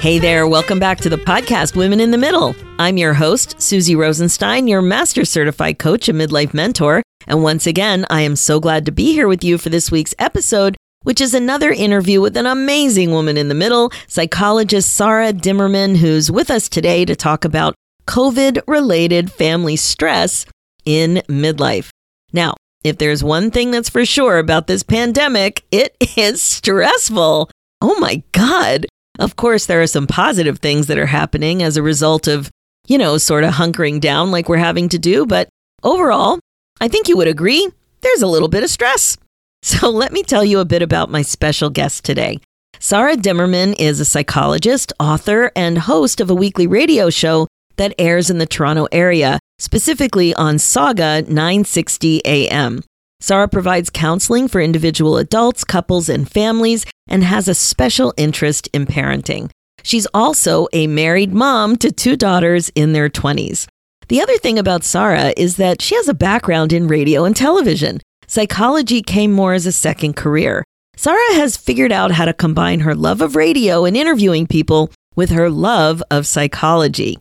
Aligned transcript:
Hey 0.00 0.20
there, 0.20 0.46
welcome 0.46 0.78
back 0.78 0.98
to 0.98 1.08
the 1.08 1.16
podcast 1.16 1.74
Women 1.74 1.98
in 1.98 2.12
the 2.12 2.16
Middle. 2.16 2.54
I'm 2.78 2.98
your 2.98 3.14
host, 3.14 3.60
Suzy 3.60 3.96
Rosenstein, 3.96 4.68
your 4.68 4.80
master 4.80 5.24
certified 5.24 5.80
coach 5.80 6.08
and 6.08 6.20
midlife 6.20 6.54
mentor. 6.54 7.02
And 7.26 7.42
once 7.42 7.66
again, 7.66 8.06
I 8.08 8.20
am 8.20 8.36
so 8.36 8.60
glad 8.60 8.86
to 8.86 8.92
be 8.92 9.12
here 9.12 9.26
with 9.26 9.42
you 9.42 9.58
for 9.58 9.70
this 9.70 9.90
week's 9.90 10.14
episode, 10.20 10.76
which 11.02 11.20
is 11.20 11.34
another 11.34 11.72
interview 11.72 12.20
with 12.20 12.36
an 12.36 12.46
amazing 12.46 13.10
woman 13.10 13.36
in 13.36 13.48
the 13.48 13.56
middle, 13.56 13.90
psychologist 14.06 14.94
Sara 14.94 15.32
Dimerman, 15.32 15.96
who's 15.96 16.30
with 16.30 16.48
us 16.48 16.68
today 16.68 17.04
to 17.04 17.16
talk 17.16 17.44
about 17.44 17.74
COVID 18.06 18.60
related 18.68 19.32
family 19.32 19.74
stress 19.74 20.46
in 20.84 21.22
midlife. 21.28 21.88
Now, 22.32 22.54
if 22.84 22.98
there's 22.98 23.24
one 23.24 23.50
thing 23.50 23.72
that's 23.72 23.88
for 23.88 24.06
sure 24.06 24.38
about 24.38 24.68
this 24.68 24.84
pandemic, 24.84 25.64
it 25.72 25.96
is 26.16 26.40
stressful. 26.40 27.50
Oh 27.80 27.98
my 27.98 28.22
God. 28.30 28.86
Of 29.18 29.36
course, 29.36 29.66
there 29.66 29.82
are 29.82 29.86
some 29.86 30.06
positive 30.06 30.58
things 30.58 30.86
that 30.86 30.98
are 30.98 31.06
happening 31.06 31.62
as 31.62 31.76
a 31.76 31.82
result 31.82 32.28
of, 32.28 32.50
you 32.86 32.98
know, 32.98 33.18
sort 33.18 33.44
of 33.44 33.54
hunkering 33.54 34.00
down 34.00 34.30
like 34.30 34.48
we're 34.48 34.58
having 34.58 34.88
to 34.90 34.98
do. 34.98 35.26
But 35.26 35.48
overall, 35.82 36.38
I 36.80 36.88
think 36.88 37.08
you 37.08 37.16
would 37.16 37.28
agree 37.28 37.68
there's 38.00 38.22
a 38.22 38.28
little 38.28 38.48
bit 38.48 38.62
of 38.62 38.70
stress. 38.70 39.16
So 39.60 39.90
let 39.90 40.12
me 40.12 40.22
tell 40.22 40.44
you 40.44 40.60
a 40.60 40.64
bit 40.64 40.82
about 40.82 41.10
my 41.10 41.22
special 41.22 41.68
guest 41.68 42.04
today. 42.04 42.38
Sara 42.78 43.16
Dimerman 43.16 43.74
is 43.76 43.98
a 43.98 44.04
psychologist, 44.04 44.92
author, 45.00 45.50
and 45.56 45.76
host 45.78 46.20
of 46.20 46.30
a 46.30 46.34
weekly 46.34 46.68
radio 46.68 47.10
show 47.10 47.48
that 47.74 47.92
airs 47.98 48.30
in 48.30 48.38
the 48.38 48.46
Toronto 48.46 48.86
area, 48.92 49.40
specifically 49.58 50.32
on 50.34 50.60
Saga 50.60 51.22
960 51.22 52.22
AM. 52.24 52.82
Sara 53.20 53.48
provides 53.48 53.90
counseling 53.90 54.46
for 54.46 54.60
individual 54.60 55.16
adults, 55.16 55.64
couples, 55.64 56.08
and 56.08 56.30
families, 56.30 56.86
and 57.08 57.24
has 57.24 57.48
a 57.48 57.54
special 57.54 58.14
interest 58.16 58.68
in 58.72 58.86
parenting. 58.86 59.50
She's 59.82 60.06
also 60.14 60.68
a 60.72 60.86
married 60.86 61.32
mom 61.32 61.76
to 61.78 61.90
two 61.90 62.16
daughters 62.16 62.68
in 62.74 62.92
their 62.92 63.08
20s. 63.08 63.66
The 64.08 64.20
other 64.20 64.38
thing 64.38 64.58
about 64.58 64.84
Sara 64.84 65.32
is 65.36 65.56
that 65.56 65.82
she 65.82 65.94
has 65.96 66.08
a 66.08 66.14
background 66.14 66.72
in 66.72 66.88
radio 66.88 67.24
and 67.24 67.34
television. 67.36 68.00
Psychology 68.26 69.02
came 69.02 69.32
more 69.32 69.52
as 69.52 69.66
a 69.66 69.72
second 69.72 70.14
career. 70.14 70.64
Sara 70.96 71.34
has 71.34 71.56
figured 71.56 71.92
out 71.92 72.12
how 72.12 72.24
to 72.24 72.32
combine 72.32 72.80
her 72.80 72.94
love 72.94 73.20
of 73.20 73.36
radio 73.36 73.84
and 73.84 73.96
interviewing 73.96 74.46
people 74.46 74.90
with 75.16 75.30
her 75.30 75.50
love 75.50 76.02
of 76.10 76.26
psychology. 76.26 77.18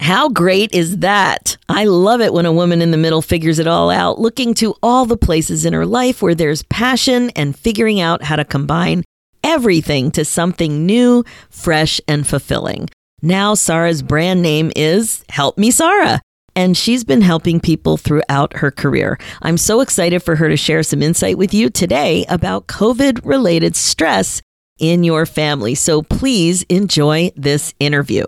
How 0.00 0.30
great 0.30 0.74
is 0.74 0.98
that? 1.00 1.58
I 1.68 1.84
love 1.84 2.22
it 2.22 2.32
when 2.32 2.46
a 2.46 2.52
woman 2.54 2.80
in 2.80 2.90
the 2.90 2.96
middle 2.96 3.20
figures 3.20 3.58
it 3.58 3.66
all 3.66 3.90
out, 3.90 4.18
looking 4.18 4.54
to 4.54 4.74
all 4.82 5.04
the 5.04 5.16
places 5.18 5.66
in 5.66 5.74
her 5.74 5.84
life 5.84 6.22
where 6.22 6.34
there's 6.34 6.62
passion 6.64 7.28
and 7.36 7.54
figuring 7.54 8.00
out 8.00 8.22
how 8.22 8.36
to 8.36 8.44
combine 8.46 9.04
everything 9.44 10.10
to 10.12 10.24
something 10.24 10.86
new, 10.86 11.22
fresh, 11.50 12.00
and 12.08 12.26
fulfilling. 12.26 12.88
Now, 13.20 13.52
Sara's 13.52 14.00
brand 14.00 14.40
name 14.40 14.72
is 14.74 15.22
Help 15.28 15.58
Me 15.58 15.70
Sara. 15.70 16.22
And 16.56 16.78
she's 16.78 17.04
been 17.04 17.20
helping 17.20 17.60
people 17.60 17.98
throughout 17.98 18.56
her 18.56 18.70
career. 18.70 19.18
I'm 19.42 19.58
so 19.58 19.82
excited 19.82 20.22
for 20.22 20.34
her 20.34 20.48
to 20.48 20.56
share 20.56 20.82
some 20.82 21.02
insight 21.02 21.36
with 21.36 21.52
you 21.52 21.68
today 21.68 22.24
about 22.30 22.68
COVID 22.68 23.20
related 23.22 23.76
stress 23.76 24.40
in 24.78 25.04
your 25.04 25.26
family. 25.26 25.74
So 25.74 26.00
please 26.00 26.62
enjoy 26.70 27.32
this 27.36 27.74
interview. 27.78 28.24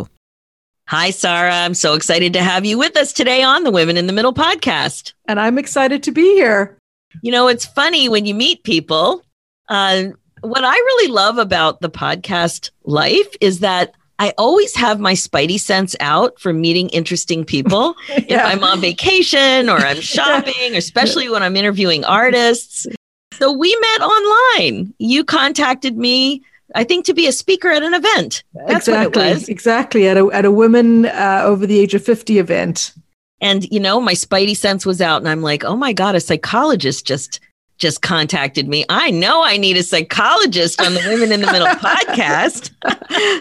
Hi, 0.88 1.10
Sara. 1.10 1.54
I'm 1.54 1.74
so 1.74 1.94
excited 1.94 2.32
to 2.34 2.42
have 2.42 2.64
you 2.64 2.76
with 2.76 2.96
us 2.96 3.12
today 3.12 3.42
on 3.42 3.64
the 3.64 3.70
Women 3.70 3.96
in 3.96 4.06
the 4.06 4.12
Middle 4.12 4.34
podcast. 4.34 5.14
And 5.26 5.40
I'm 5.40 5.56
excited 5.56 6.02
to 6.02 6.12
be 6.12 6.34
here. 6.34 6.76
You 7.22 7.32
know, 7.32 7.48
it's 7.48 7.64
funny 7.64 8.08
when 8.08 8.26
you 8.26 8.34
meet 8.34 8.62
people. 8.64 9.24
Uh, 9.68 10.06
what 10.42 10.64
I 10.64 10.74
really 10.74 11.12
love 11.12 11.38
about 11.38 11.80
the 11.80 11.90
podcast 11.90 12.70
life 12.84 13.34
is 13.40 13.60
that 13.60 13.94
I 14.18 14.34
always 14.36 14.74
have 14.76 15.00
my 15.00 15.14
spidey 15.14 15.58
sense 15.58 15.96
out 16.00 16.38
for 16.38 16.52
meeting 16.52 16.88
interesting 16.90 17.44
people. 17.44 17.94
yeah. 18.08 18.16
If 18.28 18.44
I'm 18.44 18.64
on 18.64 18.80
vacation 18.80 19.68
or 19.70 19.78
I'm 19.78 20.00
shopping, 20.00 20.74
especially 20.74 21.28
when 21.28 21.42
I'm 21.42 21.56
interviewing 21.56 22.04
artists. 22.04 22.86
So 23.34 23.52
we 23.52 23.74
met 23.74 24.02
online. 24.02 24.92
You 24.98 25.24
contacted 25.24 25.96
me 25.96 26.42
I 26.74 26.84
think 26.84 27.04
to 27.06 27.14
be 27.14 27.26
a 27.26 27.32
speaker 27.32 27.68
at 27.68 27.82
an 27.82 27.94
event. 27.94 28.42
That's 28.66 28.88
exactly, 28.88 29.52
exactly 29.52 30.08
at 30.08 30.16
a 30.16 30.30
at 30.32 30.44
a 30.44 30.50
women 30.50 31.06
uh, 31.06 31.42
over 31.44 31.66
the 31.66 31.78
age 31.78 31.94
of 31.94 32.04
fifty 32.04 32.38
event. 32.38 32.92
And 33.40 33.64
you 33.70 33.80
know, 33.80 34.00
my 34.00 34.14
spidey 34.14 34.56
sense 34.56 34.86
was 34.86 35.00
out, 35.00 35.20
and 35.20 35.28
I'm 35.28 35.42
like, 35.42 35.64
oh 35.64 35.76
my 35.76 35.92
god, 35.92 36.14
a 36.14 36.20
psychologist 36.20 37.06
just 37.06 37.40
just 37.78 38.00
contacted 38.00 38.68
me. 38.68 38.84
I 38.88 39.10
know 39.10 39.42
I 39.42 39.56
need 39.56 39.76
a 39.76 39.82
psychologist 39.82 40.80
on 40.80 40.94
the 40.94 41.00
Women 41.00 41.32
in 41.32 41.40
the 41.40 41.50
Middle 41.50 41.66
podcast. 41.66 42.70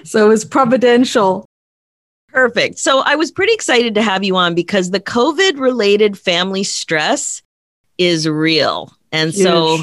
so 0.07 0.25
it 0.25 0.29
was 0.29 0.43
providential. 0.43 1.45
Perfect. 2.29 2.79
So 2.79 3.01
I 3.05 3.15
was 3.15 3.29
pretty 3.29 3.53
excited 3.53 3.93
to 3.95 4.01
have 4.01 4.23
you 4.23 4.35
on 4.37 4.55
because 4.55 4.89
the 4.89 4.99
COVID 4.99 5.59
related 5.59 6.17
family 6.17 6.63
stress 6.63 7.43
is 7.97 8.27
real. 8.27 8.91
And 9.11 9.31
Huge. 9.31 9.43
so 9.43 9.77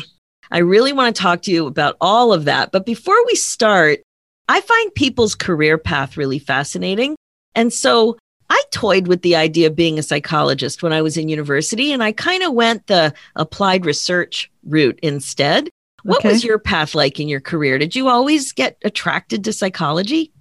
I 0.51 0.59
really 0.59 0.93
want 0.93 1.15
to 1.15 1.23
talk 1.23 1.43
to 1.43 1.51
you 1.51 1.67
about 1.67 1.97
all 2.01 2.33
of 2.33 2.45
that. 2.47 2.73
But 2.73 2.87
before 2.87 3.25
we 3.27 3.35
start, 3.35 4.01
I 4.49 4.61
find 4.61 4.95
people's 4.95 5.35
career 5.35 5.79
path 5.79 6.17
really 6.17 6.39
fascinating. 6.39 7.17
And 7.55 7.73
so 7.73 8.17
I 8.51 8.63
toyed 8.71 9.09
with 9.09 9.23
the 9.23 9.37
idea 9.37 9.67
of 9.67 9.77
being 9.77 9.99
a 9.99 10.03
psychologist 10.03 10.83
when 10.83 10.93
I 10.93 11.03
was 11.03 11.17
in 11.17 11.29
university, 11.29 11.93
and 11.93 12.03
I 12.03 12.13
kind 12.13 12.43
of 12.43 12.55
went 12.55 12.87
the 12.87 13.13
applied 13.37 13.85
research 13.85 14.51
route 14.65 14.99
instead. 15.03 15.69
What 16.03 16.21
okay. 16.21 16.31
was 16.31 16.45
your 16.45 16.59
path 16.59 16.95
like 16.95 17.21
in 17.21 17.29
your 17.29 17.41
career? 17.41 17.79
Did 17.79 17.95
you 17.95 18.09
always 18.09 18.53
get 18.53 18.79
attracted 18.85 19.45
to 19.45 19.53
psychology? 19.53 20.33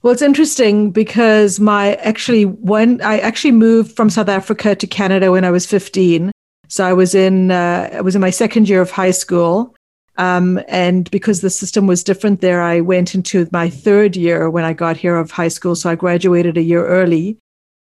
Well, 0.00 0.12
it's 0.12 0.22
interesting 0.22 0.92
because 0.92 1.58
my 1.58 1.94
actually 1.94 2.44
when 2.44 3.02
I 3.02 3.18
actually 3.18 3.52
moved 3.52 3.96
from 3.96 4.10
South 4.10 4.28
Africa 4.28 4.76
to 4.76 4.86
Canada 4.86 5.32
when 5.32 5.44
I 5.44 5.50
was 5.50 5.66
15, 5.66 6.30
so 6.68 6.84
I 6.84 6.92
was 6.92 7.14
in 7.14 7.50
uh, 7.50 7.90
I 7.92 8.00
was 8.00 8.14
in 8.14 8.20
my 8.20 8.30
second 8.30 8.68
year 8.68 8.80
of 8.80 8.90
high 8.90 9.10
school, 9.10 9.74
um, 10.16 10.60
and 10.68 11.10
because 11.10 11.40
the 11.40 11.50
system 11.50 11.86
was 11.86 12.04
different 12.04 12.40
there, 12.40 12.62
I 12.62 12.80
went 12.80 13.14
into 13.14 13.48
my 13.52 13.70
third 13.70 14.16
year 14.16 14.50
when 14.50 14.64
I 14.64 14.72
got 14.72 14.96
here 14.96 15.16
of 15.16 15.30
high 15.30 15.48
school. 15.48 15.74
So 15.74 15.90
I 15.90 15.94
graduated 15.94 16.56
a 16.56 16.62
year 16.62 16.86
early, 16.86 17.38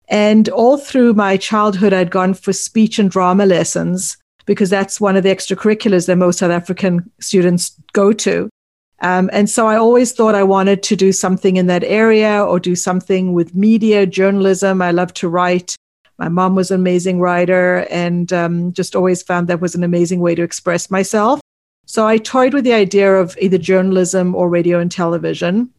and 0.09 0.49
all 0.49 0.77
through 0.77 1.13
my 1.13 1.37
childhood, 1.37 1.93
I'd 1.93 2.11
gone 2.11 2.33
for 2.33 2.53
speech 2.53 2.99
and 2.99 3.09
drama 3.09 3.45
lessons 3.45 4.17
because 4.45 4.69
that's 4.69 5.01
one 5.01 5.15
of 5.15 5.23
the 5.23 5.29
extracurriculars 5.29 6.05
that 6.07 6.17
most 6.17 6.39
South 6.39 6.51
African 6.51 7.09
students 7.19 7.71
go 7.93 8.13
to. 8.13 8.49
Um, 9.01 9.29
and 9.33 9.49
so 9.49 9.67
I 9.67 9.75
always 9.75 10.13
thought 10.13 10.35
I 10.35 10.43
wanted 10.43 10.81
to 10.83 10.95
do 10.95 11.11
something 11.11 11.57
in 11.57 11.67
that 11.67 11.83
area 11.83 12.43
or 12.43 12.59
do 12.59 12.75
something 12.75 13.33
with 13.33 13.55
media, 13.55 14.05
journalism. 14.05 14.81
I 14.81 14.91
love 14.91 15.13
to 15.15 15.29
write. 15.29 15.75
My 16.17 16.29
mom 16.29 16.55
was 16.55 16.71
an 16.71 16.79
amazing 16.79 17.19
writer 17.19 17.85
and 17.89 18.31
um, 18.31 18.73
just 18.73 18.95
always 18.95 19.21
found 19.21 19.47
that 19.47 19.61
was 19.61 19.75
an 19.75 19.83
amazing 19.83 20.19
way 20.19 20.35
to 20.35 20.43
express 20.43 20.89
myself. 20.89 21.41
So 21.85 22.07
I 22.07 22.17
toyed 22.17 22.53
with 22.53 22.63
the 22.63 22.73
idea 22.73 23.13
of 23.15 23.37
either 23.39 23.57
journalism 23.57 24.33
or 24.33 24.49
radio 24.49 24.79
and 24.79 24.91
television. 24.91 25.69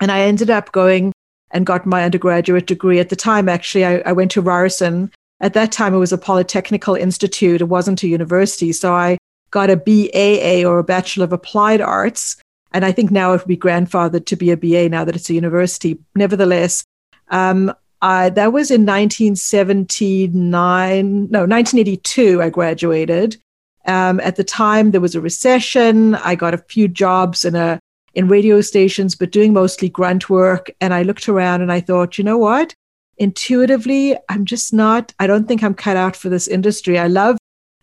And 0.00 0.12
I 0.12 0.20
ended 0.20 0.50
up 0.50 0.72
going 0.72 1.12
and 1.50 1.66
got 1.66 1.86
my 1.86 2.04
undergraduate 2.04 2.66
degree. 2.66 3.00
At 3.00 3.08
the 3.08 3.16
time, 3.16 3.48
actually, 3.48 3.84
I, 3.84 3.98
I 4.00 4.12
went 4.12 4.30
to 4.32 4.42
Ryerson. 4.42 5.10
At 5.40 5.54
that 5.54 5.72
time, 5.72 5.94
it 5.94 5.98
was 5.98 6.12
a 6.12 6.18
polytechnical 6.18 6.98
institute, 6.98 7.60
it 7.60 7.64
wasn't 7.64 8.02
a 8.02 8.08
university. 8.08 8.72
So 8.72 8.94
I 8.94 9.18
got 9.50 9.70
a 9.70 9.76
BAA 9.76 10.68
or 10.68 10.78
a 10.78 10.84
Bachelor 10.84 11.24
of 11.24 11.32
Applied 11.32 11.80
Arts. 11.80 12.36
And 12.72 12.84
I 12.84 12.90
think 12.90 13.10
now 13.10 13.32
it 13.32 13.38
would 13.38 13.48
be 13.48 13.56
grandfathered 13.56 14.26
to 14.26 14.36
be 14.36 14.50
a 14.50 14.56
BA 14.56 14.88
now 14.88 15.04
that 15.04 15.14
it's 15.14 15.30
a 15.30 15.34
university. 15.34 15.98
Nevertheless, 16.16 16.84
um, 17.28 17.72
that 18.04 18.52
was 18.52 18.70
in 18.70 18.84
1979, 18.84 21.30
no, 21.30 21.40
1982, 21.40 22.42
I 22.42 22.50
graduated. 22.50 23.38
Um, 23.86 24.20
at 24.20 24.36
the 24.36 24.44
time, 24.44 24.90
there 24.90 25.00
was 25.00 25.14
a 25.14 25.20
recession. 25.20 26.14
I 26.16 26.34
got 26.34 26.54
a 26.54 26.58
few 26.58 26.88
jobs 26.88 27.44
in 27.44 27.54
a 27.54 27.78
in 28.14 28.28
radio 28.28 28.60
stations, 28.60 29.14
but 29.14 29.32
doing 29.32 29.52
mostly 29.52 29.88
grunt 29.88 30.30
work. 30.30 30.70
And 30.80 30.94
I 30.94 31.02
looked 31.02 31.28
around 31.28 31.62
and 31.62 31.72
I 31.72 31.80
thought, 31.80 32.16
you 32.16 32.24
know 32.24 32.38
what? 32.38 32.72
Intuitively, 33.18 34.16
I'm 34.28 34.44
just 34.44 34.72
not. 34.72 35.12
I 35.18 35.26
don't 35.26 35.48
think 35.48 35.62
I'm 35.62 35.74
cut 35.74 35.96
out 35.96 36.14
for 36.14 36.28
this 36.28 36.46
industry. 36.46 36.98
I 36.98 37.08
love 37.08 37.38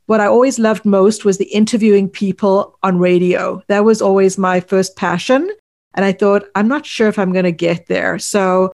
what 0.05 0.19
I 0.19 0.27
always 0.27 0.59
loved 0.59 0.85
most 0.85 1.25
was 1.25 1.37
the 1.37 1.45
interviewing 1.45 2.09
people 2.09 2.77
on 2.83 2.99
radio. 2.99 3.61
That 3.67 3.85
was 3.85 4.01
always 4.01 4.37
my 4.37 4.59
first 4.59 4.95
passion. 4.95 5.49
And 5.93 6.05
I 6.05 6.11
thought, 6.11 6.45
I'm 6.55 6.67
not 6.67 6.85
sure 6.85 7.07
if 7.07 7.19
I'm 7.19 7.33
going 7.33 7.45
to 7.45 7.51
get 7.51 7.87
there. 7.87 8.19
So 8.19 8.71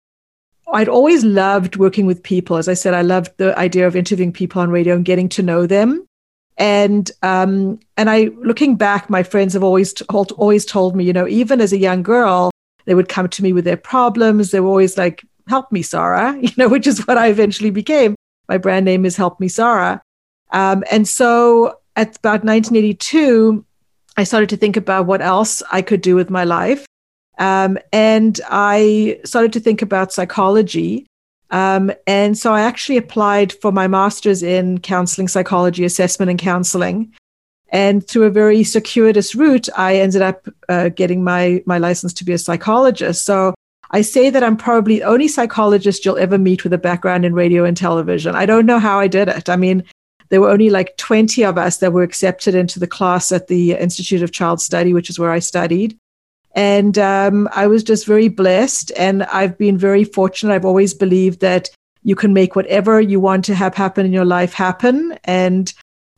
I'd 0.72 0.88
always 0.88 1.24
loved 1.24 1.76
working 1.76 2.06
with 2.06 2.22
people. 2.22 2.56
As 2.56 2.68
I 2.68 2.74
said, 2.74 2.94
I 2.94 3.02
loved 3.02 3.32
the 3.36 3.56
idea 3.58 3.86
of 3.86 3.94
interviewing 3.94 4.32
people 4.32 4.60
on 4.60 4.70
radio 4.70 4.96
and 4.96 5.04
getting 5.04 5.28
to 5.30 5.42
know 5.42 5.66
them. 5.66 6.06
And 6.56 7.10
um, 7.22 7.80
and 7.96 8.08
I, 8.08 8.30
looking 8.36 8.76
back, 8.76 9.10
my 9.10 9.22
friends 9.22 9.54
have 9.54 9.64
always 9.64 9.92
told, 9.92 10.32
always 10.32 10.64
told 10.64 10.94
me, 10.94 11.04
you 11.04 11.12
know, 11.12 11.26
even 11.26 11.60
as 11.60 11.72
a 11.72 11.78
young 11.78 12.02
girl, 12.02 12.50
they 12.84 12.94
would 12.94 13.08
come 13.08 13.28
to 13.28 13.42
me 13.42 13.52
with 13.52 13.64
their 13.64 13.76
problems. 13.76 14.50
They 14.50 14.60
were 14.60 14.68
always 14.68 14.96
like, 14.96 15.24
"Help 15.48 15.72
me, 15.72 15.82
Sara," 15.82 16.36
you 16.40 16.50
know, 16.56 16.68
which 16.68 16.86
is 16.86 17.06
what 17.06 17.18
I 17.18 17.28
eventually 17.28 17.70
became. 17.70 18.14
My 18.48 18.58
brand 18.58 18.84
name 18.84 19.04
is 19.04 19.16
Help 19.16 19.40
Me, 19.40 19.48
Sara. 19.48 20.00
Um, 20.52 20.84
and 20.90 21.08
so, 21.08 21.78
at 21.96 22.16
about 22.18 22.44
1982, 22.44 23.64
I 24.16 24.24
started 24.24 24.48
to 24.50 24.56
think 24.56 24.76
about 24.76 25.06
what 25.06 25.22
else 25.22 25.62
I 25.72 25.82
could 25.82 26.02
do 26.02 26.14
with 26.14 26.30
my 26.30 26.44
life. 26.44 26.86
Um, 27.38 27.78
and 27.92 28.40
I 28.48 29.20
started 29.24 29.52
to 29.54 29.60
think 29.60 29.82
about 29.82 30.12
psychology. 30.12 31.06
Um, 31.50 31.92
and 32.06 32.36
so 32.36 32.52
I 32.52 32.62
actually 32.62 32.96
applied 32.96 33.52
for 33.52 33.72
my 33.72 33.86
master's 33.86 34.42
in 34.42 34.78
counseling 34.80 35.28
psychology, 35.28 35.84
assessment, 35.84 36.30
and 36.30 36.38
counseling. 36.38 37.12
And 37.68 38.06
through 38.06 38.24
a 38.24 38.30
very 38.30 38.62
circuitous 38.62 39.34
route, 39.34 39.68
I 39.76 39.96
ended 39.96 40.22
up 40.22 40.48
uh, 40.68 40.90
getting 40.90 41.24
my, 41.24 41.62
my 41.66 41.78
license 41.78 42.12
to 42.14 42.24
be 42.24 42.32
a 42.32 42.38
psychologist. 42.38 43.24
So 43.24 43.54
I 43.90 44.02
say 44.02 44.30
that 44.30 44.44
I'm 44.44 44.56
probably 44.56 44.98
the 44.98 45.04
only 45.04 45.28
psychologist 45.28 46.04
you'll 46.04 46.18
ever 46.18 46.38
meet 46.38 46.64
with 46.64 46.72
a 46.72 46.78
background 46.78 47.24
in 47.24 47.34
radio 47.34 47.64
and 47.64 47.76
television. 47.76 48.34
I 48.34 48.46
don't 48.46 48.66
know 48.66 48.78
how 48.78 48.98
I 48.98 49.08
did 49.08 49.28
it. 49.28 49.48
I 49.48 49.56
mean, 49.56 49.84
there 50.30 50.40
were 50.40 50.50
only 50.50 50.70
like 50.70 50.96
20 50.96 51.44
of 51.44 51.58
us 51.58 51.78
that 51.78 51.92
were 51.92 52.02
accepted 52.02 52.54
into 52.54 52.80
the 52.80 52.86
class 52.86 53.30
at 53.30 53.48
the 53.48 53.72
Institute 53.72 54.22
of 54.22 54.32
Child 54.32 54.60
Study, 54.60 54.92
which 54.92 55.10
is 55.10 55.18
where 55.18 55.30
I 55.30 55.38
studied. 55.38 55.96
And 56.54 56.98
um, 56.98 57.48
I 57.52 57.66
was 57.66 57.82
just 57.82 58.06
very 58.06 58.28
blessed. 58.28 58.92
And 58.96 59.24
I've 59.24 59.58
been 59.58 59.76
very 59.76 60.04
fortunate. 60.04 60.54
I've 60.54 60.64
always 60.64 60.94
believed 60.94 61.40
that 61.40 61.68
you 62.04 62.14
can 62.14 62.32
make 62.32 62.54
whatever 62.54 63.00
you 63.00 63.18
want 63.18 63.44
to 63.46 63.54
have 63.54 63.74
happen 63.74 64.06
in 64.06 64.12
your 64.12 64.24
life 64.24 64.52
happen. 64.52 65.18
And 65.24 65.72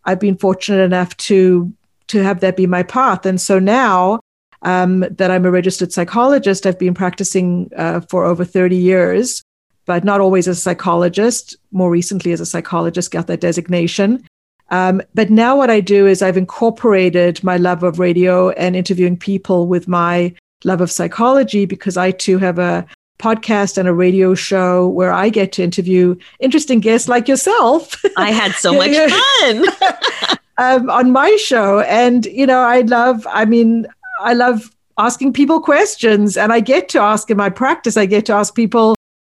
I've 0.04 0.20
been 0.20 0.36
fortunate 0.36 0.82
enough 0.82 1.16
to 1.18 1.72
to 2.08 2.22
have 2.22 2.38
that 2.40 2.56
be 2.56 2.66
my 2.66 2.84
path. 2.84 3.26
And 3.26 3.40
so 3.40 3.58
now 3.58 4.20
um, 4.62 5.00
that 5.10 5.30
I'm 5.30 5.44
a 5.44 5.50
registered 5.50 5.92
psychologist, 5.92 6.66
I've 6.66 6.78
been 6.78 6.94
practicing 6.94 7.70
uh, 7.76 8.00
for 8.00 8.24
over 8.24 8.44
30 8.44 8.76
years, 8.76 9.42
but 9.86 10.04
not 10.04 10.20
always 10.20 10.46
as 10.46 10.58
a 10.58 10.60
psychologist. 10.60 11.56
More 11.72 11.90
recently, 11.90 12.32
as 12.32 12.40
a 12.40 12.46
psychologist, 12.46 13.10
got 13.10 13.26
that 13.26 13.40
designation. 13.40 14.24
Um, 14.70 15.00
but 15.14 15.30
now 15.30 15.56
what 15.56 15.70
I 15.70 15.80
do 15.80 16.06
is 16.06 16.22
I've 16.22 16.36
incorporated 16.36 17.42
my 17.44 17.56
love 17.56 17.82
of 17.82 17.98
radio 17.98 18.50
and 18.50 18.74
interviewing 18.74 19.16
people 19.16 19.66
with 19.66 19.86
my 19.86 20.34
love 20.64 20.80
of 20.80 20.90
psychology 20.90 21.66
because 21.66 21.96
I 21.96 22.10
too 22.10 22.38
have 22.38 22.58
a 22.58 22.86
podcast 23.18 23.78
and 23.78 23.88
a 23.88 23.94
radio 23.94 24.34
show 24.34 24.88
where 24.88 25.12
I 25.12 25.28
get 25.28 25.52
to 25.52 25.62
interview 25.62 26.16
interesting 26.40 26.80
guests 26.80 27.08
like 27.08 27.28
yourself. 27.28 28.02
I 28.16 28.30
had 28.30 28.52
so 28.52 28.74
much 28.74 28.90
fun 29.40 30.38
um, 30.58 30.90
on 30.90 31.12
my 31.12 31.36
show. 31.36 31.80
And, 31.80 32.26
you 32.26 32.46
know, 32.46 32.60
I 32.60 32.82
love, 32.82 33.26
I 33.30 33.44
mean, 33.44 33.86
I 34.20 34.34
love 34.34 34.70
asking 34.98 35.32
people 35.32 35.60
questions 35.60 36.36
and 36.36 36.52
I 36.52 36.60
get 36.60 36.88
to 36.90 37.00
ask 37.00 37.30
in 37.30 37.36
my 37.36 37.50
practice, 37.50 37.96
I 37.96 38.06
get 38.06 38.26
to 38.26 38.32
ask 38.32 38.54
people 38.54 38.95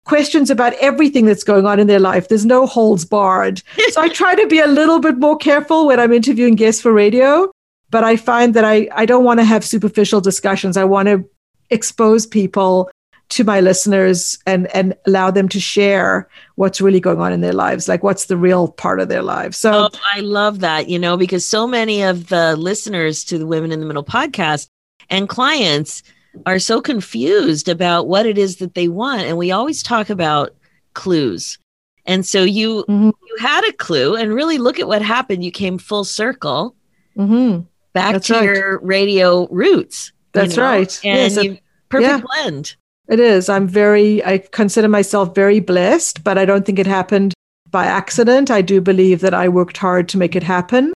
questions 0.08 0.50
about 0.50 0.72
everything 0.75 1.26
that's 1.26 1.44
going 1.44 1.66
on 1.66 1.78
in 1.78 1.87
their 1.87 2.00
life. 2.00 2.28
There's 2.28 2.46
no 2.46 2.66
holds 2.66 3.05
barred. 3.05 3.62
so 3.90 4.00
I 4.00 4.08
try 4.08 4.34
to 4.34 4.46
be 4.46 4.58
a 4.58 4.66
little 4.66 4.99
bit 4.99 5.19
more 5.19 5.37
careful 5.37 5.87
when 5.87 6.00
I'm 6.00 6.12
interviewing 6.12 6.56
guests 6.56 6.81
for 6.81 6.93
radio, 6.93 7.50
but 7.90 8.02
I 8.02 8.16
find 8.16 8.55
that 8.55 8.64
I, 8.64 8.88
I 8.93 9.06
don't 9.06 9.25
want 9.25 9.38
to 9.40 9.44
have 9.44 9.64
superficial 9.64 10.20
discussions. 10.20 10.76
I 10.76 10.84
want 10.84 11.08
to 11.08 11.28
expose 11.70 12.26
people 12.26 12.90
to 13.28 13.44
my 13.44 13.60
listeners 13.60 14.38
and 14.46 14.75
and 14.75 14.94
allow 15.06 15.31
them 15.31 15.49
to 15.50 15.60
share 15.60 16.28
what's 16.55 16.81
really 16.81 17.00
going 17.00 17.20
on 17.20 17.31
in 17.31 17.43
their 17.43 17.52
lives 17.52 17.87
like 17.87 18.02
what's 18.02 18.25
the 18.25 18.38
real 18.38 18.69
part 18.69 19.00
of 19.00 19.08
their 19.08 19.22
lives 19.22 19.58
so 19.58 19.90
oh, 19.93 19.99
i 20.14 20.20
love 20.20 20.60
that 20.60 20.88
you 20.88 20.99
know 20.99 21.14
because 21.14 21.44
so 21.44 21.66
many 21.66 22.02
of 22.02 22.28
the 22.28 22.56
listeners 22.56 23.25
to 23.25 23.37
the 23.37 23.46
women 23.46 23.70
in 23.70 23.81
the 23.81 23.87
middle 23.87 24.05
podcast 24.05 24.69
and 25.10 25.28
clients 25.28 26.02
are 26.47 26.59
so 26.59 26.81
confused 26.81 27.69
about 27.69 28.09
what 28.09 28.27
it 28.27 28.39
is 28.39 28.57
that 28.57 28.75
they 28.75 28.89
want 28.89 29.23
and 29.23 29.37
we 29.37 29.51
always 29.51 29.83
talk 29.83 30.11
about 30.11 30.55
clues 30.95 31.59
and 32.07 32.25
so 32.27 32.43
you 32.43 32.85
mm-hmm. 32.89 33.11
you 33.27 33.37
had 33.39 33.65
a 33.69 33.73
clue 33.75 34.17
and 34.17 34.35
really 34.35 34.59
look 34.59 34.79
at 34.79 34.89
what 34.89 35.03
happened 35.03 35.45
you 35.45 35.51
came 35.51 35.79
full 35.79 36.05
circle 36.05 36.75
mm-hmm. 37.17 37.61
back 37.93 38.13
That's 38.13 38.27
to 38.29 38.35
right. 38.35 38.45
your 38.45 38.79
radio 38.81 39.47
roots 39.51 40.13
That's 40.33 40.57
you 40.57 40.63
know? 40.63 40.69
right 40.69 41.01
and 41.05 41.35
yes, 41.35 41.45
you 41.45 41.59
perfect 41.89 42.11
yeah. 42.11 42.21
blend 42.21 42.77
it 43.09 43.21
is 43.21 43.49
i'm 43.49 43.67
very 43.67 44.25
i 44.25 44.39
consider 44.39 44.89
myself 44.89 45.35
very 45.35 45.61
blessed 45.61 46.25
but 46.25 46.39
i 46.39 46.45
don't 46.45 46.67
think 46.67 46.79
it 46.79 46.87
happened 46.87 47.35
by 47.71 47.87
accident 47.87 48.51
i 48.51 48.63
do 48.63 48.81
believe 48.81 49.21
that 49.21 49.35
i 49.35 49.49
worked 49.49 49.77
hard 49.77 50.09
to 50.09 50.19
make 50.19 50.37
it 50.37 50.43
happen 50.43 50.93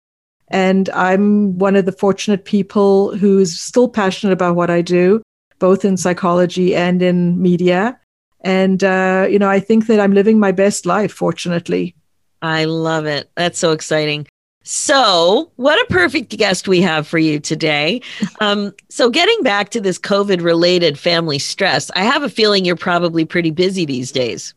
and 0.52 0.90
I'm 0.90 1.58
one 1.58 1.76
of 1.76 1.87
the 1.87 1.93
fortunate 1.93 2.44
people 2.44 3.16
who's 3.16 3.58
still 3.58 3.88
passionate 3.88 4.34
about 4.34 4.54
what 4.54 4.70
I 4.70 4.82
do, 4.82 5.22
both 5.58 5.84
in 5.84 5.96
psychology 5.96 6.76
and 6.76 7.02
in 7.02 7.40
media. 7.40 7.99
And, 8.43 8.84
uh, 8.84 9.26
you 9.31 9.38
know, 9.38 9.49
I 9.49 9.60
think 9.60 9.87
that 9.87 9.99
I'm 9.99 10.12
living 10.12 10.38
my 10.38 10.52
best 10.52 10.84
life, 10.84 11.12
fortunately. 11.12 11.94
I 12.43 12.64
love 12.64 13.06
it. 13.06 13.31
That's 13.34 13.58
so 13.58 13.72
exciting. 13.72 14.26
So, 14.64 15.50
what 15.56 15.81
a 15.81 15.93
perfect 15.93 16.37
guest 16.37 16.69
we 16.69 16.81
have 16.82 17.06
for 17.06 17.19
you 17.19 17.40
today. 17.40 18.00
Um, 18.40 18.72
so, 18.90 19.10
getting 19.10 19.43
back 19.43 19.70
to 19.70 19.81
this 19.81 19.98
COVID 19.98 20.40
related 20.40 20.98
family 20.98 21.38
stress, 21.38 21.90
I 21.96 22.05
have 22.05 22.22
a 22.22 22.28
feeling 22.28 22.64
you're 22.64 22.76
probably 22.76 23.25
pretty 23.25 23.50
busy 23.50 23.84
these 23.84 24.12
days. 24.12 24.55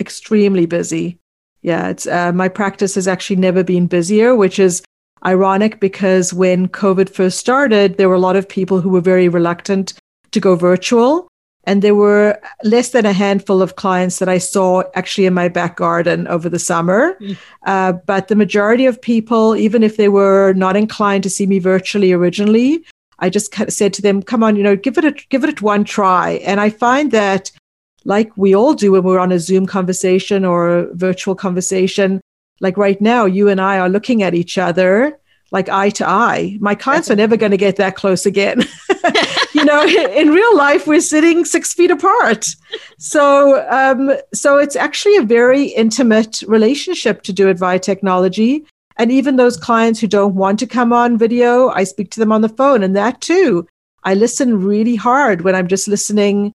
Extremely 0.00 0.66
busy. 0.66 1.18
Yeah, 1.62 1.88
it's 1.88 2.06
uh, 2.06 2.32
my 2.32 2.48
practice 2.48 2.96
has 2.96 3.06
actually 3.06 3.36
never 3.36 3.62
been 3.62 3.86
busier, 3.86 4.34
which 4.34 4.58
is 4.58 4.82
ironic 5.24 5.80
because 5.80 6.34
when 6.34 6.68
COVID 6.68 7.08
first 7.08 7.38
started, 7.38 7.96
there 7.96 8.08
were 8.08 8.14
a 8.14 8.20
lot 8.20 8.36
of 8.36 8.48
people 8.48 8.80
who 8.80 8.90
were 8.90 9.00
very 9.00 9.28
reluctant 9.28 9.94
to 10.32 10.40
go 10.40 10.54
virtual. 10.54 11.28
And 11.64 11.82
there 11.82 11.96
were 11.96 12.40
less 12.62 12.90
than 12.90 13.04
a 13.04 13.12
handful 13.12 13.60
of 13.60 13.74
clients 13.74 14.20
that 14.20 14.28
I 14.28 14.38
saw 14.38 14.84
actually 14.94 15.26
in 15.26 15.34
my 15.34 15.48
back 15.48 15.76
garden 15.76 16.28
over 16.28 16.48
the 16.48 16.60
summer. 16.60 17.16
Mm. 17.20 17.36
Uh, 17.66 17.92
but 17.92 18.28
the 18.28 18.36
majority 18.36 18.86
of 18.86 19.02
people, 19.02 19.56
even 19.56 19.82
if 19.82 19.96
they 19.96 20.08
were 20.08 20.52
not 20.52 20.76
inclined 20.76 21.24
to 21.24 21.30
see 21.30 21.44
me 21.44 21.58
virtually 21.58 22.12
originally, 22.12 22.84
I 23.18 23.30
just 23.30 23.52
said 23.68 23.92
to 23.94 24.02
them, 24.02 24.22
"Come 24.22 24.44
on, 24.44 24.54
you 24.54 24.62
know, 24.62 24.76
give 24.76 24.96
it 24.98 25.04
a 25.04 25.12
give 25.28 25.42
it 25.42 25.62
one 25.62 25.84
try." 25.84 26.32
And 26.44 26.60
I 26.60 26.70
find 26.70 27.10
that, 27.10 27.50
like 28.04 28.30
we 28.36 28.54
all 28.54 28.74
do 28.74 28.92
when 28.92 29.02
we're 29.02 29.18
on 29.18 29.32
a 29.32 29.40
Zoom 29.40 29.66
conversation 29.66 30.44
or 30.44 30.68
a 30.68 30.94
virtual 30.94 31.34
conversation, 31.34 32.20
like 32.60 32.76
right 32.76 33.00
now, 33.00 33.24
you 33.24 33.48
and 33.48 33.60
I 33.60 33.78
are 33.78 33.88
looking 33.88 34.22
at 34.22 34.34
each 34.34 34.58
other 34.58 35.18
like 35.52 35.68
eye 35.68 35.90
to 35.90 36.08
eye. 36.08 36.56
My 36.60 36.74
clients 36.74 37.10
are 37.10 37.16
never 37.16 37.36
going 37.36 37.52
to 37.52 37.56
get 37.56 37.76
that 37.76 37.96
close 37.96 38.26
again. 38.26 38.64
you 39.52 39.64
know, 39.64 39.84
in 40.20 40.30
real 40.30 40.56
life, 40.56 40.86
we're 40.86 41.00
sitting 41.00 41.44
six 41.44 41.72
feet 41.72 41.90
apart. 41.90 42.48
So, 42.98 43.66
um, 43.70 44.16
so 44.34 44.58
it's 44.58 44.76
actually 44.76 45.16
a 45.16 45.22
very 45.22 45.64
intimate 45.66 46.42
relationship 46.46 47.22
to 47.22 47.32
do 47.32 47.48
it 47.48 47.58
via 47.58 47.78
technology. 47.78 48.66
And 48.96 49.12
even 49.12 49.36
those 49.36 49.56
clients 49.56 50.00
who 50.00 50.06
don't 50.06 50.34
want 50.34 50.58
to 50.60 50.66
come 50.66 50.92
on 50.92 51.18
video, 51.18 51.68
I 51.68 51.84
speak 51.84 52.10
to 52.12 52.20
them 52.20 52.32
on 52.32 52.40
the 52.40 52.48
phone, 52.48 52.82
and 52.82 52.96
that 52.96 53.20
too. 53.20 53.66
I 54.04 54.14
listen 54.14 54.62
really 54.62 54.96
hard 54.96 55.42
when 55.42 55.54
I'm 55.54 55.68
just 55.68 55.86
listening. 55.86 56.52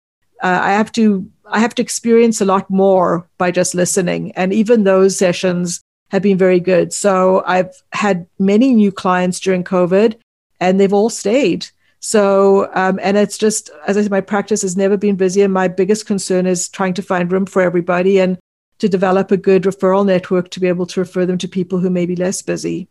Uh, 0.43 0.59
I 0.61 0.71
have 0.73 0.91
to 0.93 1.29
I 1.49 1.59
have 1.59 1.73
to 1.75 1.81
experience 1.81 2.41
a 2.41 2.45
lot 2.45 2.69
more 2.69 3.27
by 3.37 3.49
just 3.51 3.73
listening, 3.73 4.33
and 4.33 4.53
even 4.53 4.83
those 4.83 5.17
sessions 5.17 5.81
have 6.09 6.21
been 6.21 6.37
very 6.37 6.59
good. 6.59 6.93
So 6.93 7.43
I've 7.45 7.71
had 7.91 8.27
many 8.39 8.73
new 8.73 8.91
clients 8.91 9.39
during 9.39 9.63
COVID 9.63 10.15
and 10.59 10.79
they've 10.79 10.93
all 10.93 11.09
stayed. 11.09 11.67
So, 11.99 12.69
um, 12.73 12.99
and 13.01 13.17
it's 13.17 13.37
just, 13.37 13.69
as 13.85 13.97
I 13.97 14.01
said, 14.01 14.11
my 14.11 14.21
practice 14.21 14.61
has 14.61 14.77
never 14.77 14.97
been 14.97 15.15
busier. 15.15 15.45
And 15.45 15.53
my 15.53 15.67
biggest 15.67 16.05
concern 16.05 16.45
is 16.45 16.69
trying 16.69 16.93
to 16.93 17.01
find 17.01 17.31
room 17.31 17.45
for 17.45 17.61
everybody 17.61 18.19
and 18.19 18.37
to 18.79 18.87
develop 18.87 19.31
a 19.31 19.37
good 19.37 19.63
referral 19.63 20.05
network 20.05 20.49
to 20.51 20.59
be 20.59 20.67
able 20.67 20.85
to 20.85 20.99
refer 20.99 21.25
them 21.25 21.37
to 21.39 21.47
people 21.47 21.79
who 21.79 21.89
may 21.89 22.05
be 22.05 22.15
less 22.15 22.41
busy. 22.41 22.87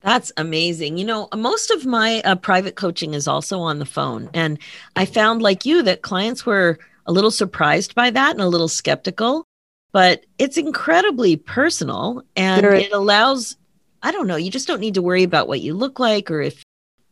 That's 0.00 0.30
amazing. 0.36 0.98
You 0.98 1.04
know, 1.06 1.28
most 1.34 1.70
of 1.70 1.86
my 1.86 2.20
uh, 2.24 2.36
private 2.36 2.76
coaching 2.76 3.14
is 3.14 3.26
also 3.26 3.58
on 3.60 3.78
the 3.78 3.86
phone. 3.86 4.28
And 4.34 4.58
I 4.94 5.06
found, 5.06 5.42
like 5.42 5.64
you, 5.64 5.82
that 5.82 6.02
clients 6.02 6.44
were 6.44 6.78
a 7.06 7.12
little 7.12 7.30
surprised 7.30 7.94
by 7.94 8.10
that 8.10 8.32
and 8.32 8.40
a 8.40 8.48
little 8.48 8.68
skeptical 8.68 9.47
but 9.98 10.26
it's 10.38 10.56
incredibly 10.56 11.34
personal 11.34 12.22
and 12.36 12.60
sure. 12.60 12.72
it 12.72 12.92
allows 12.92 13.56
i 14.04 14.12
don't 14.12 14.28
know 14.28 14.36
you 14.36 14.48
just 14.48 14.68
don't 14.68 14.78
need 14.78 14.94
to 14.94 15.02
worry 15.02 15.24
about 15.24 15.48
what 15.48 15.60
you 15.60 15.74
look 15.74 15.98
like 15.98 16.30
or 16.30 16.40
if 16.40 16.62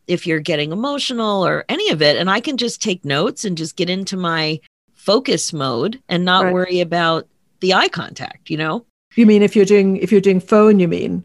if 0.06 0.24
you're 0.24 0.38
getting 0.38 0.70
emotional 0.70 1.44
or 1.44 1.64
any 1.68 1.90
of 1.90 2.00
it 2.00 2.16
and 2.16 2.30
i 2.30 2.38
can 2.38 2.56
just 2.56 2.80
take 2.80 3.04
notes 3.04 3.44
and 3.44 3.58
just 3.58 3.74
get 3.74 3.90
into 3.90 4.16
my 4.16 4.60
focus 4.94 5.52
mode 5.52 6.00
and 6.08 6.24
not 6.24 6.44
right. 6.44 6.54
worry 6.54 6.80
about 6.80 7.26
the 7.58 7.74
eye 7.74 7.88
contact 7.88 8.50
you 8.50 8.56
know 8.56 8.86
you 9.16 9.26
mean 9.26 9.42
if 9.42 9.56
you're 9.56 9.64
doing 9.64 9.96
if 9.96 10.12
you're 10.12 10.20
doing 10.20 10.38
phone 10.38 10.78
you 10.78 10.86
mean 10.86 11.24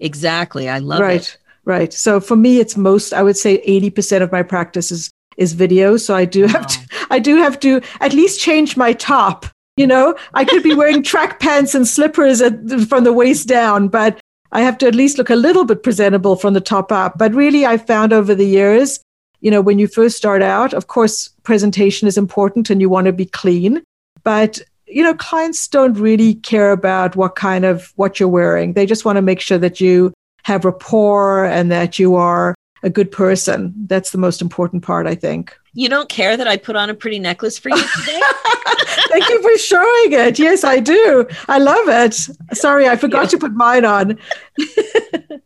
exactly 0.00 0.68
i 0.68 0.78
love 0.78 1.00
right 1.00 1.22
it. 1.22 1.38
right 1.64 1.78
Right. 1.78 1.92
so 1.92 2.20
for 2.20 2.36
me 2.36 2.60
it's 2.60 2.76
most 2.76 3.14
i 3.14 3.22
would 3.22 3.36
say 3.38 3.62
80% 3.66 4.22
of 4.22 4.30
my 4.30 4.42
practice 4.42 4.92
is 4.92 5.10
is 5.38 5.54
video 5.54 5.96
so 5.96 6.14
i 6.14 6.26
do 6.26 6.42
wow. 6.44 6.52
have 6.52 6.66
to 6.66 6.78
i 7.10 7.18
do 7.18 7.36
have 7.36 7.58
to 7.60 7.80
at 8.02 8.12
least 8.12 8.40
change 8.40 8.76
my 8.76 8.92
top 8.92 9.46
You 9.78 9.86
know, 9.86 10.16
I 10.34 10.44
could 10.44 10.62
be 10.62 10.74
wearing 10.74 11.02
track 11.02 11.38
pants 11.40 11.74
and 11.74 11.86
slippers 11.86 12.40
at, 12.40 12.54
from 12.88 13.04
the 13.04 13.12
waist 13.12 13.46
down, 13.46 13.88
but 13.88 14.18
I 14.50 14.62
have 14.62 14.76
to 14.78 14.86
at 14.86 14.94
least 14.94 15.18
look 15.18 15.30
a 15.30 15.36
little 15.36 15.64
bit 15.64 15.82
presentable 15.82 16.36
from 16.36 16.54
the 16.54 16.60
top 16.60 16.90
up. 16.90 17.16
But 17.16 17.34
really, 17.34 17.64
I 17.64 17.78
found 17.78 18.12
over 18.12 18.34
the 18.34 18.46
years, 18.46 18.98
you 19.40 19.50
know, 19.50 19.60
when 19.60 19.78
you 19.78 19.86
first 19.86 20.16
start 20.16 20.42
out, 20.42 20.74
of 20.74 20.88
course, 20.88 21.28
presentation 21.44 22.08
is 22.08 22.18
important 22.18 22.70
and 22.70 22.80
you 22.80 22.88
want 22.88 23.06
to 23.06 23.12
be 23.12 23.26
clean. 23.26 23.82
But 24.24 24.60
you 24.86 25.02
know, 25.02 25.14
clients 25.14 25.68
don't 25.68 25.94
really 25.94 26.34
care 26.36 26.72
about 26.72 27.14
what 27.14 27.36
kind 27.36 27.64
of 27.64 27.92
what 27.96 28.18
you're 28.18 28.28
wearing. 28.28 28.72
They 28.72 28.86
just 28.86 29.04
want 29.04 29.16
to 29.16 29.22
make 29.22 29.40
sure 29.40 29.58
that 29.58 29.80
you 29.80 30.12
have 30.44 30.64
rapport 30.64 31.44
and 31.44 31.70
that 31.70 31.98
you 31.98 32.14
are 32.14 32.54
a 32.82 32.90
good 32.90 33.10
person. 33.10 33.74
That's 33.86 34.10
the 34.10 34.18
most 34.18 34.40
important 34.40 34.82
part, 34.82 35.06
I 35.06 35.14
think. 35.14 35.56
You 35.74 35.88
don't 35.88 36.08
care 36.08 36.36
that 36.36 36.48
I 36.48 36.56
put 36.56 36.76
on 36.76 36.90
a 36.90 36.94
pretty 36.94 37.18
necklace 37.18 37.58
for 37.58 37.68
you 37.68 37.76
today? 37.76 38.20
Thank 39.10 39.28
you 39.28 39.42
for 39.42 39.58
showing 39.58 40.12
it. 40.12 40.38
Yes, 40.38 40.64
I 40.64 40.80
do. 40.80 41.26
I 41.48 41.58
love 41.58 41.88
it. 41.88 42.14
Sorry, 42.56 42.88
I 42.88 42.96
forgot 42.96 43.24
yeah. 43.24 43.28
to 43.28 43.38
put 43.38 43.52
mine 43.52 43.84
on. 43.84 44.18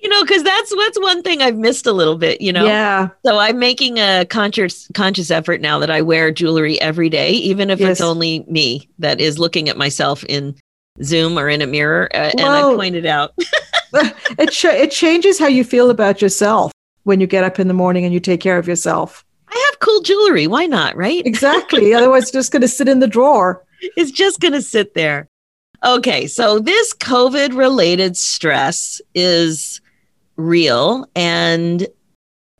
you 0.00 0.08
know 0.08 0.22
because 0.22 0.42
that's 0.42 0.74
what's 0.74 1.00
one 1.00 1.22
thing 1.22 1.42
i've 1.42 1.56
missed 1.56 1.86
a 1.86 1.92
little 1.92 2.16
bit 2.16 2.40
you 2.40 2.52
know 2.52 2.64
yeah 2.64 3.08
so 3.24 3.38
i'm 3.38 3.58
making 3.58 3.98
a 3.98 4.24
conscious 4.26 4.88
conscious 4.94 5.30
effort 5.30 5.60
now 5.60 5.78
that 5.78 5.90
i 5.90 6.00
wear 6.00 6.30
jewelry 6.30 6.80
every 6.80 7.08
day 7.08 7.30
even 7.32 7.70
if 7.70 7.80
yes. 7.80 7.92
it's 7.92 8.00
only 8.00 8.44
me 8.48 8.88
that 8.98 9.20
is 9.20 9.38
looking 9.38 9.68
at 9.68 9.76
myself 9.76 10.24
in 10.24 10.54
zoom 11.02 11.38
or 11.38 11.48
in 11.48 11.60
a 11.60 11.66
mirror 11.66 12.08
uh, 12.14 12.30
well, 12.36 12.54
and 12.54 12.66
i 12.66 12.76
pointed 12.76 13.06
out 13.06 13.34
it 13.92 14.50
ch- 14.50 14.66
it 14.66 14.90
changes 14.90 15.38
how 15.38 15.46
you 15.46 15.64
feel 15.64 15.90
about 15.90 16.22
yourself 16.22 16.72
when 17.08 17.20
you 17.20 17.26
get 17.26 17.42
up 17.42 17.58
in 17.58 17.68
the 17.68 17.74
morning 17.74 18.04
and 18.04 18.12
you 18.12 18.20
take 18.20 18.40
care 18.40 18.58
of 18.58 18.68
yourself. 18.68 19.24
I 19.48 19.64
have 19.70 19.80
cool 19.80 20.02
jewelry. 20.02 20.46
Why 20.46 20.66
not 20.66 20.94
right? 20.94 21.24
Exactly. 21.24 21.94
Otherwise 21.94 22.24
it's 22.24 22.32
just 22.32 22.52
going 22.52 22.60
to 22.62 22.68
sit 22.68 22.86
in 22.86 22.98
the 22.98 23.06
drawer. 23.08 23.64
It's 23.96 24.10
just 24.10 24.40
going 24.40 24.52
to 24.52 24.60
sit 24.62 24.92
there. 24.92 25.26
Okay 25.84 26.26
so 26.26 26.58
this 26.58 26.92
covid 26.92 27.56
related 27.56 28.16
stress 28.16 29.00
is 29.14 29.80
real 30.36 31.06
and 31.14 31.86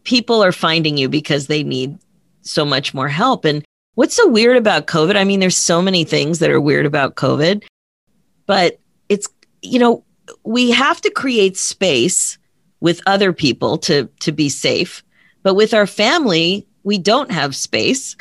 people 0.04 0.42
are 0.42 0.52
finding 0.52 0.96
you 0.96 1.08
because 1.08 1.48
they 1.48 1.62
need 1.62 1.98
so 2.40 2.64
much 2.64 2.94
more 2.94 3.08
help. 3.08 3.44
And 3.44 3.62
what's 3.96 4.14
so 4.14 4.26
weird 4.26 4.56
about 4.56 4.86
COVID? 4.86 5.16
I 5.16 5.24
mean, 5.24 5.40
there's 5.40 5.56
so 5.56 5.82
many 5.82 6.04
things 6.04 6.38
that 6.38 6.50
are 6.50 6.60
weird 6.60 6.86
about 6.86 7.16
COVID, 7.16 7.64
but 8.46 8.78
it's, 9.10 9.28
you 9.60 9.78
know, 9.78 10.04
we 10.44 10.70
have 10.70 11.02
to 11.02 11.10
create 11.10 11.58
space 11.58 12.38
with 12.80 13.00
other 13.06 13.32
people 13.32 13.78
to 13.78 14.08
to 14.20 14.32
be 14.32 14.49
safe. 14.49 15.02
But 15.42 15.54
with 15.54 15.73
our 15.75 15.87
family, 15.87 16.66
we 16.85 16.99
don't 16.99 17.30
have 17.30 17.54
space. 17.54 18.16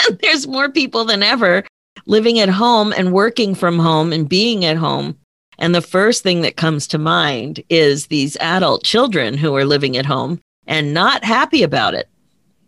and 0.08 0.18
there's 0.18 0.46
more 0.46 0.70
people 0.70 1.04
than 1.04 1.22
ever 1.22 1.64
living 2.06 2.38
at 2.40 2.48
home 2.48 2.92
and 2.96 3.12
working 3.12 3.54
from 3.54 3.78
home 3.78 4.12
and 4.12 4.28
being 4.28 4.64
at 4.64 4.76
home. 4.76 5.16
And 5.58 5.74
the 5.74 5.82
first 5.82 6.22
thing 6.22 6.42
that 6.42 6.56
comes 6.56 6.86
to 6.88 6.98
mind 6.98 7.62
is 7.68 8.06
these 8.06 8.36
adult 8.36 8.84
children 8.84 9.36
who 9.36 9.54
are 9.56 9.64
living 9.64 9.96
at 9.96 10.06
home 10.06 10.40
and 10.66 10.94
not 10.94 11.24
happy 11.24 11.62
about 11.62 11.94
it. 11.94 12.08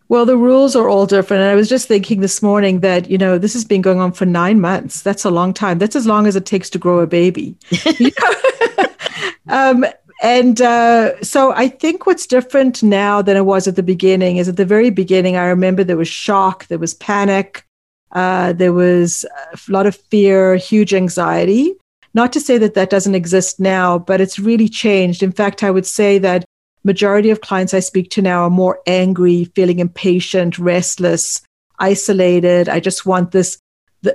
Well, 0.09 0.25
the 0.25 0.35
rules 0.35 0.75
are 0.75 0.89
all 0.89 1.05
different. 1.05 1.41
And 1.41 1.49
I 1.49 1.55
was 1.55 1.69
just 1.69 1.87
thinking 1.87 2.19
this 2.19 2.41
morning 2.41 2.81
that, 2.81 3.09
you 3.09 3.17
know, 3.17 3.37
this 3.37 3.53
has 3.53 3.63
been 3.63 3.81
going 3.81 3.99
on 3.99 4.11
for 4.11 4.25
nine 4.25 4.59
months. 4.59 5.01
That's 5.03 5.23
a 5.23 5.31
long 5.31 5.53
time. 5.53 5.77
That's 5.77 5.95
as 5.95 6.05
long 6.05 6.27
as 6.27 6.35
it 6.35 6.45
takes 6.45 6.69
to 6.71 6.77
grow 6.77 6.99
a 6.99 7.07
baby. 7.07 7.55
um, 9.47 9.85
and 10.21 10.61
uh, 10.61 11.21
so 11.23 11.51
I 11.51 11.67
think 11.67 12.05
what's 12.05 12.27
different 12.27 12.83
now 12.83 13.21
than 13.21 13.35
it 13.35 13.45
was 13.45 13.67
at 13.67 13.75
the 13.75 13.83
beginning 13.83 14.37
is 14.37 14.47
at 14.47 14.55
the 14.55 14.65
very 14.65 14.91
beginning, 14.91 15.35
I 15.35 15.47
remember 15.47 15.83
there 15.83 15.97
was 15.97 16.07
shock, 16.07 16.67
there 16.67 16.77
was 16.77 16.93
panic, 16.93 17.65
uh, 18.11 18.53
there 18.53 18.73
was 18.73 19.25
a 19.51 19.71
lot 19.71 19.87
of 19.87 19.95
fear, 19.95 20.55
huge 20.57 20.93
anxiety. 20.93 21.73
Not 22.13 22.31
to 22.33 22.39
say 22.39 22.57
that 22.59 22.75
that 22.75 22.89
doesn't 22.89 23.15
exist 23.15 23.59
now, 23.59 23.97
but 23.97 24.21
it's 24.21 24.37
really 24.37 24.69
changed. 24.69 25.23
In 25.23 25.31
fact, 25.31 25.63
I 25.63 25.71
would 25.71 25.85
say 25.85 26.19
that 26.19 26.45
majority 26.83 27.29
of 27.29 27.41
clients 27.41 27.73
I 27.73 27.79
speak 27.79 28.11
to 28.11 28.21
now 28.21 28.43
are 28.43 28.49
more 28.49 28.79
angry, 28.85 29.45
feeling 29.55 29.79
impatient, 29.79 30.59
restless, 30.59 31.41
isolated. 31.79 32.69
I 32.69 32.79
just 32.79 33.05
want 33.05 33.31
this 33.31 33.57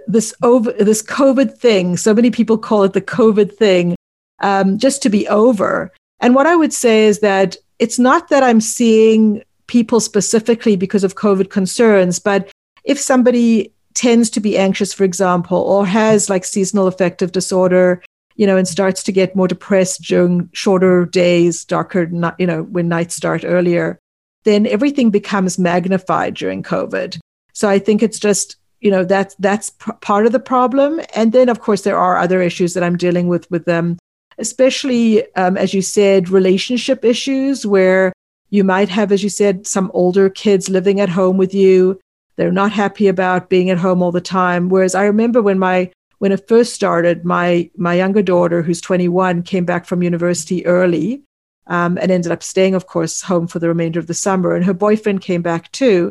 this 0.07 0.35
over 0.43 0.73
this 0.73 1.03
COVID 1.03 1.57
thing. 1.57 1.97
So 1.97 2.13
many 2.13 2.31
people 2.31 2.59
call 2.59 2.83
it 2.83 2.93
the 2.93 3.01
COVID 3.01 3.57
thing, 3.57 3.95
um, 4.41 4.79
just 4.79 5.03
to 5.03 5.09
be 5.09 5.27
over. 5.29 5.93
And 6.21 6.35
what 6.35 6.47
I 6.47 6.57
would 6.57 6.73
say 6.73 7.07
is 7.07 7.21
that 7.21 7.57
it's 7.79 7.99
not 7.99 8.29
that 8.29 8.43
I'm 8.43 8.61
seeing 8.61 9.43
people 9.67 10.01
specifically 10.01 10.77
because 10.77 11.05
of 11.05 11.17
COVID 11.17 11.51
concerns, 11.51 12.19
but 12.19 12.51
if 12.85 12.99
somebody 12.99 13.73
tends 13.95 14.31
to 14.31 14.41
be 14.41 14.57
anxious, 14.57 14.93
for 14.93 15.05
example, 15.05 15.59
or 15.59 15.87
has 15.87 16.31
like 16.31 16.45
seasonal 16.45 16.87
affective 16.87 17.33
disorder, 17.33 18.03
you 18.37 18.47
know, 18.47 18.57
and 18.57 18.69
starts 18.69 19.03
to 19.03 19.13
get 19.13 19.35
more 19.35 19.49
depressed 19.49 20.03
during 20.03 20.49
shorter 20.53 21.07
days, 21.07 21.65
darker, 21.65 22.09
you 22.39 22.47
know, 22.47 22.63
when 22.65 22.89
nights 22.89 23.17
start 23.17 23.43
earlier, 23.45 23.99
then 24.45 24.67
everything 24.67 25.11
becomes 25.11 25.59
magnified 25.59 26.35
during 26.35 26.63
COVID. 26.63 27.19
So 27.53 27.69
I 27.69 27.79
think 27.79 28.03
it's 28.03 28.19
just, 28.19 28.57
you 28.81 28.91
know, 28.91 29.05
that's 29.05 29.35
that's 29.39 29.71
p- 29.71 29.91
part 30.03 30.27
of 30.27 30.33
the 30.33 30.39
problem. 30.39 31.01
And 31.15 31.33
then, 31.33 31.49
of 31.49 31.61
course, 31.61 31.83
there 31.83 31.99
are 31.99 32.19
other 32.19 32.43
issues 32.43 32.75
that 32.75 32.85
I'm 32.85 32.99
dealing 32.99 33.29
with 33.29 33.51
with 33.51 33.65
them, 33.65 33.97
especially 34.39 35.33
um, 35.35 35.57
as 35.57 35.75
you 35.75 35.83
said, 35.83 36.29
relationship 36.29 37.05
issues 37.05 37.67
where 37.67 38.13
you 38.51 38.65
might 38.65 38.89
have, 38.89 39.13
as 39.13 39.23
you 39.23 39.29
said, 39.29 39.67
some 39.67 39.91
older 39.93 40.31
kids 40.31 40.69
living 40.69 41.01
at 41.01 41.09
home 41.09 41.37
with 41.37 41.53
you 41.55 41.99
they're 42.37 42.53
not 42.53 42.73
happy 42.73 43.09
about 43.09 43.49
being 43.49 43.71
at 43.71 43.79
home 43.79 44.03
all 44.03 44.13
the 44.13 44.21
time. 44.21 44.69
Whereas 44.69 44.95
I 44.95 45.05
remember 45.05 45.43
when 45.43 45.59
my 45.59 45.91
when 46.19 46.33
it 46.33 46.49
first 46.49 46.75
started, 46.75 47.25
my 47.25 47.71
my 47.77 47.95
younger 47.95 48.23
daughter, 48.23 48.63
who's 48.63 48.81
21, 48.81 49.43
came 49.43 49.65
back 49.65 49.87
from 49.87 50.03
university 50.03 50.65
early, 50.67 51.23
um, 51.67 51.99
and 51.99 52.11
ended 52.11 52.33
up 52.33 52.43
staying, 52.43 52.75
of 52.75 52.87
course, 52.87 53.23
home 53.23 53.47
for 53.47 53.59
the 53.59 53.69
remainder 53.69 53.99
of 53.99 54.07
the 54.07 54.15
summer. 54.15 54.55
And 54.55 54.65
her 54.65 54.75
boyfriend 54.75 55.23
came 55.23 55.43
back 55.43 55.73
too. 55.73 56.11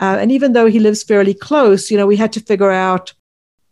Uh, 0.00 0.16
and 0.18 0.32
even 0.32 0.54
though 0.54 0.66
he 0.66 0.80
lives 0.80 1.02
fairly 1.02 1.34
close, 1.34 1.90
you 1.90 1.96
know, 1.98 2.06
we 2.06 2.16
had 2.16 2.32
to 2.32 2.40
figure 2.40 2.70
out 2.70 3.12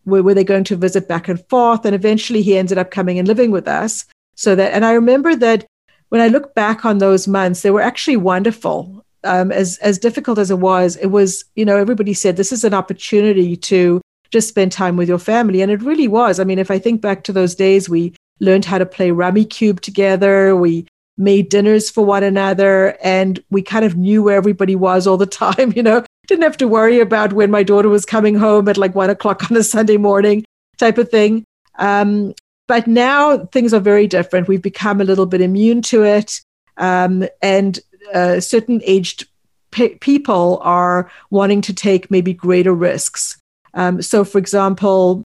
were 0.08 0.34
they 0.34 0.44
going 0.44 0.64
to 0.64 0.76
visit 0.76 1.08
back 1.08 1.28
and 1.28 1.46
forth. 1.48 1.84
And 1.84 1.94
eventually, 1.94 2.42
he 2.42 2.56
ended 2.56 2.78
up 2.78 2.90
coming 2.90 3.18
and 3.18 3.28
living 3.28 3.50
with 3.50 3.68
us. 3.68 4.04
So 4.36 4.54
that, 4.54 4.72
and 4.72 4.84
I 4.84 4.92
remember 4.92 5.34
that 5.36 5.66
when 6.08 6.20
I 6.20 6.28
look 6.28 6.54
back 6.54 6.84
on 6.84 6.98
those 6.98 7.28
months, 7.28 7.62
they 7.62 7.70
were 7.70 7.82
actually 7.82 8.16
wonderful 8.16 9.04
um, 9.24 9.50
as 9.50 9.78
as 9.78 9.98
difficult 9.98 10.38
as 10.38 10.50
it 10.50 10.58
was, 10.58 10.96
it 10.96 11.08
was 11.08 11.44
you 11.56 11.64
know 11.64 11.76
everybody 11.76 12.14
said 12.14 12.36
this 12.36 12.52
is 12.52 12.64
an 12.64 12.74
opportunity 12.74 13.56
to 13.56 14.00
just 14.30 14.48
spend 14.48 14.72
time 14.72 14.96
with 14.96 15.08
your 15.08 15.18
family, 15.18 15.62
and 15.62 15.70
it 15.70 15.82
really 15.82 16.08
was. 16.08 16.38
I 16.38 16.44
mean, 16.44 16.58
if 16.58 16.70
I 16.70 16.78
think 16.78 17.00
back 17.00 17.24
to 17.24 17.32
those 17.32 17.54
days, 17.54 17.88
we 17.88 18.14
learned 18.40 18.64
how 18.64 18.78
to 18.78 18.86
play 18.86 19.10
Rummikub 19.10 19.80
together. 19.80 20.54
We 20.54 20.86
made 21.16 21.48
dinners 21.48 21.90
for 21.90 22.04
one 22.04 22.22
another, 22.22 22.96
and 23.02 23.42
we 23.50 23.62
kind 23.62 23.84
of 23.84 23.96
knew 23.96 24.22
where 24.22 24.36
everybody 24.36 24.76
was 24.76 25.06
all 25.06 25.16
the 25.16 25.26
time. 25.26 25.72
You 25.74 25.82
know, 25.82 26.04
didn't 26.28 26.44
have 26.44 26.58
to 26.58 26.68
worry 26.68 27.00
about 27.00 27.32
when 27.32 27.50
my 27.50 27.62
daughter 27.62 27.88
was 27.88 28.04
coming 28.04 28.36
home 28.36 28.68
at 28.68 28.76
like 28.76 28.94
one 28.94 29.10
o'clock 29.10 29.50
on 29.50 29.56
a 29.56 29.62
Sunday 29.62 29.96
morning, 29.96 30.44
type 30.76 30.98
of 30.98 31.10
thing. 31.10 31.44
Um, 31.78 32.34
but 32.68 32.86
now 32.86 33.46
things 33.46 33.72
are 33.72 33.80
very 33.80 34.06
different. 34.06 34.46
We've 34.46 34.62
become 34.62 35.00
a 35.00 35.04
little 35.04 35.26
bit 35.26 35.40
immune 35.40 35.82
to 35.82 36.04
it. 36.04 36.40
Um, 36.76 37.26
and 37.42 37.80
uh, 38.14 38.40
certain 38.40 38.82
aged 38.84 39.26
pe- 39.70 39.96
people 39.96 40.60
are 40.62 41.10
wanting 41.30 41.62
to 41.62 41.74
take 41.74 42.10
maybe 42.10 42.34
greater 42.34 42.74
risks. 42.74 43.38
Um, 43.74 44.02
so, 44.02 44.22
for 44.22 44.38
example, 44.38 45.24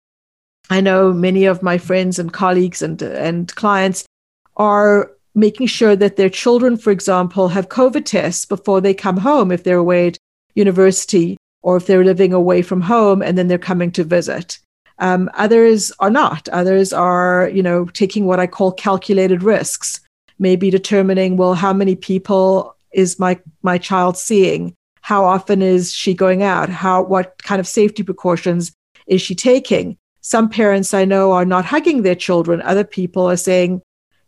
I 0.69 0.81
know 0.81 1.13
many 1.13 1.45
of 1.45 1.63
my 1.63 1.77
friends 1.77 2.19
and 2.19 2.33
colleagues 2.33 2.81
and, 2.81 3.01
and 3.01 3.53
clients 3.55 4.03
are 4.57 5.11
making 5.35 5.67
sure 5.67 5.95
that 5.95 6.15
their 6.15 6.29
children, 6.29 6.75
for 6.75 6.89
example, 6.91 7.49
have 7.49 7.69
COVID 7.69 8.05
tests 8.05 8.45
before 8.45 8.81
they 8.81 8.93
come 8.95 9.17
home 9.17 9.51
if 9.51 9.63
they're 9.63 9.77
away 9.77 10.07
at 10.07 10.17
university 10.57 11.37
or 11.61 11.77
if 11.77 11.85
they're 11.85 12.03
living 12.03 12.33
away 12.33 12.61
from 12.61 12.81
home 12.81 13.21
and 13.21 13.37
then 13.37 13.47
they're 13.47 13.57
coming 13.57 13.91
to 13.91 14.03
visit. 14.03 14.59
Um, 14.99 15.29
others 15.35 15.91
are 15.99 16.09
not. 16.09 16.49
Others 16.49 16.91
are, 16.91 17.49
you 17.53 17.61
know, 17.61 17.85
taking 17.85 18.25
what 18.25 18.39
I 18.39 18.47
call 18.47 18.71
calculated 18.71 19.43
risks 19.43 20.01
maybe 20.39 20.69
determining, 20.69 21.37
well, 21.37 21.55
how 21.55 21.73
many 21.73 21.95
people 21.95 22.75
is 22.91 23.19
my, 23.19 23.39
my 23.63 23.77
child 23.77 24.17
seeing? 24.17 24.73
How 25.01 25.23
often 25.23 25.61
is 25.61 25.93
she 25.93 26.13
going 26.13 26.43
out? 26.43 26.69
How, 26.69 27.01
what 27.01 27.41
kind 27.43 27.59
of 27.59 27.67
safety 27.67 28.03
precautions 28.03 28.71
is 29.07 29.21
she 29.21 29.35
taking? 29.35 29.97
Some 30.21 30.49
parents 30.49 30.93
I 30.93 31.05
know 31.05 31.31
are 31.31 31.45
not 31.45 31.65
hugging 31.65 32.03
their 32.03 32.15
children. 32.15 32.61
Other 32.61 32.83
people 32.83 33.29
are 33.29 33.37
saying, 33.37 33.81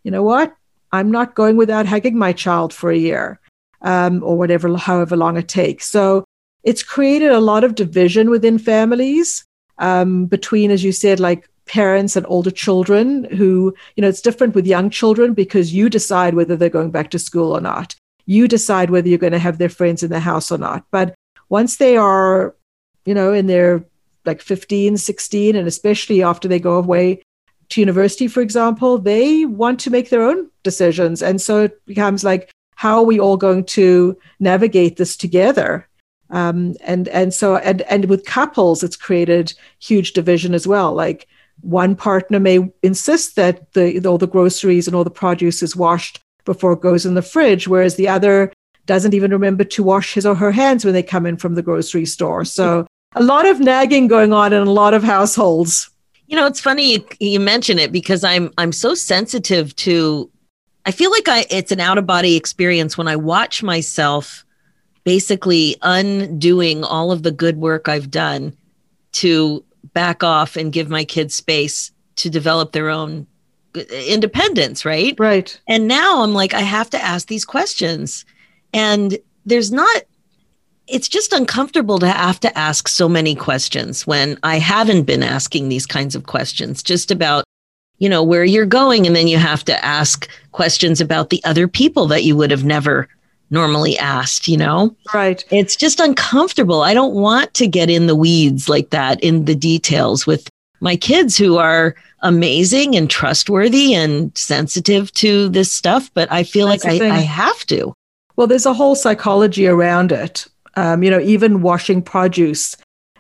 you 0.04 0.12
know 0.12 0.24
what? 0.24 0.56
I'm 0.92 1.12
not 1.12 1.36
going 1.36 1.58
without 1.58 1.86
hugging 1.86 2.18
my 2.18 2.34
child 2.34 2.74
for 2.74 2.90
a 2.90 2.98
year 2.98 3.40
um, 3.82 4.24
or 4.24 4.38
whatever, 4.38 4.76
however 4.78 5.16
long 5.16 5.38
it 5.38 5.48
takes. 5.48 5.86
So 5.88 6.26
it's 6.64 6.84
created 6.84 7.32
a 7.32 7.40
lot 7.40 7.64
of 7.64 7.76
division 7.76 8.30
within 8.30 8.58
families 8.58 9.46
um, 9.78 10.26
between, 10.26 10.72
as 10.72 10.84
you 10.84 10.92
said, 10.92 11.20
like 11.20 11.50
parents 11.66 12.16
and 12.16 12.26
older 12.28 12.52
children 12.52 13.26
who, 13.26 13.74
you 13.96 14.02
know, 14.02 14.10
it's 14.10 14.22
different 14.22 14.56
with 14.56 14.68
young 14.68 14.90
children 14.90 15.34
because 15.34 15.74
you 15.74 15.90
decide 15.90 16.34
whether 16.34 16.56
they're 16.56 16.70
going 16.70 16.92
back 16.92 17.12
to 17.12 17.20
school 17.20 17.52
or 17.52 17.62
not. 17.62 17.96
You 18.26 18.48
decide 18.48 18.90
whether 18.90 19.08
you're 19.08 19.18
going 19.18 19.34
to 19.34 19.40
have 19.40 19.58
their 19.58 19.70
friends 19.70 20.04
in 20.04 20.10
the 20.10 20.20
house 20.20 20.52
or 20.52 20.58
not. 20.58 20.84
But 20.92 21.16
once 21.48 21.78
they 21.78 21.96
are, 21.96 22.56
you 23.06 23.14
know, 23.14 23.34
in 23.34 23.48
their 23.48 23.86
like 24.26 24.42
15, 24.42 24.98
16, 24.98 25.56
and 25.56 25.68
especially 25.68 26.22
after 26.22 26.48
they 26.48 26.60
go 26.60 26.78
away 26.78 27.22
to 27.70 27.82
university, 27.82 28.28
for 28.28 28.42
example, 28.42 28.98
they 28.98 29.46
want 29.46 29.80
to 29.82 29.90
make 29.90 30.10
their 30.10 30.24
own 30.24 30.50
decisions. 30.64 31.22
And 31.22 31.40
so 31.40 31.64
it 31.64 31.86
becomes 31.86 32.24
like, 32.24 32.52
how 32.80 32.96
are 32.96 33.04
we 33.04 33.20
all 33.20 33.36
going 33.36 33.66
to 33.66 34.18
navigate 34.40 34.96
this 34.96 35.18
together? 35.18 35.86
Um, 36.30 36.76
and 36.80 37.10
and 37.10 37.34
so 37.34 37.58
and 37.58 37.82
and 37.82 38.06
with 38.06 38.24
couples, 38.24 38.84
it's 38.84 38.96
created 38.96 39.54
huge 39.80 40.14
division 40.14 40.54
as 40.54 40.66
well. 40.66 40.94
Like 40.94 41.28
one 41.60 41.94
partner 41.94 42.40
may 42.40 42.72
insist 42.82 43.36
that 43.36 43.74
the 43.74 44.00
all 44.08 44.18
the 44.18 44.30
groceries 44.30 44.88
and 44.88 44.96
all 44.96 45.04
the 45.04 45.12
produce 45.12 45.62
is 45.62 45.76
washed 45.76 46.22
before 46.46 46.72
it 46.72 46.80
goes 46.80 47.06
in 47.06 47.16
the 47.16 47.22
fridge, 47.22 47.68
whereas 47.68 47.98
the 47.98 48.08
other 48.08 48.54
doesn't 48.86 49.14
even 49.14 49.32
remember 49.32 49.66
to 49.66 49.84
wash 49.84 50.14
his 50.14 50.26
or 50.26 50.36
her 50.36 50.54
hands 50.54 50.86
when 50.86 50.94
they 50.94 51.04
come 51.04 51.26
in 51.26 51.36
from 51.36 51.56
the 51.56 51.62
grocery 51.62 52.06
store. 52.06 52.46
So 52.46 52.88
a 53.14 53.22
lot 53.22 53.46
of 53.46 53.60
nagging 53.60 54.08
going 54.08 54.32
on 54.32 54.54
in 54.54 54.66
a 54.66 54.72
lot 54.72 54.94
of 54.94 55.04
households. 55.04 55.90
You 56.28 56.38
know, 56.38 56.46
it's 56.46 56.62
funny 56.62 56.94
you, 56.94 57.06
you 57.20 57.42
mention 57.42 57.78
it 57.78 57.92
because 57.92 58.24
I'm 58.24 58.54
I'm 58.58 58.72
so 58.72 58.96
sensitive 58.96 59.76
to 59.88 60.32
I 60.90 60.92
feel 60.92 61.12
like 61.12 61.30
I 61.30 61.46
it's 61.52 61.72
an 61.72 61.80
out 61.80 62.00
of 62.00 62.08
body 62.08 62.36
experience 62.36 62.98
when 62.98 63.08
I 63.08 63.16
watch 63.16 63.62
myself 63.62 64.44
basically 65.04 65.76
undoing 65.84 66.84
all 66.84 67.12
of 67.12 67.22
the 67.22 67.32
good 67.32 67.58
work 67.58 67.88
I've 67.88 68.10
done 68.10 68.58
to 69.12 69.64
back 69.94 70.24
off 70.24 70.56
and 70.56 70.74
give 70.74 70.90
my 70.90 71.06
kids 71.06 71.36
space 71.36 71.92
to 72.16 72.32
develop 72.32 72.72
their 72.72 72.90
own 72.90 73.28
independence, 74.08 74.84
right? 74.84 75.14
Right. 75.20 75.62
And 75.68 75.88
now 75.88 76.24
I'm 76.24 76.34
like 76.34 76.56
I 76.56 76.62
have 76.62 76.90
to 76.90 77.00
ask 77.00 77.28
these 77.28 77.46
questions. 77.46 78.26
And 78.74 79.16
there's 79.46 79.72
not 79.72 80.02
it's 80.88 81.08
just 81.08 81.34
uncomfortable 81.34 82.00
to 82.00 82.10
have 82.10 82.40
to 82.40 82.58
ask 82.58 82.88
so 82.88 83.08
many 83.08 83.36
questions 83.36 84.08
when 84.08 84.40
I 84.42 84.58
haven't 84.58 85.04
been 85.04 85.22
asking 85.22 85.70
these 85.70 85.86
kinds 85.86 86.16
of 86.16 86.26
questions 86.26 86.82
just 86.82 87.12
about, 87.12 87.44
you 88.00 88.10
know, 88.10 88.24
where 88.24 88.44
you're 88.44 88.66
going. 88.66 89.06
And 89.06 89.16
then 89.16 89.28
you 89.28 89.38
have 89.38 89.64
to 89.66 89.86
ask 89.86 90.30
questions 90.52 91.00
about 91.00 91.30
the 91.30 91.42
other 91.44 91.68
people 91.68 92.08
that 92.08 92.24
you 92.24 92.36
would 92.36 92.52
have 92.52 92.64
never 92.64 93.08
normally 93.52 93.98
asked, 93.98 94.48
you 94.48 94.58
know? 94.58 94.96
Right. 95.14 95.44
It's 95.52 95.76
just 95.76 96.00
uncomfortable. 96.00 96.82
I 96.82 96.94
don't 96.94 97.16
want 97.16 97.54
to 97.56 97.68
get 97.68 97.90
in 97.90 98.08
the 98.08 98.16
weeds 98.16 98.70
like 98.70 98.90
that 98.90 99.22
in 99.24 99.46
the 99.46 99.56
details 99.56 100.28
with 100.28 100.50
my 100.82 100.96
kids 100.96 101.38
who 101.38 101.58
are 101.58 101.96
amazing 102.22 102.96
and 102.96 103.10
trustworthy 103.10 103.94
and 103.94 104.38
sensitive 104.38 105.12
to 105.14 105.50
this 105.50 105.72
stuff, 105.72 106.12
but 106.14 106.32
I 106.32 106.44
feel 106.44 106.68
That's 106.68 106.86
like 106.86 107.02
I, 107.02 107.10
I 107.10 107.20
have 107.20 107.66
to. 107.68 107.94
Well, 108.36 108.48
there's 108.48 108.66
a 108.66 108.74
whole 108.74 108.96
psychology 108.96 109.68
around 109.68 110.12
it 110.12 110.48
um, 110.80 111.04
you 111.04 111.12
know, 111.12 111.20
even 111.20 111.62
washing 111.62 112.02
produce. 112.02 112.76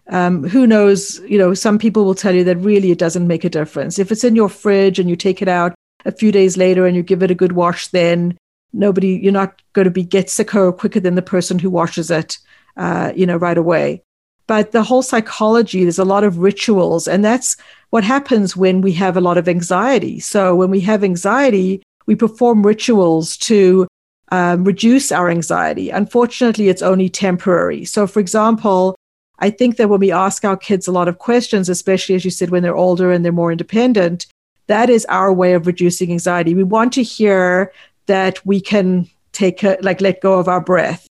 Um, 0.09 0.43
who 0.43 0.65
knows? 0.65 1.19
You 1.19 1.37
know, 1.37 1.53
some 1.53 1.77
people 1.77 2.03
will 2.03 2.15
tell 2.15 2.33
you 2.33 2.43
that 2.45 2.57
really 2.57 2.91
it 2.91 2.99
doesn't 2.99 3.27
make 3.27 3.43
a 3.43 3.49
difference. 3.49 3.99
If 3.99 4.11
it's 4.11 4.23
in 4.23 4.35
your 4.35 4.49
fridge 4.49 4.99
and 4.99 5.09
you 5.09 5.15
take 5.15 5.41
it 5.41 5.47
out 5.47 5.75
a 6.05 6.11
few 6.11 6.31
days 6.31 6.57
later 6.57 6.85
and 6.85 6.95
you 6.95 7.03
give 7.03 7.23
it 7.23 7.31
a 7.31 7.35
good 7.35 7.51
wash, 7.53 7.87
then 7.87 8.37
nobody, 8.73 9.19
you're 9.21 9.31
not 9.31 9.61
going 9.73 9.85
to 9.85 9.91
be 9.91 10.03
get 10.03 10.29
sicker 10.29 10.71
quicker 10.71 10.99
than 10.99 11.15
the 11.15 11.21
person 11.21 11.59
who 11.59 11.69
washes 11.69 12.09
it, 12.11 12.37
uh, 12.77 13.11
you 13.15 13.25
know, 13.25 13.37
right 13.37 13.57
away. 13.57 14.01
But 14.47 14.71
the 14.71 14.81
whole 14.81 15.03
psychology, 15.03 15.83
there's 15.83 15.99
a 15.99 16.05
lot 16.05 16.23
of 16.23 16.39
rituals, 16.39 17.07
and 17.07 17.23
that's 17.23 17.55
what 17.91 18.03
happens 18.03 18.57
when 18.57 18.81
we 18.81 18.93
have 18.93 19.15
a 19.15 19.21
lot 19.21 19.37
of 19.37 19.47
anxiety. 19.47 20.19
So 20.19 20.55
when 20.55 20.71
we 20.71 20.79
have 20.81 21.03
anxiety, 21.03 21.83
we 22.07 22.15
perform 22.15 22.65
rituals 22.65 23.37
to 23.37 23.87
um, 24.31 24.63
reduce 24.63 25.11
our 25.11 25.29
anxiety. 25.29 25.91
Unfortunately, 25.91 26.69
it's 26.69 26.81
only 26.81 27.09
temporary. 27.09 27.85
So, 27.85 28.07
for 28.07 28.19
example, 28.19 28.95
I 29.39 29.49
think 29.49 29.77
that 29.77 29.89
when 29.89 29.99
we 29.99 30.11
ask 30.11 30.45
our 30.45 30.57
kids 30.57 30.87
a 30.87 30.91
lot 30.91 31.07
of 31.07 31.17
questions, 31.17 31.69
especially 31.69 32.15
as 32.15 32.25
you 32.25 32.31
said, 32.31 32.49
when 32.49 32.61
they're 32.63 32.75
older 32.75 33.11
and 33.11 33.23
they're 33.23 33.31
more 33.31 33.51
independent, 33.51 34.27
that 34.67 34.89
is 34.89 35.05
our 35.05 35.33
way 35.33 35.53
of 35.53 35.65
reducing 35.65 36.11
anxiety. 36.11 36.53
We 36.53 36.63
want 36.63 36.93
to 36.93 37.03
hear 37.03 37.71
that 38.05 38.45
we 38.45 38.59
can 38.59 39.09
take 39.31 39.63
a, 39.63 39.77
like 39.81 40.01
let 40.01 40.21
go 40.21 40.39
of 40.39 40.47
our 40.47 40.61
breath. 40.61 41.07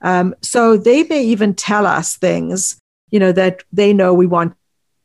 Um, 0.00 0.34
so 0.42 0.76
they 0.76 1.02
may 1.04 1.22
even 1.24 1.54
tell 1.54 1.86
us 1.86 2.16
things, 2.16 2.78
you 3.10 3.18
know, 3.18 3.32
that 3.32 3.64
they 3.72 3.92
know 3.92 4.14
we 4.14 4.26
want 4.26 4.54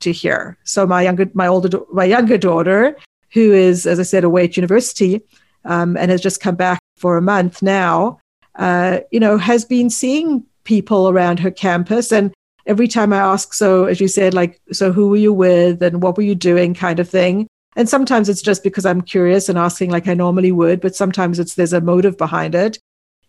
to 0.01 0.11
hear. 0.11 0.57
So 0.63 0.85
my 0.85 1.01
younger, 1.01 1.29
my 1.33 1.47
older, 1.47 1.79
my 1.91 2.05
younger 2.05 2.37
daughter, 2.37 2.95
who 3.31 3.51
is, 3.51 3.85
as 3.85 3.99
I 3.99 4.03
said, 4.03 4.23
away 4.23 4.45
at 4.45 4.57
university, 4.57 5.21
um, 5.65 5.97
and 5.97 6.11
has 6.11 6.21
just 6.21 6.41
come 6.41 6.55
back 6.55 6.79
for 6.97 7.17
a 7.17 7.21
month 7.21 7.61
now, 7.61 8.19
uh, 8.55 8.99
you 9.11 9.19
know, 9.19 9.37
has 9.37 9.65
been 9.65 9.89
seeing 9.89 10.45
people 10.63 11.09
around 11.09 11.39
her 11.39 11.51
campus. 11.51 12.11
And 12.11 12.33
every 12.67 12.87
time 12.87 13.13
I 13.13 13.17
ask, 13.17 13.53
so 13.53 13.85
as 13.85 13.99
you 13.99 14.07
said, 14.07 14.33
like, 14.33 14.61
so 14.71 14.91
who 14.91 15.09
were 15.09 15.17
you 15.17 15.33
with 15.33 15.81
and 15.81 16.03
what 16.03 16.17
were 16.17 16.23
you 16.23 16.35
doing 16.35 16.73
kind 16.73 16.99
of 16.99 17.09
thing. 17.09 17.47
And 17.75 17.87
sometimes 17.87 18.27
it's 18.27 18.41
just 18.41 18.63
because 18.63 18.85
I'm 18.85 19.01
curious 19.01 19.49
and 19.49 19.57
asking 19.57 19.91
like 19.91 20.07
I 20.07 20.13
normally 20.13 20.51
would, 20.51 20.81
but 20.81 20.95
sometimes 20.95 21.39
it's 21.39 21.55
there's 21.55 21.73
a 21.73 21.81
motive 21.81 22.17
behind 22.17 22.55
it. 22.55 22.77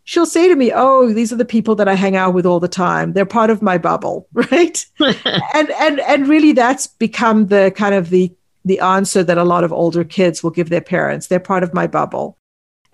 She'll 0.05 0.25
say 0.25 0.49
to 0.49 0.57
me, 0.57 0.73
"Oh, 0.75 1.13
these 1.13 1.35
are 1.35 1.37
the 1.37 1.45
people 1.45 1.75
that 1.75 1.89
I 1.89 1.95
hang 1.95 2.17
out 2.17 2.33
with 2.33 2.47
all 2.47 2.61
the 2.61 2.67
time. 2.67 3.13
They're 3.13 3.27
part 3.27 3.51
of 3.51 3.61
my 3.61 3.77
bubble, 3.77 4.27
right?" 4.33 4.87
and 5.01 5.71
and 5.71 6.01
and 6.01 6.29
really, 6.29 6.53
that's 6.53 6.87
become 6.87 7.49
the 7.49 7.75
kind 7.77 7.95
of 7.95 8.09
the 8.09 8.33
the 8.65 8.81
answer 8.81 9.23
that 9.23 9.37
a 9.37 9.45
lot 9.45 9.65
of 9.65 9.73
older 9.73 10.03
kids 10.03 10.43
will 10.43 10.51
give 10.51 10.71
their 10.71 10.81
parents. 10.81 11.27
They're 11.27 11.41
part 11.41 11.63
of 11.63 11.75
my 11.75 11.87
bubble. 11.87 12.39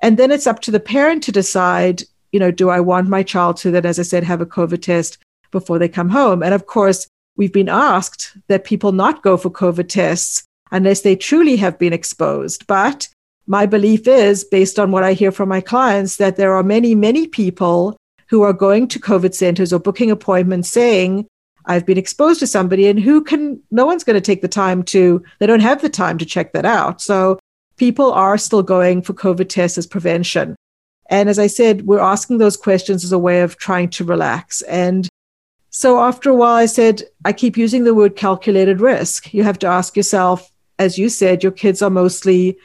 And 0.03 0.17
then 0.17 0.33
it's 0.33 0.49
up 0.49 0.61
to 0.61 0.71
the 0.73 0.81
parent 0.81 1.23
to 1.25 1.33
decide, 1.33 2.03
you 2.33 2.41
know, 2.41 2.51
do 2.51 2.69
I 2.69 2.81
want 2.81 3.09
my 3.09 3.23
child 3.23 3.57
to 3.59 3.71
then, 3.71 3.87
as 3.87 3.99
I 3.99 4.03
said, 4.03 4.25
have 4.25 4.41
a 4.41 4.47
COVID 4.47 4.83
test 4.83 5.19
before 5.55 5.79
they 5.79 5.89
come 5.89 6.11
home? 6.11 6.43
And 6.43 6.53
of 6.53 6.67
course, 6.67 7.07
we've 7.37 7.53
been 7.53 7.71
asked 7.71 8.37
that 8.49 8.65
people 8.65 8.93
not 8.93 9.23
go 9.23 9.39
for 9.39 9.51
COVID 9.51 9.89
tests 9.89 10.45
unless 10.71 11.01
they 11.01 11.17
truly 11.17 11.57
have 11.57 11.79
been 11.79 11.95
exposed. 11.95 12.67
But 12.67 13.09
my 13.47 13.65
belief 13.67 14.07
is, 14.07 14.45
based 14.45 14.79
on 14.79 14.91
what 14.91 15.05
I 15.05 15.13
hear 15.15 15.33
from 15.33 15.49
my 15.49 15.61
clients, 15.61 16.17
that 16.17 16.37
there 16.37 16.55
are 16.55 16.63
many, 16.63 16.95
many 16.95 17.27
people 17.27 17.97
who 18.29 18.43
are 18.43 18.53
going 18.53 18.89
to 18.89 18.99
COVID 18.99 19.35
centers 19.35 19.73
or 19.73 19.79
booking 19.79 20.11
appointments 20.11 20.71
saying, 20.71 21.27
I've 21.67 21.87
been 21.87 21.99
exposed 21.99 22.41
to 22.41 22.47
somebody, 22.47 22.87
and 22.89 23.01
who 23.01 23.23
can, 23.23 23.63
no 23.71 23.87
one's 23.87 24.05
going 24.05 24.17
to 24.17 24.21
take 24.21 24.43
the 24.43 24.49
time 24.49 24.83
to, 24.85 25.23
they 25.39 25.47
don't 25.47 25.61
have 25.61 25.81
the 25.81 25.89
time 25.89 26.19
to 26.19 26.27
check 26.27 26.53
that 26.53 26.67
out. 26.67 27.01
So 27.01 27.39
people 27.77 28.13
are 28.13 28.39
still 28.39 28.63
going 28.63 29.03
for 29.03 29.15
COVID 29.15 29.49
tests 29.49 29.79
as 29.79 29.87
prevention. 29.87 30.57
And 31.11 31.29
as 31.29 31.39
I 31.39 31.49
said, 31.49 31.87
we're 31.87 32.01
asking 32.01 32.39
those 32.39 32.57
questions 32.57 33.05
as 33.05 33.13
a 33.13 33.19
way 33.19 33.43
of 33.43 33.57
trying 33.59 33.91
to 33.91 34.05
relax. 34.05 34.63
And 34.63 35.09
so 35.77 35.99
after 35.99 36.31
a 36.31 36.35
while, 36.37 36.55
I 36.55 36.67
said, 36.67 37.03
I 37.25 37.33
keep 37.33 37.57
using 37.57 37.83
the 37.83 37.97
word 37.97 38.15
calculated 38.15 38.81
risk. 38.81 39.35
You 39.35 39.43
have 39.43 39.59
to 39.59 39.67
ask 39.67 39.97
yourself, 39.97 40.49
as 40.79 40.99
you 40.99 41.09
said, 41.09 41.43
your 41.43 41.51
kids 41.51 41.83
are 41.83 41.91
mostly 41.91 42.57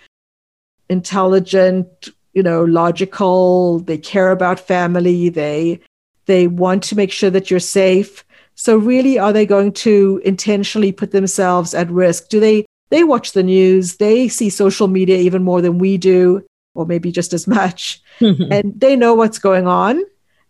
intelligent, 0.89 2.10
you 2.34 2.43
know, 2.43 2.63
logical, 2.63 3.80
they 3.80 3.98
care 3.98 4.30
about 4.30 4.60
family, 4.60 5.30
they 5.30 5.80
they 6.28 6.45
want 6.45 6.84
to 6.84 6.95
make 6.95 7.12
sure 7.12 7.32
that 7.32 7.50
you're 7.50 7.60
safe. 7.60 8.24
So 8.54 8.78
really 8.78 9.17
are 9.17 9.34
they 9.34 9.48
going 9.48 9.74
to 9.88 10.22
intentionally 10.24 10.91
put 10.91 11.10
themselves 11.10 11.74
at 11.74 11.89
risk? 11.89 12.30
Do 12.30 12.39
they 12.39 12.67
they 12.91 13.04
watch 13.04 13.32
the 13.32 13.41
news, 13.41 13.95
they 13.95 14.28
see 14.28 14.52
social 14.52 14.88
media 14.88 15.17
even 15.17 15.43
more 15.43 15.63
than 15.63 15.80
we 15.80 15.98
do, 15.98 16.45
or 16.76 16.86
maybe 16.86 17.12
just 17.12 17.34
as 17.34 17.48
much, 17.58 18.04
and 18.19 18.80
they 18.80 18.95
know 18.95 19.15
what's 19.15 19.39
going 19.39 19.65
on. 19.65 20.00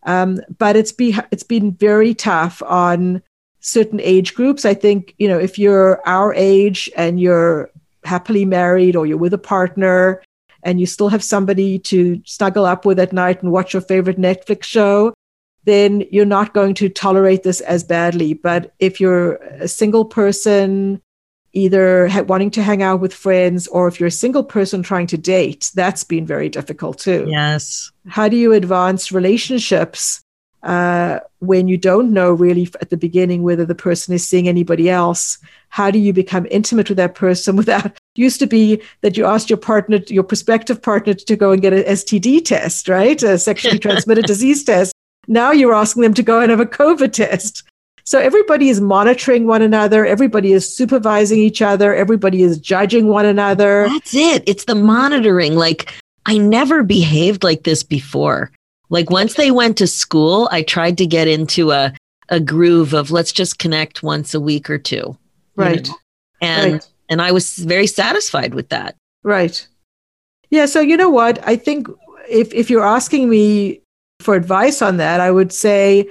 Um, 0.09 0.41
but 0.57 0.75
it's 0.75 0.91
be 0.91 1.15
it's 1.31 1.43
been 1.43 1.73
very 1.73 2.15
tough 2.15 2.63
on 2.63 3.21
certain 3.59 3.99
age 4.01 4.33
groups. 4.33 4.65
I 4.65 4.73
think 4.73 5.13
you 5.19 5.27
know 5.27 5.37
if 5.37 5.59
you're 5.59 6.01
our 6.07 6.33
age 6.33 6.89
and 6.97 7.19
you're 7.19 7.69
happily 8.03 8.43
married 8.43 8.95
or 8.95 9.05
you're 9.05 9.19
with 9.19 9.35
a 9.35 9.45
partner 9.55 10.23
and 10.63 10.79
you 10.79 10.87
still 10.87 11.09
have 11.09 11.23
somebody 11.23 11.77
to 11.91 12.19
snuggle 12.25 12.65
up 12.65 12.85
with 12.85 12.97
at 12.99 13.13
night 13.13 13.43
and 13.43 13.51
watch 13.51 13.71
your 13.71 13.83
favorite 13.83 14.17
Netflix 14.17 14.63
show, 14.63 15.13
then 15.65 16.03
you're 16.11 16.25
not 16.25 16.55
going 16.55 16.73
to 16.73 16.89
tolerate 16.89 17.43
this 17.43 17.61
as 17.61 17.83
badly. 17.83 18.33
But 18.33 18.73
if 18.79 18.99
you're 18.99 19.35
a 19.61 19.67
single 19.67 20.05
person 20.05 21.03
either 21.53 22.07
ha- 22.07 22.21
wanting 22.21 22.51
to 22.51 22.63
hang 22.63 22.83
out 22.83 22.99
with 22.99 23.13
friends 23.13 23.67
or 23.67 23.87
if 23.87 23.99
you're 23.99 24.07
a 24.07 24.11
single 24.11 24.43
person 24.43 24.83
trying 24.83 25.07
to 25.07 25.17
date, 25.17 25.71
that's 25.73 26.03
been 26.03 26.25
very 26.25 26.49
difficult 26.49 26.99
too. 26.99 27.25
Yes. 27.27 27.91
How 28.07 28.29
do 28.29 28.37
you 28.37 28.53
advance 28.53 29.11
relationships 29.11 30.21
uh, 30.63 31.19
when 31.39 31.67
you 31.67 31.77
don't 31.77 32.11
know 32.11 32.33
really 32.33 32.69
at 32.81 32.89
the 32.89 32.97
beginning 32.97 33.43
whether 33.43 33.65
the 33.65 33.75
person 33.75 34.13
is 34.13 34.27
seeing 34.27 34.47
anybody 34.47 34.89
else? 34.89 35.37
How 35.69 35.89
do 35.91 35.99
you 35.99 36.13
become 36.13 36.47
intimate 36.51 36.89
with 36.89 36.97
that 36.97 37.15
person 37.15 37.55
without? 37.55 37.97
Used 38.15 38.39
to 38.39 38.47
be 38.47 38.81
that 39.01 39.15
you 39.15 39.25
asked 39.25 39.49
your 39.49 39.57
partner, 39.57 39.99
your 40.07 40.23
prospective 40.23 40.81
partner, 40.81 41.13
to 41.13 41.35
go 41.35 41.51
and 41.51 41.61
get 41.61 41.73
an 41.73 41.83
STD 41.83 42.43
test, 42.43 42.89
right? 42.89 43.21
A 43.23 43.37
sexually 43.37 43.79
transmitted 43.87 44.25
disease 44.25 44.63
test. 44.63 44.93
Now 45.27 45.51
you're 45.51 45.73
asking 45.73 46.03
them 46.03 46.13
to 46.15 46.23
go 46.23 46.41
and 46.41 46.49
have 46.49 46.59
a 46.59 46.65
COVID 46.65 47.13
test. 47.13 47.63
So 48.09 48.17
everybody 48.17 48.69
is 48.69 48.81
monitoring 48.81 49.45
one 49.45 49.61
another. 49.61 50.03
Everybody 50.03 50.51
is 50.51 50.75
supervising 50.75 51.37
each 51.37 51.61
other. 51.61 51.93
Everybody 51.93 52.41
is 52.41 52.57
judging 52.57 53.05
one 53.05 53.27
another. 53.27 53.85
That's 53.87 54.15
it. 54.15 54.41
It's 54.47 54.65
the 54.65 54.73
monitoring. 54.73 55.55
Like, 55.55 55.93
I 56.25 56.39
never 56.39 56.81
behaved 56.81 57.43
like 57.43 57.65
this 57.65 57.83
before. 57.83 58.49
Like, 58.89 59.11
once 59.11 59.35
they 59.35 59.51
went 59.51 59.77
to 59.77 59.85
school, 59.85 60.49
I 60.51 60.63
tried 60.63 60.97
to 60.97 61.05
get 61.05 61.27
into 61.27 61.69
a, 61.69 61.93
a 62.29 62.39
groove 62.39 62.95
of 62.95 63.11
let's 63.11 63.31
just 63.31 63.59
connect 63.59 64.01
once 64.01 64.33
a 64.33 64.39
week 64.39 64.71
or 64.71 64.79
two. 64.79 65.15
Right. 65.55 65.87
know? 65.87 65.95
And 66.41 66.73
Right. 66.73 66.87
and 67.09 67.21
I 67.21 67.31
was 67.31 67.57
very 67.57 67.85
satisfied 67.85 68.55
with 68.55 68.69
that. 68.69 68.95
Right. 69.21 69.67
Yeah. 70.49 70.65
So 70.65 70.81
you 70.81 70.97
know 70.97 71.11
what? 71.11 71.47
I 71.47 71.55
think 71.55 71.87
if 72.27 72.51
if 72.55 72.71
you're 72.71 72.87
asking 72.87 73.29
me 73.29 73.81
for 74.19 74.33
advice 74.33 74.81
on 74.81 74.97
that, 74.97 75.21
I 75.21 75.29
would 75.29 75.53
say 75.53 76.09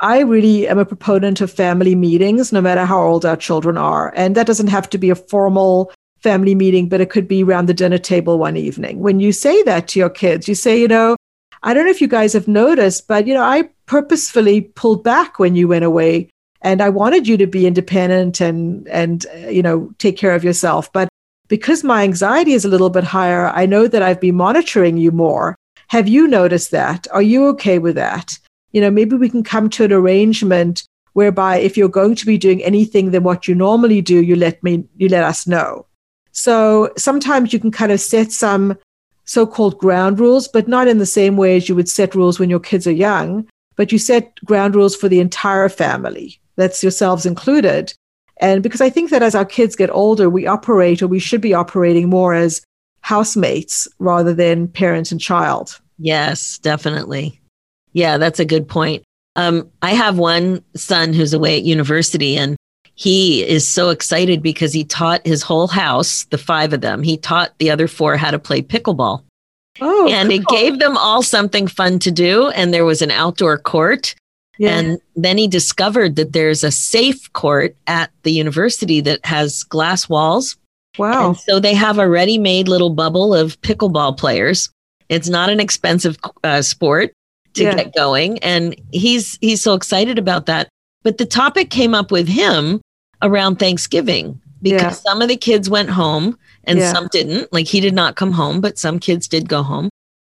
I 0.00 0.20
really 0.20 0.68
am 0.68 0.78
a 0.78 0.84
proponent 0.84 1.40
of 1.40 1.52
family 1.52 1.94
meetings, 1.94 2.52
no 2.52 2.60
matter 2.60 2.84
how 2.84 3.02
old 3.02 3.26
our 3.26 3.36
children 3.36 3.76
are, 3.76 4.12
and 4.16 4.34
that 4.36 4.46
doesn't 4.46 4.68
have 4.68 4.88
to 4.90 4.98
be 4.98 5.10
a 5.10 5.16
formal 5.16 5.92
family 6.22 6.54
meeting, 6.54 6.88
but 6.88 7.00
it 7.00 7.10
could 7.10 7.28
be 7.28 7.42
around 7.42 7.66
the 7.66 7.74
dinner 7.74 7.98
table 7.98 8.38
one 8.38 8.56
evening. 8.56 9.00
When 9.00 9.20
you 9.20 9.32
say 9.32 9.62
that 9.64 9.88
to 9.88 9.98
your 9.98 10.10
kids, 10.10 10.48
you 10.48 10.54
say, 10.54 10.80
you 10.80 10.88
know, 10.88 11.16
I 11.62 11.74
don't 11.74 11.84
know 11.84 11.90
if 11.90 12.00
you 12.00 12.08
guys 12.08 12.32
have 12.32 12.48
noticed, 12.48 13.08
but 13.08 13.26
you 13.26 13.34
know, 13.34 13.42
I 13.42 13.70
purposefully 13.86 14.60
pulled 14.60 15.02
back 15.02 15.38
when 15.38 15.56
you 15.56 15.68
went 15.68 15.84
away 15.84 16.30
and 16.62 16.80
I 16.82 16.88
wanted 16.88 17.26
you 17.26 17.36
to 17.36 17.46
be 17.46 17.66
independent 17.66 18.40
and 18.40 18.86
and 18.88 19.26
uh, 19.34 19.48
you 19.48 19.62
know 19.62 19.92
take 19.98 20.16
care 20.16 20.34
of 20.34 20.44
yourself. 20.44 20.92
But 20.92 21.08
because 21.48 21.82
my 21.82 22.02
anxiety 22.02 22.52
is 22.52 22.64
a 22.64 22.68
little 22.68 22.90
bit 22.90 23.04
higher, 23.04 23.48
I 23.48 23.66
know 23.66 23.86
that 23.88 24.02
I've 24.02 24.20
been 24.20 24.36
monitoring 24.36 24.96
you 24.96 25.10
more. 25.10 25.56
Have 25.88 26.08
you 26.08 26.28
noticed 26.28 26.70
that? 26.72 27.06
Are 27.10 27.22
you 27.22 27.46
okay 27.48 27.78
with 27.78 27.94
that? 27.94 28.38
You 28.72 28.80
know, 28.80 28.90
maybe 28.90 29.16
we 29.16 29.30
can 29.30 29.42
come 29.42 29.70
to 29.70 29.84
an 29.84 29.92
arrangement 29.92 30.84
whereby 31.14 31.56
if 31.56 31.76
you're 31.76 31.88
going 31.88 32.14
to 32.14 32.26
be 32.26 32.38
doing 32.38 32.62
anything 32.62 33.10
than 33.10 33.22
what 33.22 33.48
you 33.48 33.54
normally 33.54 34.00
do, 34.00 34.22
you 34.22 34.36
let 34.36 34.62
me 34.62 34.84
you 34.96 35.08
let 35.08 35.24
us 35.24 35.46
know. 35.46 35.86
So 36.32 36.92
sometimes 36.96 37.52
you 37.52 37.58
can 37.58 37.72
kind 37.72 37.90
of 37.90 38.00
set 38.00 38.30
some 38.30 38.78
so-called 39.24 39.78
ground 39.78 40.20
rules, 40.20 40.48
but 40.48 40.68
not 40.68 40.88
in 40.88 40.98
the 40.98 41.06
same 41.06 41.36
way 41.36 41.56
as 41.56 41.68
you 41.68 41.74
would 41.74 41.88
set 41.88 42.14
rules 42.14 42.38
when 42.38 42.48
your 42.48 42.60
kids 42.60 42.86
are 42.86 42.92
young, 42.92 43.46
but 43.76 43.92
you 43.92 43.98
set 43.98 44.34
ground 44.44 44.74
rules 44.74 44.96
for 44.96 45.08
the 45.08 45.20
entire 45.20 45.68
family. 45.68 46.40
That's 46.56 46.82
yourselves 46.82 47.26
included. 47.26 47.92
And 48.40 48.62
because 48.62 48.80
I 48.80 48.88
think 48.88 49.10
that 49.10 49.22
as 49.22 49.34
our 49.34 49.44
kids 49.44 49.76
get 49.76 49.90
older, 49.90 50.30
we 50.30 50.46
operate 50.46 51.02
or 51.02 51.08
we 51.08 51.18
should 51.18 51.40
be 51.40 51.54
operating 51.54 52.08
more 52.08 52.34
as 52.34 52.62
housemates 53.00 53.88
rather 53.98 54.32
than 54.32 54.68
parent 54.68 55.10
and 55.12 55.20
child. 55.20 55.80
Yes, 55.98 56.58
definitely. 56.58 57.40
Yeah, 57.92 58.18
that's 58.18 58.40
a 58.40 58.44
good 58.44 58.68
point. 58.68 59.02
Um, 59.36 59.70
I 59.82 59.92
have 59.92 60.18
one 60.18 60.64
son 60.74 61.12
who's 61.12 61.32
away 61.32 61.56
at 61.56 61.62
university 61.62 62.36
and 62.36 62.56
he 62.98 63.44
is 63.46 63.66
so 63.66 63.90
excited 63.90 64.42
because 64.42 64.72
he 64.72 64.82
taught 64.82 65.24
his 65.24 65.42
whole 65.42 65.68
house, 65.68 66.24
the 66.24 66.38
five 66.38 66.72
of 66.72 66.80
them, 66.80 67.04
he 67.04 67.16
taught 67.16 67.56
the 67.58 67.70
other 67.70 67.86
four 67.86 68.16
how 68.16 68.32
to 68.32 68.40
play 68.40 68.60
pickleball. 68.60 69.22
Oh, 69.80 70.08
and 70.10 70.32
it 70.32 70.44
gave 70.46 70.80
them 70.80 70.96
all 70.96 71.22
something 71.22 71.68
fun 71.68 72.00
to 72.00 72.10
do. 72.10 72.48
And 72.48 72.74
there 72.74 72.84
was 72.84 73.00
an 73.00 73.12
outdoor 73.12 73.58
court. 73.58 74.16
yeah. 74.58 74.76
And 74.76 75.00
then 75.14 75.38
he 75.38 75.46
discovered 75.46 76.16
that 76.16 76.32
there's 76.32 76.64
a 76.64 76.72
safe 76.72 77.32
court 77.32 77.76
at 77.86 78.10
the 78.24 78.32
university 78.32 79.00
that 79.02 79.24
has 79.24 79.62
glass 79.62 80.08
walls. 80.08 80.56
wow. 80.98 81.28
And 81.28 81.36
so 81.38 81.60
they 81.60 81.74
have 81.74 82.00
a 82.00 82.08
ready 82.08 82.38
made 82.38 82.66
little 82.66 82.90
bubble 82.90 83.32
of 83.32 83.60
pickleball 83.60 84.18
players. 84.18 84.70
It's 85.08 85.28
not 85.28 85.50
an 85.50 85.60
expensive 85.60 86.18
uh, 86.42 86.62
sport 86.62 87.12
to 87.54 87.64
Yeah. 87.64 87.74
get 87.74 87.94
going. 87.94 88.38
And 88.40 88.74
he's, 88.92 89.38
he's 89.40 89.62
so 89.62 89.74
excited 89.74 90.18
about 90.18 90.46
that. 90.46 90.68
But 91.02 91.18
the 91.18 91.26
topic 91.26 91.70
came 91.70 91.94
up 91.94 92.10
with 92.10 92.28
him 92.28 92.80
around 93.22 93.56
Thanksgiving 93.56 94.40
because 94.62 94.82
Yeah. 94.82 94.90
some 94.90 95.22
of 95.22 95.28
the 95.28 95.36
kids 95.36 95.70
went 95.70 95.90
home 95.90 96.36
and 96.64 96.78
Yeah. 96.78 96.92
some 96.92 97.08
didn't. 97.12 97.52
Like 97.52 97.66
he 97.66 97.80
did 97.80 97.94
not 97.94 98.16
come 98.16 98.32
home, 98.32 98.60
but 98.60 98.78
some 98.78 98.98
kids 98.98 99.28
did 99.28 99.48
go 99.48 99.62
home. 99.62 99.88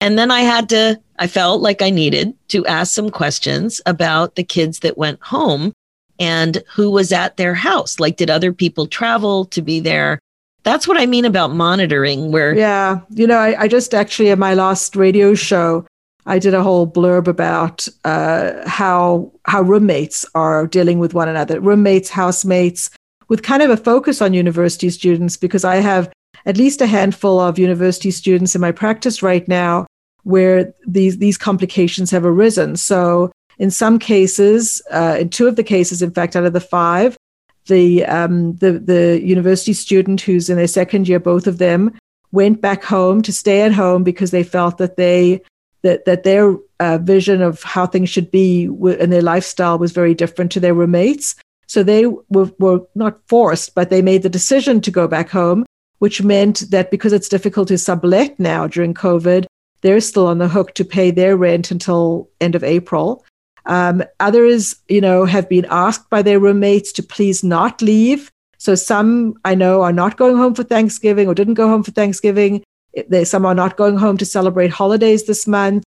And 0.02 0.17
then 0.17 0.32
I 0.32 0.41
had 0.41 0.69
to, 0.69 1.00
I 1.17 1.28
felt 1.28 1.62
like 1.62 1.82
I 1.82 1.89
needed 1.89 2.34
to 2.50 2.65
ask 2.67 2.93
some 2.93 3.10
questions 3.10 3.82
about 3.86 4.36
the 4.36 4.43
kids 4.43 4.80
that 4.80 4.98
went 4.98 5.22
home 5.22 5.74
and 6.19 6.63
who 6.74 6.89
was 6.91 7.12
at 7.12 7.38
their 7.38 7.54
house. 7.54 8.00
Like, 8.00 8.17
did 8.17 8.30
other 8.30 8.54
people 8.54 8.88
travel 8.88 9.45
to 9.45 9.62
be 9.62 9.80
there? 9.80 10.19
That's 10.63 10.88
what 10.88 10.98
I 10.98 11.06
mean 11.06 11.24
about 11.26 11.54
monitoring, 11.56 12.32
where, 12.32 12.54
Yeah, 12.56 13.00
you 13.10 13.26
know, 13.26 13.38
I, 13.38 13.62
I 13.63 13.67
just 13.69 13.93
actually 13.93 14.30
at 14.30 14.38
my 14.38 14.54
last 14.54 14.95
radio 14.95 15.34
show, 15.34 15.86
I 16.30 16.38
did 16.38 16.54
a 16.54 16.62
whole 16.62 16.86
blurb 16.86 17.28
about 17.28 17.88
uh, 18.06 18.52
how 18.68 19.32
how 19.46 19.63
roommates 19.63 20.26
are 20.36 20.68
dealing 20.68 21.00
with 21.00 21.15
one 21.15 21.28
another, 21.28 21.60
roommates, 21.60 22.10
housemates, 22.10 22.92
with 23.30 23.42
kind 23.42 23.63
of 23.63 23.72
a 23.72 23.78
focus 23.78 24.22
on 24.22 24.36
university 24.36 24.92
students 24.92 25.36
because 25.36 25.65
I 25.65 25.78
have 25.78 26.12
at 26.46 26.56
least 26.56 26.82
a 26.82 26.88
handful 26.88 27.39
of 27.39 27.58
university 27.58 28.12
students 28.12 28.54
in 28.54 28.62
my 28.62 28.72
practice 28.72 29.24
right 29.24 29.48
now 29.48 29.88
where 30.22 30.72
these 30.88 31.18
these 31.18 31.38
complications 31.38 32.12
have 32.12 32.26
arisen. 32.26 32.76
So 32.76 33.32
in 33.58 33.72
some 33.72 33.98
cases, 33.98 34.84
uh, 34.92 35.18
in 35.20 35.30
two 35.30 35.48
of 35.48 35.56
the 35.56 35.63
cases, 35.63 36.04
in 36.04 36.12
fact, 36.12 36.36
out 36.36 36.46
of 36.46 36.54
the 36.54 36.62
five, 36.62 37.18
the 37.65 38.06
um, 38.06 38.56
the 38.58 38.74
the 38.74 39.20
university 39.24 39.74
student 39.74 40.22
who's 40.22 40.48
in 40.48 40.58
their 40.58 40.68
second 40.68 41.08
year, 41.08 41.20
both 41.20 41.48
of 41.48 41.58
them 41.58 41.98
went 42.32 42.62
back 42.62 42.84
home 42.84 43.24
to 43.24 43.34
stay 43.34 43.63
at 43.63 43.74
home 43.74 44.04
because 44.04 44.30
they 44.30 44.44
felt 44.44 44.78
that 44.78 44.96
they 44.96 45.42
that 45.82 46.06
that 46.06 46.24
their 46.24 46.56
uh, 46.80 46.98
vision 46.98 47.42
of 47.42 47.63
how 47.63 47.86
things 47.86 48.10
should 48.10 48.32
be 48.32 48.68
w- 48.68 48.98
and 49.00 49.12
their 49.12 49.22
lifestyle 49.22 49.78
was 49.78 49.92
very 49.92 50.13
different 50.13 50.52
to 50.52 50.60
their 50.60 50.74
roommates. 50.74 51.36
So 51.68 51.84
they 51.84 52.08
were, 52.08 52.52
were 52.58 52.82
not 52.96 53.20
forced, 53.28 53.76
but 53.76 53.89
they 53.89 54.02
made 54.02 54.24
the 54.24 54.30
decision 54.30 54.82
to 54.82 54.92
go 54.92 55.08
back 55.08 55.30
home, 55.30 55.65
which 56.00 56.24
meant 56.24 56.72
that 56.72 56.89
because 56.89 57.13
it's 57.13 57.30
difficult 57.30 57.68
to 57.68 57.78
sublet 57.78 58.39
now 58.39 58.68
during 58.68 58.94
COVID, 58.94 59.46
they're 59.82 60.02
still 60.02 60.28
on 60.28 60.39
the 60.39 60.48
hook 60.48 60.74
to 60.76 60.84
pay 60.84 61.12
their 61.12 61.38
rent 61.38 61.72
until 61.72 62.30
end 62.42 62.56
of 62.56 62.63
April. 62.63 63.24
Um, 63.65 64.04
others, 64.20 64.76
you 64.88 65.00
know, 65.00 65.26
have 65.26 65.48
been 65.48 65.68
asked 65.70 66.10
by 66.10 66.22
their 66.24 66.39
roommates 66.39 66.92
to 66.94 67.04
please 67.04 67.44
not 67.44 67.82
leave. 67.82 68.32
So 68.58 68.76
some 68.76 69.36
I 69.46 69.56
know 69.56 69.84
are 69.84 69.94
not 69.94 70.18
going 70.18 70.38
home 70.38 70.56
for 70.56 70.63
Thanksgiving 70.63 71.28
or 71.28 71.36
didn't 71.36 71.54
go 71.54 71.68
home 71.68 71.84
for 71.84 71.92
Thanksgiving. 71.92 72.63
They, 73.08 73.23
some 73.23 73.45
are 73.45 73.56
not 73.56 73.78
going 73.78 73.97
home 73.97 74.17
to 74.17 74.25
celebrate 74.25 74.71
holidays 74.71 75.25
this 75.25 75.47
month. 75.47 75.84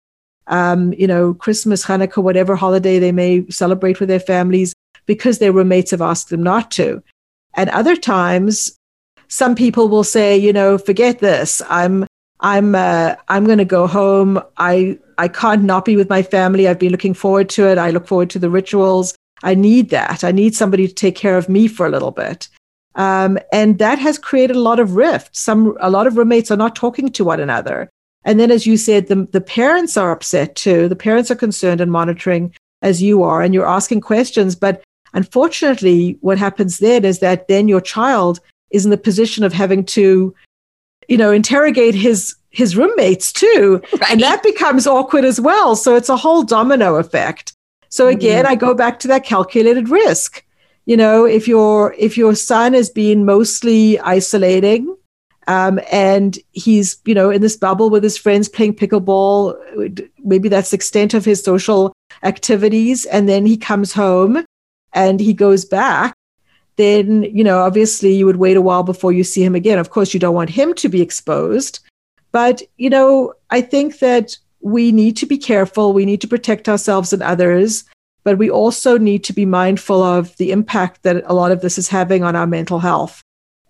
Um, 0.46 0.92
you 0.94 1.06
know, 1.06 1.34
Christmas, 1.34 1.84
Hanukkah, 1.84 2.22
whatever 2.22 2.56
holiday 2.56 2.98
they 2.98 3.12
may 3.12 3.48
celebrate 3.50 4.00
with 4.00 4.08
their 4.08 4.20
families 4.20 4.74
because 5.06 5.38
their 5.38 5.52
roommates 5.52 5.92
have 5.92 6.02
asked 6.02 6.30
them 6.30 6.42
not 6.42 6.70
to. 6.72 7.02
And 7.54 7.70
other 7.70 7.96
times, 7.96 8.78
some 9.28 9.54
people 9.54 9.88
will 9.88 10.04
say, 10.04 10.36
you 10.36 10.52
know, 10.52 10.76
forget 10.76 11.20
this. 11.20 11.62
I'm 11.68 12.06
I'm 12.40 12.74
uh, 12.74 13.16
I'm 13.28 13.44
going 13.44 13.58
to 13.58 13.64
go 13.64 13.86
home. 13.86 14.40
I 14.56 14.98
I 15.18 15.28
can't 15.28 15.64
not 15.64 15.84
be 15.84 15.96
with 15.96 16.08
my 16.08 16.22
family. 16.22 16.66
I've 16.66 16.78
been 16.78 16.92
looking 16.92 17.14
forward 17.14 17.48
to 17.50 17.68
it. 17.68 17.78
I 17.78 17.90
look 17.90 18.06
forward 18.06 18.30
to 18.30 18.38
the 18.38 18.50
rituals. 18.50 19.14
I 19.42 19.54
need 19.54 19.90
that. 19.90 20.24
I 20.24 20.32
need 20.32 20.54
somebody 20.54 20.86
to 20.86 20.94
take 20.94 21.16
care 21.16 21.36
of 21.36 21.48
me 21.48 21.68
for 21.68 21.86
a 21.86 21.90
little 21.90 22.10
bit. 22.10 22.48
Um, 22.96 23.38
and 23.52 23.78
that 23.78 23.98
has 23.98 24.18
created 24.18 24.56
a 24.56 24.60
lot 24.60 24.80
of 24.80 24.96
rift. 24.96 25.36
Some 25.36 25.76
a 25.80 25.90
lot 25.90 26.06
of 26.06 26.16
roommates 26.16 26.50
are 26.50 26.56
not 26.56 26.74
talking 26.74 27.10
to 27.12 27.24
one 27.24 27.40
another. 27.40 27.88
And 28.24 28.38
then, 28.38 28.50
as 28.50 28.66
you 28.66 28.76
said, 28.76 29.06
the 29.08 29.26
the 29.30 29.40
parents 29.40 29.96
are 29.96 30.10
upset 30.12 30.56
too. 30.56 30.88
The 30.88 30.96
parents 30.96 31.30
are 31.30 31.36
concerned 31.36 31.80
and 31.80 31.92
monitoring 31.92 32.52
as 32.82 33.02
you 33.02 33.22
are, 33.22 33.42
and 33.42 33.54
you're 33.54 33.66
asking 33.68 34.00
questions. 34.00 34.54
But 34.56 34.82
unfortunately, 35.14 36.18
what 36.20 36.38
happens 36.38 36.78
then 36.78 37.04
is 37.04 37.20
that 37.20 37.46
then 37.48 37.68
your 37.68 37.80
child 37.80 38.40
is 38.70 38.84
in 38.84 38.90
the 38.90 38.96
position 38.98 39.44
of 39.44 39.52
having 39.52 39.84
to 39.84 40.34
you 41.08 41.16
know 41.16 41.30
interrogate 41.32 41.94
his 41.94 42.34
his 42.50 42.76
roommates 42.76 43.32
too 43.32 43.80
Right. 43.92 44.10
and 44.12 44.20
that 44.20 44.42
becomes 44.42 44.86
awkward 44.86 45.24
as 45.24 45.40
well 45.40 45.76
so 45.76 45.94
it's 45.96 46.08
a 46.08 46.16
whole 46.16 46.42
domino 46.42 46.96
effect 46.96 47.52
so 47.88 48.06
again 48.08 48.44
i 48.46 48.54
go 48.54 48.74
back 48.74 48.98
to 49.00 49.08
that 49.08 49.24
calculated 49.24 49.88
risk 49.88 50.44
you 50.90 50.96
know 50.96 51.24
if 51.24 51.46
your 51.46 51.94
if 51.98 52.18
your 52.18 52.34
son 52.34 52.74
has 52.74 52.90
been 52.90 53.24
mostly 53.24 53.96
isolating 54.00 54.96
um, 55.46 55.78
and 55.92 56.36
he's 56.50 56.98
you 57.04 57.14
know 57.14 57.30
in 57.30 57.40
this 57.40 57.56
bubble 57.56 57.90
with 57.90 58.02
his 58.02 58.18
friends 58.18 58.48
playing 58.48 58.74
pickleball 58.74 59.56
maybe 60.24 60.48
that's 60.48 60.70
the 60.70 60.74
extent 60.74 61.14
of 61.14 61.24
his 61.24 61.44
social 61.44 61.92
activities 62.24 63.04
and 63.06 63.28
then 63.28 63.46
he 63.46 63.56
comes 63.56 63.92
home 63.92 64.44
and 64.92 65.20
he 65.20 65.32
goes 65.32 65.64
back 65.64 66.12
then 66.74 67.22
you 67.22 67.44
know 67.44 67.60
obviously 67.60 68.12
you 68.12 68.26
would 68.26 68.42
wait 68.44 68.56
a 68.56 68.62
while 68.68 68.82
before 68.82 69.12
you 69.12 69.22
see 69.22 69.44
him 69.44 69.54
again. 69.54 69.78
Of 69.78 69.90
course 69.90 70.12
you 70.12 70.18
don't 70.18 70.34
want 70.34 70.50
him 70.50 70.74
to 70.74 70.88
be 70.88 71.00
exposed 71.00 71.78
but 72.32 72.62
you 72.78 72.90
know 72.90 73.32
i 73.50 73.60
think 73.60 74.00
that 74.00 74.36
we 74.62 74.92
need 74.92 75.16
to 75.16 75.24
be 75.24 75.38
careful. 75.38 75.94
We 75.94 76.04
need 76.04 76.20
to 76.20 76.28
protect 76.28 76.68
ourselves 76.68 77.14
and 77.14 77.22
others 77.22 77.84
but 78.24 78.38
we 78.38 78.50
also 78.50 78.98
need 78.98 79.24
to 79.24 79.32
be 79.32 79.46
mindful 79.46 80.02
of 80.02 80.36
the 80.36 80.52
impact 80.52 81.02
that 81.02 81.22
a 81.26 81.34
lot 81.34 81.52
of 81.52 81.60
this 81.60 81.78
is 81.78 81.88
having 81.88 82.22
on 82.22 82.36
our 82.36 82.46
mental 82.46 82.78
health. 82.78 83.22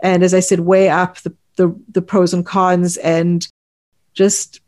And 0.02 0.22
as 0.22 0.34
i 0.34 0.40
said 0.40 0.60
weigh 0.60 0.88
up 0.88 1.18
the 1.18 1.34
the, 1.56 1.74
the 1.90 2.02
pros 2.02 2.32
and 2.32 2.46
cons 2.46 2.96
and 2.98 3.46
just 4.14 4.60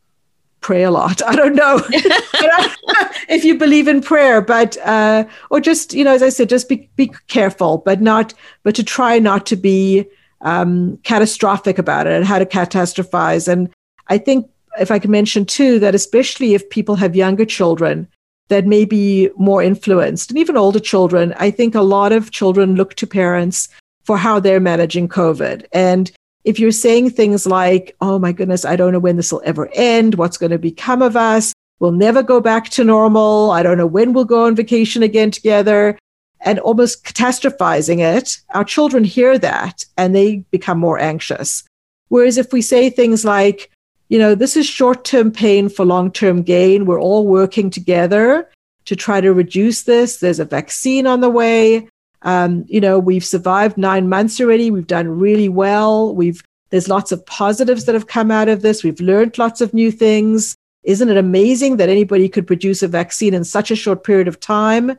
pray 0.61 0.83
a 0.83 0.91
lot. 0.91 1.23
I 1.27 1.35
don't 1.35 1.55
know. 1.55 1.81
If 3.29 3.45
you 3.45 3.57
believe 3.57 3.89
in 3.89 4.03
prayer 4.03 4.43
but 4.43 4.77
uh 4.79 5.25
or 5.49 5.61
just 5.61 5.95
you 5.95 6.05
know 6.05 6.13
as 6.13 6.23
i 6.23 6.29
said 6.29 6.51
just 6.51 6.69
be 6.69 6.91
be 6.97 7.11
careful 7.29 7.79
but 7.79 8.03
not 8.03 8.35
but 8.63 8.75
to 8.75 8.85
try 8.85 9.19
not 9.19 9.47
to 9.47 9.57
be 9.57 10.07
um 10.43 10.99
catastrophic 11.03 11.79
about 11.79 12.07
it 12.07 12.13
and 12.13 12.27
how 12.27 12.39
to 12.39 12.45
catastrophize. 12.45 13.49
And 13.49 13.71
i 14.09 14.19
think 14.19 14.51
if 14.79 14.91
i 14.91 14.99
could 14.99 15.11
mention 15.11 15.47
too 15.47 15.79
that 15.79 15.95
especially 15.95 16.53
if 16.53 16.69
people 16.69 16.97
have 16.97 17.17
younger 17.17 17.47
children 17.47 18.07
that 18.53 18.67
may 18.67 18.85
be 18.85 19.31
more 19.37 19.63
influenced, 19.63 20.31
and 20.31 20.39
even 20.39 20.59
older 20.59 20.79
children. 20.79 21.35
I 21.39 21.51
think 21.51 21.75
a 21.75 21.81
lot 21.81 22.13
of 22.13 22.33
children 22.33 22.75
look 22.75 22.95
to 22.97 23.07
parents 23.07 23.71
for 24.05 24.19
how 24.19 24.41
they're 24.41 24.61
managing 24.61 25.09
COVID. 25.09 25.65
And 25.73 26.13
if 26.45 26.59
you're 26.59 26.71
saying 26.71 27.11
things 27.11 27.47
like, 27.47 27.97
oh 28.03 28.19
my 28.19 28.31
goodness, 28.31 28.67
I 28.67 28.77
don't 28.77 28.93
know 28.93 28.99
when 28.99 29.17
this 29.17 29.33
will 29.33 29.41
ever 29.47 29.71
end, 29.73 30.17
what's 30.17 30.37
going 30.37 30.51
to 30.51 30.59
become 30.59 31.01
of 31.01 31.17
us, 31.17 31.55
we'll 31.81 31.93
never 31.93 32.23
go 32.23 32.43
back 32.43 32.69
to 32.71 32.85
normal, 32.85 33.53
I 33.53 33.63
don't 33.63 33.79
know 33.79 33.87
when 33.87 34.13
we'll 34.13 34.27
go 34.27 34.45
on 34.45 34.55
vacation 34.55 35.03
again 35.03 35.31
together, 35.31 35.99
and 36.43 36.59
almost 36.59 37.05
catastrophizing 37.07 38.01
it, 38.01 38.39
our 38.53 38.65
children 38.65 39.03
hear 39.03 39.39
that 39.39 39.87
and 39.97 40.15
they 40.15 40.45
become 40.51 40.79
more 40.79 40.99
anxious. 40.99 41.65
Whereas 42.09 42.37
if 42.37 42.53
we 42.53 42.61
say 42.61 42.91
things 42.91 43.25
like, 43.25 43.71
you 44.13 44.19
know, 44.19 44.35
this 44.35 44.59
is 44.59 44.67
short 44.67 45.07
term 45.07 45.31
pain 45.31 45.71
for 45.71 45.87
long 45.87 46.13
term 46.13 46.43
gain. 46.43 46.85
We're 46.85 47.01
all 47.01 47.27
working 47.27 47.71
together 47.71 48.47
to 48.85 48.95
try 48.95 49.23
to 49.23 49.33
reduce 49.33 49.85
this. 49.85 50.19
There's 50.19 50.39
a 50.39 50.45
vaccine 50.45 51.07
on 51.07 51.23
the 51.23 51.31
way. 51.31 51.89
Um, 52.21 52.67
you 52.69 52.79
know, 52.79 52.99
we've 52.99 53.25
survived 53.25 53.79
nine 53.79 54.11
months 54.11 54.39
already. 54.39 54.71
We've 54.71 54.87
done 54.87 55.09
really 55.09 55.49
well. 55.49 56.15
We've 56.15 56.43
there's 56.69 56.91
lots 56.91 57.11
of 57.11 57.25
positives 57.25 57.87
that 57.87 57.95
have 57.95 58.07
come 58.07 58.31
out 58.31 58.51
of 58.51 58.61
this. 58.61 58.85
We've 58.85 59.01
learned 59.01 59.39
lots 59.39 59.63
of 59.63 59.73
new 59.73 59.91
things. 59.91 60.57
Isn't 60.83 61.09
it 61.09 61.17
amazing 61.17 61.79
that 61.79 61.89
anybody 61.89 62.29
could 62.29 62.47
produce 62.47 62.83
a 62.83 62.89
vaccine 62.89 63.33
in 63.33 63.45
such 63.45 63.71
a 63.71 63.77
short 63.77 64.05
period 64.05 64.29
of 64.29 64.39
time? 64.39 64.95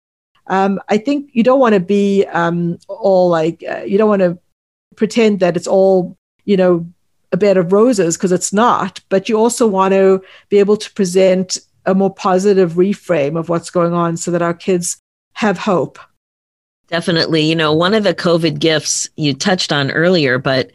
Um, 0.47 0.79
I 0.89 0.97
think 0.97 1.29
you 1.33 1.43
don't 1.43 1.59
want 1.59 1.75
to 1.75 1.79
be 1.79 2.25
um, 2.33 2.79
all 2.87 3.29
like 3.29 3.63
uh, 3.69 3.83
you 3.83 3.99
don't 3.99 4.09
want 4.09 4.23
to 4.23 4.39
pretend 4.95 5.39
that 5.41 5.55
it's 5.55 5.67
all 5.67 6.17
you 6.45 6.57
know 6.57 6.87
a 7.33 7.37
bed 7.37 7.57
of 7.57 7.73
roses 7.73 8.15
because 8.15 8.31
it's 8.31 8.53
not, 8.53 9.01
but 9.09 9.27
you 9.27 9.37
also 9.37 9.67
want 9.67 9.93
to 9.93 10.23
be 10.49 10.59
able 10.59 10.77
to 10.77 10.93
present 10.93 11.57
a 11.85 11.93
more 11.93 12.13
positive 12.13 12.73
reframe 12.73 13.37
of 13.37 13.49
what's 13.49 13.69
going 13.69 13.91
on 13.91 14.15
so 14.15 14.31
that 14.31 14.41
our 14.41 14.53
kids 14.53 14.97
have 15.33 15.57
hope. 15.57 15.99
Definitely. 16.87 17.41
You 17.41 17.55
know, 17.55 17.73
one 17.73 17.93
of 17.93 18.03
the 18.03 18.13
COVID 18.13 18.59
gifts 18.59 19.09
you 19.17 19.33
touched 19.33 19.73
on 19.73 19.91
earlier, 19.91 20.37
but 20.37 20.71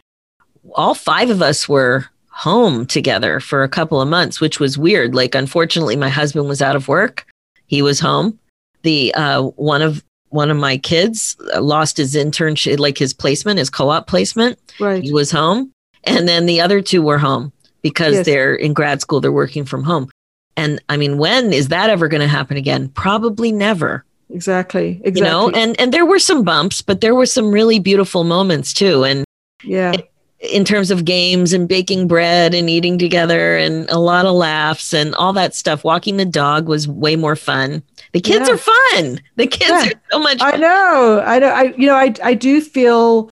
all 0.75 0.93
five 0.93 1.29
of 1.29 1.41
us 1.41 1.67
were 1.67 2.05
home 2.27 2.85
together 2.85 3.39
for 3.39 3.63
a 3.63 3.69
couple 3.69 4.01
of 4.01 4.09
months, 4.09 4.41
which 4.41 4.59
was 4.59 4.77
weird. 4.77 5.15
Like, 5.15 5.33
unfortunately, 5.33 5.95
my 5.95 6.09
husband 6.09 6.47
was 6.47 6.61
out 6.61 6.75
of 6.75 6.87
work. 6.87 7.25
He 7.67 7.81
was 7.81 7.99
home. 7.99 8.37
The 8.81 9.13
uh, 9.15 9.43
one 9.43 9.81
of 9.81 10.03
one 10.29 10.51
of 10.51 10.57
my 10.57 10.77
kids 10.77 11.35
lost 11.59 11.97
his 11.97 12.15
internship, 12.15 12.79
like 12.79 12.97
his 12.97 13.13
placement, 13.13 13.59
his 13.59 13.69
co-op 13.69 14.07
placement. 14.07 14.59
Right. 14.79 15.03
He 15.03 15.11
was 15.11 15.31
home. 15.31 15.71
And 16.03 16.27
then 16.27 16.45
the 16.45 16.61
other 16.61 16.81
two 16.81 17.01
were 17.01 17.17
home 17.17 17.51
because 17.81 18.15
yes. 18.15 18.25
they're 18.25 18.55
in 18.55 18.73
grad 18.73 19.01
school, 19.01 19.21
they're 19.21 19.31
working 19.31 19.65
from 19.65 19.83
home. 19.83 20.09
And 20.57 20.81
I 20.89 20.97
mean, 20.97 21.17
when 21.17 21.53
is 21.53 21.69
that 21.69 21.89
ever 21.89 22.07
going 22.07 22.21
to 22.21 22.27
happen 22.27 22.57
again? 22.57 22.89
Probably 22.89 23.51
never. 23.51 24.03
Exactly. 24.29 25.01
Exactly. 25.03 25.21
You 25.21 25.23
know, 25.23 25.49
and 25.49 25.79
and 25.79 25.93
there 25.93 26.05
were 26.05 26.19
some 26.19 26.43
bumps, 26.43 26.81
but 26.81 27.01
there 27.01 27.15
were 27.15 27.25
some 27.25 27.51
really 27.51 27.79
beautiful 27.79 28.23
moments 28.23 28.73
too. 28.73 29.03
And 29.03 29.25
yeah, 29.63 29.93
in 30.39 30.63
terms 30.63 30.91
of 30.91 31.03
games 31.05 31.51
and 31.51 31.67
baking 31.67 32.07
bread 32.07 32.53
and 32.53 32.69
eating 32.69 32.97
together 32.97 33.57
and 33.57 33.89
a 33.89 33.99
lot 33.99 34.25
of 34.25 34.33
laughs 34.33 34.93
and 34.93 35.13
all 35.15 35.33
that 35.33 35.53
stuff. 35.53 35.83
Walking 35.83 36.17
the 36.17 36.25
dog 36.25 36.67
was 36.67 36.87
way 36.87 37.15
more 37.15 37.35
fun. 37.35 37.83
The 38.13 38.21
kids 38.21 38.47
yeah. 38.47 38.55
are 38.55 38.57
fun. 38.57 39.21
The 39.35 39.47
kids 39.47 39.69
yeah. 39.69 39.87
are 39.87 40.01
so 40.11 40.19
much. 40.19 40.39
Fun. 40.39 40.53
I 40.53 40.57
know. 40.57 41.23
I 41.25 41.39
know. 41.39 41.49
I 41.49 41.63
you 41.75 41.87
know. 41.87 41.95
I 41.95 42.13
I 42.23 42.33
do 42.33 42.61
feel 42.61 43.28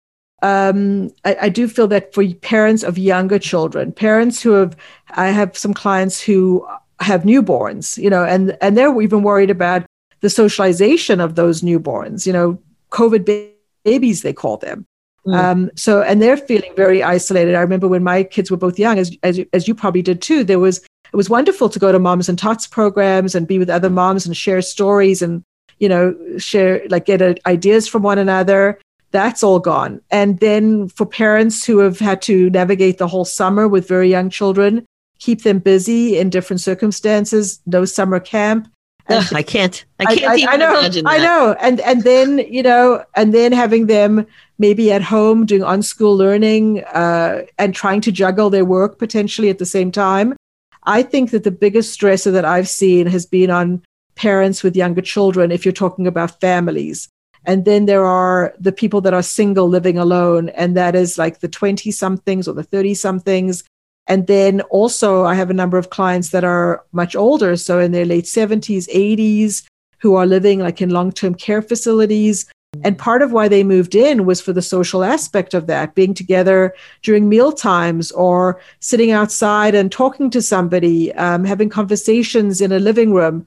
um, 0.41 1.11
I, 1.23 1.37
I, 1.43 1.49
do 1.49 1.67
feel 1.67 1.87
that 1.89 2.13
for 2.13 2.27
parents 2.41 2.83
of 2.83 2.97
younger 2.97 3.37
children, 3.37 3.91
parents 3.91 4.41
who 4.41 4.51
have, 4.51 4.75
I 5.11 5.27
have 5.27 5.55
some 5.55 5.73
clients 5.73 6.19
who 6.19 6.65
have 6.99 7.23
newborns, 7.23 8.01
you 8.01 8.09
know, 8.09 8.23
and 8.23 8.57
and 8.61 8.75
they're 8.75 8.99
even 9.01 9.21
worried 9.21 9.51
about 9.51 9.85
the 10.21 10.29
socialization 10.29 11.19
of 11.19 11.35
those 11.35 11.61
newborns, 11.61 12.25
you 12.25 12.33
know, 12.33 12.59
COVID 12.91 13.25
ba- 13.25 13.51
babies 13.83 14.21
they 14.23 14.33
call 14.33 14.57
them. 14.57 14.85
Mm. 15.27 15.35
Um, 15.35 15.71
so 15.75 16.01
and 16.01 16.21
they're 16.21 16.37
feeling 16.37 16.73
very 16.75 17.03
isolated. 17.03 17.53
I 17.53 17.61
remember 17.61 17.87
when 17.87 18.03
my 18.03 18.23
kids 18.23 18.49
were 18.49 18.57
both 18.57 18.79
young, 18.79 18.97
as 18.97 19.15
as 19.21 19.37
you, 19.37 19.45
as 19.53 19.67
you 19.67 19.75
probably 19.75 20.01
did 20.01 20.21
too. 20.21 20.43
There 20.43 20.59
was 20.59 20.79
it 20.79 21.15
was 21.15 21.29
wonderful 21.29 21.69
to 21.69 21.79
go 21.79 21.91
to 21.91 21.99
moms 21.99 22.29
and 22.29 22.39
tots 22.39 22.65
programs 22.65 23.35
and 23.35 23.47
be 23.47 23.59
with 23.59 23.69
other 23.69 23.89
moms 23.89 24.25
and 24.25 24.35
share 24.35 24.61
stories 24.61 25.21
and 25.21 25.43
you 25.79 25.89
know 25.89 26.15
share 26.37 26.81
like 26.89 27.05
get 27.05 27.21
a, 27.21 27.35
ideas 27.45 27.87
from 27.87 28.01
one 28.01 28.17
another 28.17 28.79
that's 29.11 29.43
all 29.43 29.59
gone. 29.59 30.01
And 30.09 30.39
then 30.39 30.87
for 30.89 31.05
parents 31.05 31.65
who 31.65 31.79
have 31.79 31.99
had 31.99 32.21
to 32.23 32.49
navigate 32.49 32.97
the 32.97 33.07
whole 33.07 33.25
summer 33.25 33.67
with 33.67 33.87
very 33.87 34.09
young 34.09 34.29
children, 34.29 34.85
keep 35.19 35.43
them 35.43 35.59
busy 35.59 36.17
in 36.17 36.29
different 36.29 36.61
circumstances, 36.61 37.59
no 37.65 37.85
summer 37.85 38.19
camp. 38.19 38.67
Ugh, 39.09 39.25
I 39.33 39.43
can't. 39.43 39.83
I 39.99 40.15
can't 40.15 40.31
I, 40.31 40.35
even 40.37 40.49
I 40.49 40.55
know, 40.55 40.79
imagine 40.79 41.05
that. 41.05 41.11
I 41.11 41.17
know. 41.17 41.55
And 41.59 41.79
and 41.81 42.03
then, 42.03 42.39
you 42.39 42.63
know, 42.63 43.03
and 43.15 43.33
then 43.33 43.51
having 43.51 43.87
them 43.87 44.25
maybe 44.57 44.91
at 44.91 45.01
home 45.01 45.45
doing 45.45 45.63
on 45.63 45.81
school 45.81 46.15
learning 46.15 46.83
uh, 46.85 47.41
and 47.57 47.75
trying 47.75 47.99
to 48.01 48.11
juggle 48.11 48.49
their 48.49 48.63
work 48.63 48.99
potentially 48.99 49.49
at 49.49 49.57
the 49.57 49.65
same 49.65 49.91
time. 49.91 50.35
I 50.83 51.03
think 51.03 51.31
that 51.31 51.43
the 51.43 51.51
biggest 51.51 51.99
stressor 51.99 52.31
that 52.31 52.45
I've 52.45 52.69
seen 52.69 53.07
has 53.07 53.25
been 53.25 53.49
on 53.49 53.83
parents 54.15 54.63
with 54.63 54.75
younger 54.75 55.01
children 55.01 55.51
if 55.51 55.65
you're 55.65 55.71
talking 55.71 56.07
about 56.07 56.39
families 56.39 57.09
and 57.45 57.65
then 57.65 57.85
there 57.85 58.05
are 58.05 58.53
the 58.59 58.71
people 58.71 59.01
that 59.01 59.13
are 59.13 59.23
single 59.23 59.67
living 59.67 59.97
alone, 59.97 60.49
and 60.49 60.77
that 60.77 60.95
is 60.95 61.17
like 61.17 61.39
the 61.39 61.47
20 61.47 61.91
somethings 61.91 62.47
or 62.47 62.53
the 62.53 62.63
30 62.63 62.93
somethings. 62.93 63.63
And 64.07 64.27
then 64.27 64.61
also, 64.61 65.23
I 65.23 65.35
have 65.35 65.49
a 65.49 65.55
number 65.55 65.77
of 65.77 65.89
clients 65.89 66.29
that 66.29 66.43
are 66.43 66.83
much 66.91 67.15
older, 67.15 67.55
so 67.55 67.79
in 67.79 67.91
their 67.91 68.05
late 68.05 68.25
70s, 68.25 68.87
80s, 68.93 69.63
who 69.99 70.15
are 70.15 70.25
living 70.25 70.59
like 70.59 70.81
in 70.81 70.89
long 70.89 71.11
term 71.11 71.35
care 71.35 71.61
facilities. 71.61 72.49
And 72.83 72.97
part 72.97 73.21
of 73.21 73.33
why 73.33 73.47
they 73.47 73.63
moved 73.63 73.95
in 73.95 74.25
was 74.25 74.39
for 74.39 74.53
the 74.53 74.61
social 74.61 75.03
aspect 75.03 75.53
of 75.53 75.67
that, 75.67 75.93
being 75.93 76.13
together 76.13 76.73
during 77.01 77.27
meal 77.27 77.51
times 77.51 78.11
or 78.11 78.61
sitting 78.79 79.11
outside 79.11 79.75
and 79.75 79.91
talking 79.91 80.29
to 80.29 80.41
somebody, 80.41 81.13
um, 81.15 81.43
having 81.43 81.69
conversations 81.69 82.61
in 82.61 82.71
a 82.71 82.79
living 82.79 83.13
room, 83.13 83.45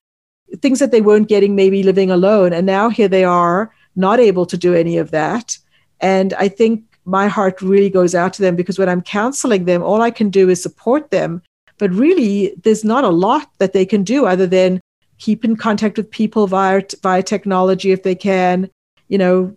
things 0.61 0.79
that 0.79 0.91
they 0.91 1.01
weren't 1.01 1.29
getting 1.29 1.57
maybe 1.57 1.83
living 1.83 2.11
alone. 2.11 2.53
And 2.53 2.67
now 2.67 2.91
here 2.91 3.09
they 3.09 3.25
are 3.25 3.74
not 3.97 4.21
able 4.21 4.47
to 4.47 4.57
do 4.57 4.75
any 4.75 4.99
of 4.99 5.11
that. 5.11 5.59
And 6.01 6.35
I 6.35 6.49
think 6.49 6.85
my 7.05 7.29
heart 7.29 7.61
really 7.61 7.91
goes 7.91 8.15
out 8.15 8.33
to 8.35 8.43
them 8.43 8.57
because 8.57 8.79
when 8.79 8.89
I'm 8.89 9.03
counseling 9.03 9.65
them, 9.65 9.83
all 9.83 10.01
I 10.01 10.11
can 10.11 10.31
do 10.31 10.49
is 10.49 10.63
support 10.63 11.11
them. 11.11 11.43
But 11.79 11.91
really, 11.91 12.55
there's 12.63 12.85
not 12.85 13.05
a 13.05 13.09
lot 13.09 13.51
that 13.59 13.73
they 13.73 13.85
can 13.85 14.05
do 14.05 14.27
other 14.27 14.47
than 14.47 14.81
keep 15.19 15.45
in 15.45 15.57
contact 15.57 15.97
with 15.97 16.11
people 16.11 16.47
via, 16.47 16.83
via 17.03 17.23
technology 17.23 17.91
if 17.91 18.03
they 18.03 18.15
can, 18.15 18.71
you 19.09 19.19
know, 19.19 19.55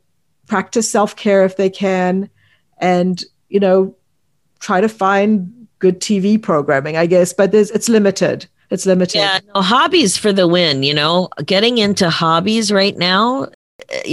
practice 0.48 0.90
self 0.90 1.16
care 1.16 1.46
if 1.46 1.58
they 1.58 1.70
can, 1.70 2.30
and, 2.80 3.24
you 3.50 3.60
know, 3.60 3.96
try 4.60 4.82
to 4.82 4.90
find 4.90 5.68
good 5.80 6.00
TV 6.00 6.42
programming, 6.42 6.98
I 6.98 7.06
guess. 7.06 7.34
But 7.34 7.52
there's, 7.52 7.70
it's 7.72 7.88
limited. 7.88 8.48
It's 8.70 8.86
limited. 8.86 9.20
Yeah, 9.20 9.40
no, 9.54 9.62
hobbies 9.62 10.18
for 10.18 10.34
the 10.34 10.48
win, 10.48 10.84
you 10.84 10.94
know, 10.94 11.30
getting 11.46 11.78
into 11.78 12.10
hobbies 12.10 12.72
right 12.72 12.98
now 12.98 13.48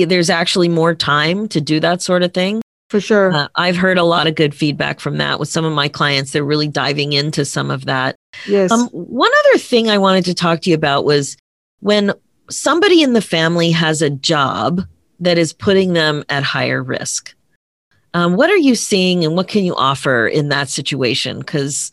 there's 0.06 0.30
actually 0.30 0.68
more 0.68 0.94
time 0.94 1.48
to 1.48 1.60
do 1.60 1.80
that 1.80 2.02
sort 2.02 2.22
of 2.22 2.32
thing. 2.32 2.62
For 2.90 3.00
sure. 3.00 3.32
Uh, 3.32 3.48
I've 3.56 3.76
heard 3.76 3.98
a 3.98 4.04
lot 4.04 4.26
of 4.26 4.34
good 4.34 4.54
feedback 4.54 5.00
from 5.00 5.18
that 5.18 5.40
with 5.40 5.48
some 5.48 5.64
of 5.64 5.72
my 5.72 5.88
clients. 5.88 6.32
They're 6.32 6.44
really 6.44 6.68
diving 6.68 7.12
into 7.12 7.44
some 7.44 7.70
of 7.70 7.87
that. 7.87 8.14
Yes. 8.46 8.70
Um, 8.70 8.88
one 8.90 9.30
other 9.40 9.58
thing 9.58 9.88
I 9.88 9.98
wanted 9.98 10.24
to 10.26 10.34
talk 10.34 10.60
to 10.60 10.70
you 10.70 10.76
about 10.76 11.04
was 11.04 11.37
when 11.80 12.12
somebody 12.50 13.02
in 13.02 13.14
the 13.14 13.22
family 13.22 13.70
has 13.72 14.02
a 14.02 14.10
job 14.10 14.82
that 15.20 15.38
is 15.38 15.52
putting 15.52 15.94
them 15.94 16.24
at 16.28 16.42
higher 16.42 16.82
risk. 16.82 17.34
Um, 18.12 18.37
what 18.37 18.50
are 18.50 18.56
you 18.56 18.74
seeing 18.74 19.24
and 19.24 19.34
what 19.34 19.48
can 19.48 19.64
you 19.64 19.74
offer 19.74 20.26
in 20.28 20.50
that 20.50 20.68
situation? 20.68 21.40
Because 21.40 21.90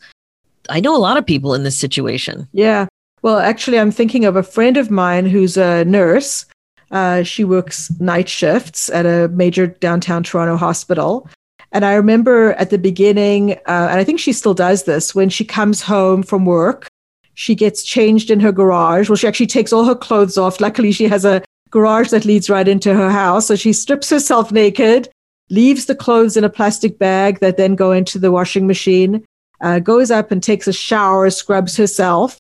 I 0.68 0.78
know 0.80 0.96
a 0.96 0.98
lot 0.98 1.16
of 1.16 1.26
people 1.26 1.54
in 1.54 1.64
this 1.64 1.76
situation. 1.76 2.46
Yeah. 2.52 2.86
Well, 3.22 3.38
actually, 3.38 3.78
I'm 3.78 3.90
thinking 3.90 4.24
of 4.24 4.36
a 4.36 4.42
friend 4.42 4.76
of 4.76 4.90
mine 4.90 5.26
who's 5.26 5.56
a 5.56 5.84
nurse 5.84 6.44
uh, 6.92 7.22
she 7.22 7.42
works 7.42 7.90
night 7.98 8.28
shifts 8.28 8.90
at 8.90 9.06
a 9.06 9.28
major 9.28 9.66
downtown 9.66 10.22
Toronto 10.22 10.56
hospital. 10.56 11.28
And 11.72 11.84
I 11.86 11.94
remember 11.94 12.52
at 12.52 12.68
the 12.68 12.78
beginning, 12.78 13.52
uh, 13.52 13.88
and 13.90 13.98
I 13.98 14.04
think 14.04 14.20
she 14.20 14.32
still 14.34 14.54
does 14.54 14.84
this, 14.84 15.14
when 15.14 15.30
she 15.30 15.44
comes 15.44 15.80
home 15.80 16.22
from 16.22 16.44
work, 16.44 16.88
she 17.34 17.54
gets 17.54 17.82
changed 17.82 18.30
in 18.30 18.40
her 18.40 18.52
garage. 18.52 19.08
Well, 19.08 19.16
she 19.16 19.26
actually 19.26 19.46
takes 19.46 19.72
all 19.72 19.86
her 19.86 19.94
clothes 19.94 20.36
off. 20.36 20.60
Luckily, 20.60 20.92
she 20.92 21.08
has 21.08 21.24
a 21.24 21.42
garage 21.70 22.10
that 22.10 22.26
leads 22.26 22.50
right 22.50 22.68
into 22.68 22.94
her 22.94 23.10
house. 23.10 23.46
So 23.46 23.56
she 23.56 23.72
strips 23.72 24.10
herself 24.10 24.52
naked, 24.52 25.08
leaves 25.48 25.86
the 25.86 25.94
clothes 25.94 26.36
in 26.36 26.44
a 26.44 26.50
plastic 26.50 26.98
bag 26.98 27.40
that 27.40 27.56
then 27.56 27.74
go 27.74 27.90
into 27.90 28.18
the 28.18 28.30
washing 28.30 28.66
machine, 28.66 29.24
uh, 29.62 29.78
goes 29.78 30.10
up 30.10 30.30
and 30.30 30.42
takes 30.42 30.68
a 30.68 30.72
shower, 30.74 31.30
scrubs 31.30 31.74
herself, 31.74 32.38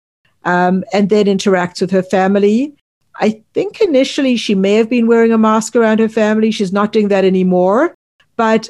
um, 0.45 0.85
and 0.93 1.09
then 1.09 1.27
interacts 1.27 1.81
with 1.81 1.91
her 1.91 2.05
family. 2.05 2.77
I 3.21 3.43
think 3.55 3.81
initially 3.81 4.37
she 4.37 4.55
may 4.55 4.75
have 4.75 4.91
been 4.91 5.07
wearing 5.07 5.33
a 5.33 5.39
mask 5.39 5.75
around 5.77 6.01
her 6.01 6.09
family. 6.09 6.51
She's 6.51 6.73
not 6.73 6.93
doing 6.93 7.09
that 7.09 7.25
anymore. 7.25 7.95
But 8.37 8.69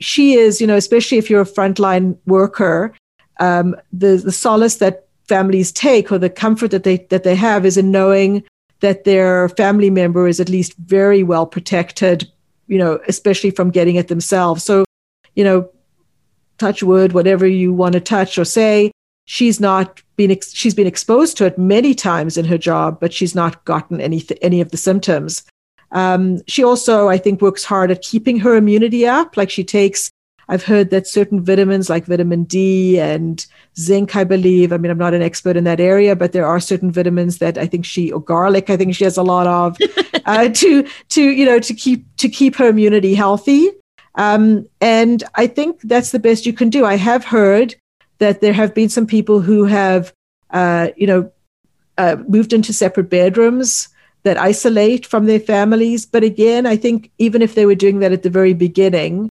she 0.00 0.34
is, 0.34 0.60
you 0.60 0.66
know, 0.66 0.76
especially 0.76 1.18
if 1.18 1.28
you're 1.28 1.40
a 1.40 1.46
frontline 1.46 2.16
worker, 2.26 2.94
um, 3.40 3.74
the, 3.92 4.16
the 4.16 4.32
solace 4.32 4.76
that 4.76 5.06
families 5.26 5.72
take 5.72 6.10
or 6.10 6.18
the 6.18 6.30
comfort 6.30 6.70
that 6.70 6.84
they 6.84 6.98
that 7.10 7.22
they 7.22 7.34
have 7.34 7.66
is 7.66 7.76
in 7.76 7.90
knowing 7.90 8.42
that 8.80 9.04
their 9.04 9.48
family 9.50 9.90
member 9.90 10.28
is 10.28 10.40
at 10.40 10.48
least 10.48 10.74
very 10.78 11.22
well 11.22 11.46
protected, 11.46 12.30
you 12.66 12.78
know, 12.78 13.00
especially 13.08 13.50
from 13.50 13.70
getting 13.70 13.96
it 13.96 14.08
themselves. 14.08 14.64
So, 14.64 14.84
you 15.34 15.44
know, 15.44 15.70
touch 16.58 16.82
wood, 16.82 17.12
whatever 17.12 17.46
you 17.46 17.72
want 17.72 17.94
to 17.94 18.00
touch 18.00 18.38
or 18.38 18.44
say, 18.44 18.92
she's 19.24 19.60
not 19.60 20.02
been 20.18 20.30
ex- 20.30 20.52
she's 20.52 20.74
been 20.74 20.86
exposed 20.86 21.38
to 21.38 21.46
it 21.46 21.56
many 21.56 21.94
times 21.94 22.36
in 22.36 22.44
her 22.44 22.58
job, 22.58 23.00
but 23.00 23.14
she's 23.14 23.34
not 23.34 23.64
gotten 23.64 24.02
any 24.02 24.20
th- 24.20 24.38
any 24.42 24.60
of 24.60 24.70
the 24.70 24.76
symptoms. 24.76 25.42
Um, 25.92 26.42
she 26.46 26.62
also, 26.62 27.08
I 27.08 27.16
think, 27.16 27.40
works 27.40 27.64
hard 27.64 27.90
at 27.90 28.02
keeping 28.02 28.38
her 28.40 28.56
immunity 28.56 29.06
up. 29.06 29.38
Like 29.38 29.48
she 29.48 29.64
takes, 29.64 30.10
I've 30.50 30.64
heard 30.64 30.90
that 30.90 31.06
certain 31.06 31.42
vitamins 31.42 31.88
like 31.88 32.04
vitamin 32.04 32.44
D 32.44 33.00
and 33.00 33.46
zinc, 33.78 34.14
I 34.14 34.24
believe. 34.24 34.72
I 34.72 34.76
mean, 34.76 34.90
I'm 34.90 34.98
not 34.98 35.14
an 35.14 35.22
expert 35.22 35.56
in 35.56 35.64
that 35.64 35.80
area, 35.80 36.14
but 36.14 36.32
there 36.32 36.46
are 36.46 36.60
certain 36.60 36.90
vitamins 36.90 37.38
that 37.38 37.56
I 37.56 37.66
think 37.66 37.86
she, 37.86 38.12
or 38.12 38.20
garlic, 38.20 38.68
I 38.68 38.76
think 38.76 38.94
she 38.94 39.04
has 39.04 39.16
a 39.16 39.22
lot 39.22 39.46
of, 39.46 39.78
uh, 40.26 40.48
to 40.48 40.86
to 41.08 41.22
you 41.22 41.46
know 41.46 41.58
to 41.60 41.72
keep 41.72 42.04
to 42.16 42.28
keep 42.28 42.56
her 42.56 42.68
immunity 42.68 43.14
healthy. 43.14 43.70
Um, 44.16 44.68
and 44.80 45.22
I 45.36 45.46
think 45.46 45.80
that's 45.82 46.10
the 46.10 46.18
best 46.18 46.44
you 46.44 46.52
can 46.52 46.70
do. 46.70 46.84
I 46.84 46.96
have 46.96 47.24
heard 47.24 47.76
that 48.18 48.40
there 48.40 48.52
have 48.52 48.74
been 48.74 48.88
some 48.88 49.06
people 49.06 49.40
who 49.40 49.64
have, 49.64 50.12
uh, 50.50 50.88
you 50.96 51.06
know, 51.06 51.30
uh, 51.96 52.16
moved 52.28 52.52
into 52.52 52.72
separate 52.72 53.10
bedrooms 53.10 53.88
that 54.22 54.38
isolate 54.38 55.06
from 55.06 55.26
their 55.26 55.40
families. 55.40 56.06
But 56.06 56.24
again, 56.24 56.66
I 56.66 56.76
think 56.76 57.10
even 57.18 57.42
if 57.42 57.54
they 57.54 57.66
were 57.66 57.74
doing 57.74 58.00
that 58.00 58.12
at 58.12 58.22
the 58.22 58.30
very 58.30 58.54
beginning, 58.54 59.30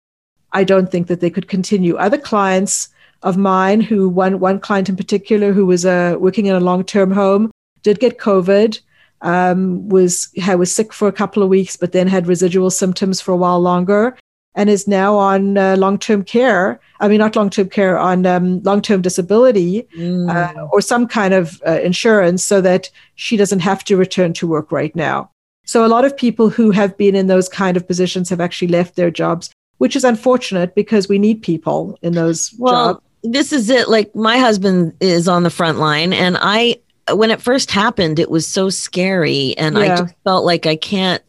I 0.51 0.63
don't 0.63 0.91
think 0.91 1.07
that 1.07 1.19
they 1.19 1.29
could 1.29 1.47
continue. 1.47 1.95
Other 1.95 2.17
clients 2.17 2.89
of 3.23 3.37
mine, 3.37 3.81
who 3.81 4.09
one 4.09 4.39
one 4.39 4.59
client 4.59 4.89
in 4.89 4.95
particular, 4.95 5.53
who 5.53 5.65
was 5.65 5.85
uh, 5.85 6.15
working 6.19 6.45
in 6.45 6.55
a 6.55 6.59
long 6.59 6.83
term 6.83 7.11
home, 7.11 7.51
did 7.81 7.99
get 7.99 8.19
COVID. 8.19 8.79
Um, 9.21 9.87
was 9.87 10.29
was 10.35 10.73
sick 10.73 10.91
for 10.91 11.07
a 11.07 11.13
couple 11.13 11.41
of 11.41 11.49
weeks, 11.49 11.77
but 11.77 11.93
then 11.93 12.07
had 12.07 12.27
residual 12.27 12.69
symptoms 12.69 13.21
for 13.21 13.31
a 13.31 13.37
while 13.37 13.61
longer, 13.61 14.17
and 14.55 14.69
is 14.69 14.87
now 14.87 15.15
on 15.15 15.57
uh, 15.57 15.75
long 15.77 15.97
term 15.97 16.23
care. 16.23 16.79
I 16.99 17.07
mean, 17.07 17.19
not 17.19 17.35
long 17.35 17.49
term 17.49 17.69
care, 17.69 17.97
on 17.97 18.25
um, 18.25 18.61
long 18.63 18.81
term 18.81 19.01
disability 19.01 19.87
mm. 19.97 20.33
uh, 20.33 20.67
or 20.71 20.81
some 20.81 21.07
kind 21.07 21.33
of 21.33 21.61
uh, 21.67 21.79
insurance 21.81 22.43
so 22.43 22.61
that 22.61 22.89
she 23.15 23.37
doesn't 23.37 23.59
have 23.59 23.83
to 23.85 23.97
return 23.97 24.33
to 24.33 24.47
work 24.47 24.71
right 24.71 24.95
now. 24.95 25.29
So, 25.65 25.85
a 25.85 25.87
lot 25.87 26.05
of 26.05 26.15
people 26.15 26.49
who 26.49 26.71
have 26.71 26.97
been 26.97 27.15
in 27.15 27.27
those 27.27 27.49
kind 27.49 27.77
of 27.77 27.87
positions 27.87 28.29
have 28.29 28.41
actually 28.41 28.67
left 28.67 28.95
their 28.95 29.11
jobs, 29.11 29.49
which 29.77 29.95
is 29.95 30.03
unfortunate 30.03 30.75
because 30.75 31.07
we 31.07 31.17
need 31.17 31.41
people 31.41 31.97
in 32.01 32.13
those 32.13 32.53
well, 32.59 32.93
jobs. 32.93 33.05
This 33.23 33.53
is 33.53 33.69
it. 33.69 33.87
Like, 33.87 34.13
my 34.13 34.37
husband 34.37 34.93
is 34.99 35.27
on 35.27 35.43
the 35.43 35.49
front 35.49 35.79
line, 35.79 36.11
and 36.11 36.37
I, 36.39 36.79
when 37.13 37.31
it 37.31 37.41
first 37.41 37.71
happened, 37.71 38.19
it 38.19 38.29
was 38.29 38.45
so 38.45 38.69
scary. 38.69 39.57
And 39.57 39.75
yeah. 39.75 39.81
I 39.81 39.87
just 39.95 40.15
felt 40.25 40.43
like 40.43 40.65
I 40.65 40.75
can't 40.75 41.23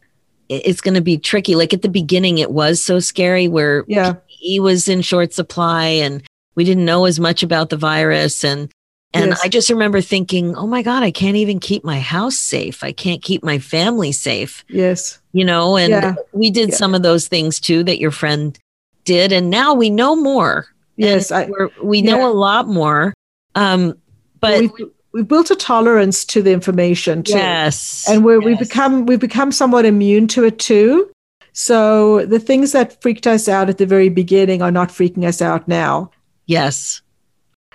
it's 0.49 0.81
going 0.81 0.93
to 0.93 1.01
be 1.01 1.17
tricky. 1.17 1.55
Like 1.55 1.73
at 1.73 1.81
the 1.81 1.89
beginning, 1.89 2.37
it 2.37 2.51
was 2.51 2.81
so 2.81 2.99
scary 2.99 3.47
where 3.47 3.83
yeah. 3.87 4.15
he 4.27 4.59
was 4.59 4.87
in 4.87 5.01
short 5.01 5.33
supply 5.33 5.85
and 5.85 6.23
we 6.55 6.63
didn't 6.63 6.85
know 6.85 7.05
as 7.05 7.19
much 7.19 7.43
about 7.43 7.69
the 7.69 7.77
virus. 7.77 8.43
And, 8.43 8.71
and 9.13 9.27
yes. 9.27 9.41
I 9.43 9.47
just 9.47 9.69
remember 9.69 10.01
thinking, 10.01 10.55
oh 10.55 10.67
my 10.67 10.81
God, 10.81 11.03
I 11.03 11.11
can't 11.11 11.37
even 11.37 11.59
keep 11.59 11.83
my 11.83 11.99
house 11.99 12.37
safe. 12.37 12.83
I 12.83 12.91
can't 12.91 13.21
keep 13.21 13.43
my 13.43 13.59
family 13.59 14.11
safe. 14.11 14.63
Yes. 14.69 15.19
You 15.31 15.45
know, 15.45 15.77
and 15.77 15.89
yeah. 15.89 16.15
we 16.31 16.51
did 16.51 16.69
yeah. 16.69 16.75
some 16.75 16.93
of 16.93 17.01
those 17.01 17.27
things 17.27 17.59
too 17.59 17.83
that 17.83 17.99
your 17.99 18.11
friend 18.11 18.57
did. 19.03 19.31
And 19.31 19.49
now 19.49 19.73
we 19.73 19.89
know 19.89 20.15
more. 20.15 20.67
Yes. 20.95 21.31
I, 21.31 21.49
we 21.83 22.01
know 22.01 22.29
a 22.29 22.33
lot 22.33 22.67
more. 22.67 23.13
Um, 23.55 23.97
but 24.39 24.61
we 24.77 24.85
we've 25.15 25.27
built 25.29 25.49
a 25.49 25.55
tolerance 25.55 26.25
to 26.25 26.41
the 26.41 26.51
information 26.51 27.23
too. 27.23 27.31
Yes. 27.31 28.05
And 28.09 28.25
where 28.25 28.41
yes. 28.41 28.45
we 28.45 28.55
become 28.55 29.05
we've 29.05 29.19
become 29.19 29.51
somewhat 29.51 29.85
immune 29.85 30.27
to 30.27 30.43
it 30.43 30.59
too. 30.59 31.09
So 31.53 32.25
the 32.25 32.37
things 32.37 32.73
that 32.73 33.01
freaked 33.01 33.25
us 33.25 33.47
out 33.47 33.69
at 33.69 33.77
the 33.77 33.85
very 33.85 34.09
beginning 34.09 34.61
are 34.61 34.71
not 34.71 34.89
freaking 34.89 35.25
us 35.25 35.41
out 35.41 35.69
now. 35.69 36.11
Yes. 36.47 37.01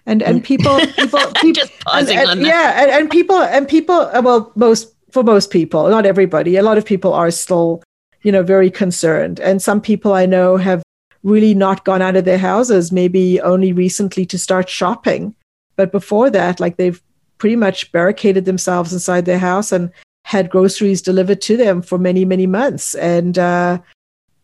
And 0.04 0.22
and 0.22 0.44
people 0.44 0.78
people, 0.96 1.18
people 1.40 1.52
just 1.52 1.72
pausing 1.80 2.18
and, 2.18 2.28
and, 2.28 2.30
on 2.30 2.38
that. 2.42 2.46
Yeah, 2.46 2.82
and, 2.82 2.90
and 2.90 3.10
people 3.10 3.38
and 3.38 3.66
people 3.66 3.96
uh, 3.96 4.20
well 4.22 4.52
most 4.54 4.94
for 5.10 5.22
most 5.22 5.50
people, 5.50 5.88
not 5.88 6.04
everybody. 6.04 6.56
A 6.56 6.62
lot 6.62 6.78
of 6.78 6.84
people 6.84 7.14
are 7.14 7.30
still, 7.30 7.82
you 8.22 8.30
know, 8.30 8.42
very 8.42 8.70
concerned. 8.70 9.40
And 9.40 9.62
some 9.62 9.80
people 9.80 10.12
I 10.12 10.26
know 10.26 10.58
have 10.58 10.82
really 11.22 11.54
not 11.54 11.84
gone 11.84 12.02
out 12.02 12.16
of 12.16 12.26
their 12.26 12.38
houses, 12.38 12.92
maybe 12.92 13.40
only 13.40 13.72
recently 13.72 14.26
to 14.26 14.38
start 14.38 14.68
shopping. 14.68 15.34
But 15.76 15.90
before 15.90 16.30
that, 16.30 16.60
like 16.60 16.76
they've 16.76 17.02
pretty 17.40 17.56
much 17.56 17.90
barricaded 17.90 18.44
themselves 18.44 18.92
inside 18.92 19.24
their 19.24 19.38
house 19.38 19.72
and 19.72 19.90
had 20.24 20.50
groceries 20.50 21.02
delivered 21.02 21.40
to 21.40 21.56
them 21.56 21.82
for 21.82 21.98
many, 21.98 22.24
many 22.24 22.46
months. 22.46 22.94
And 22.94 23.38
uh, 23.38 23.78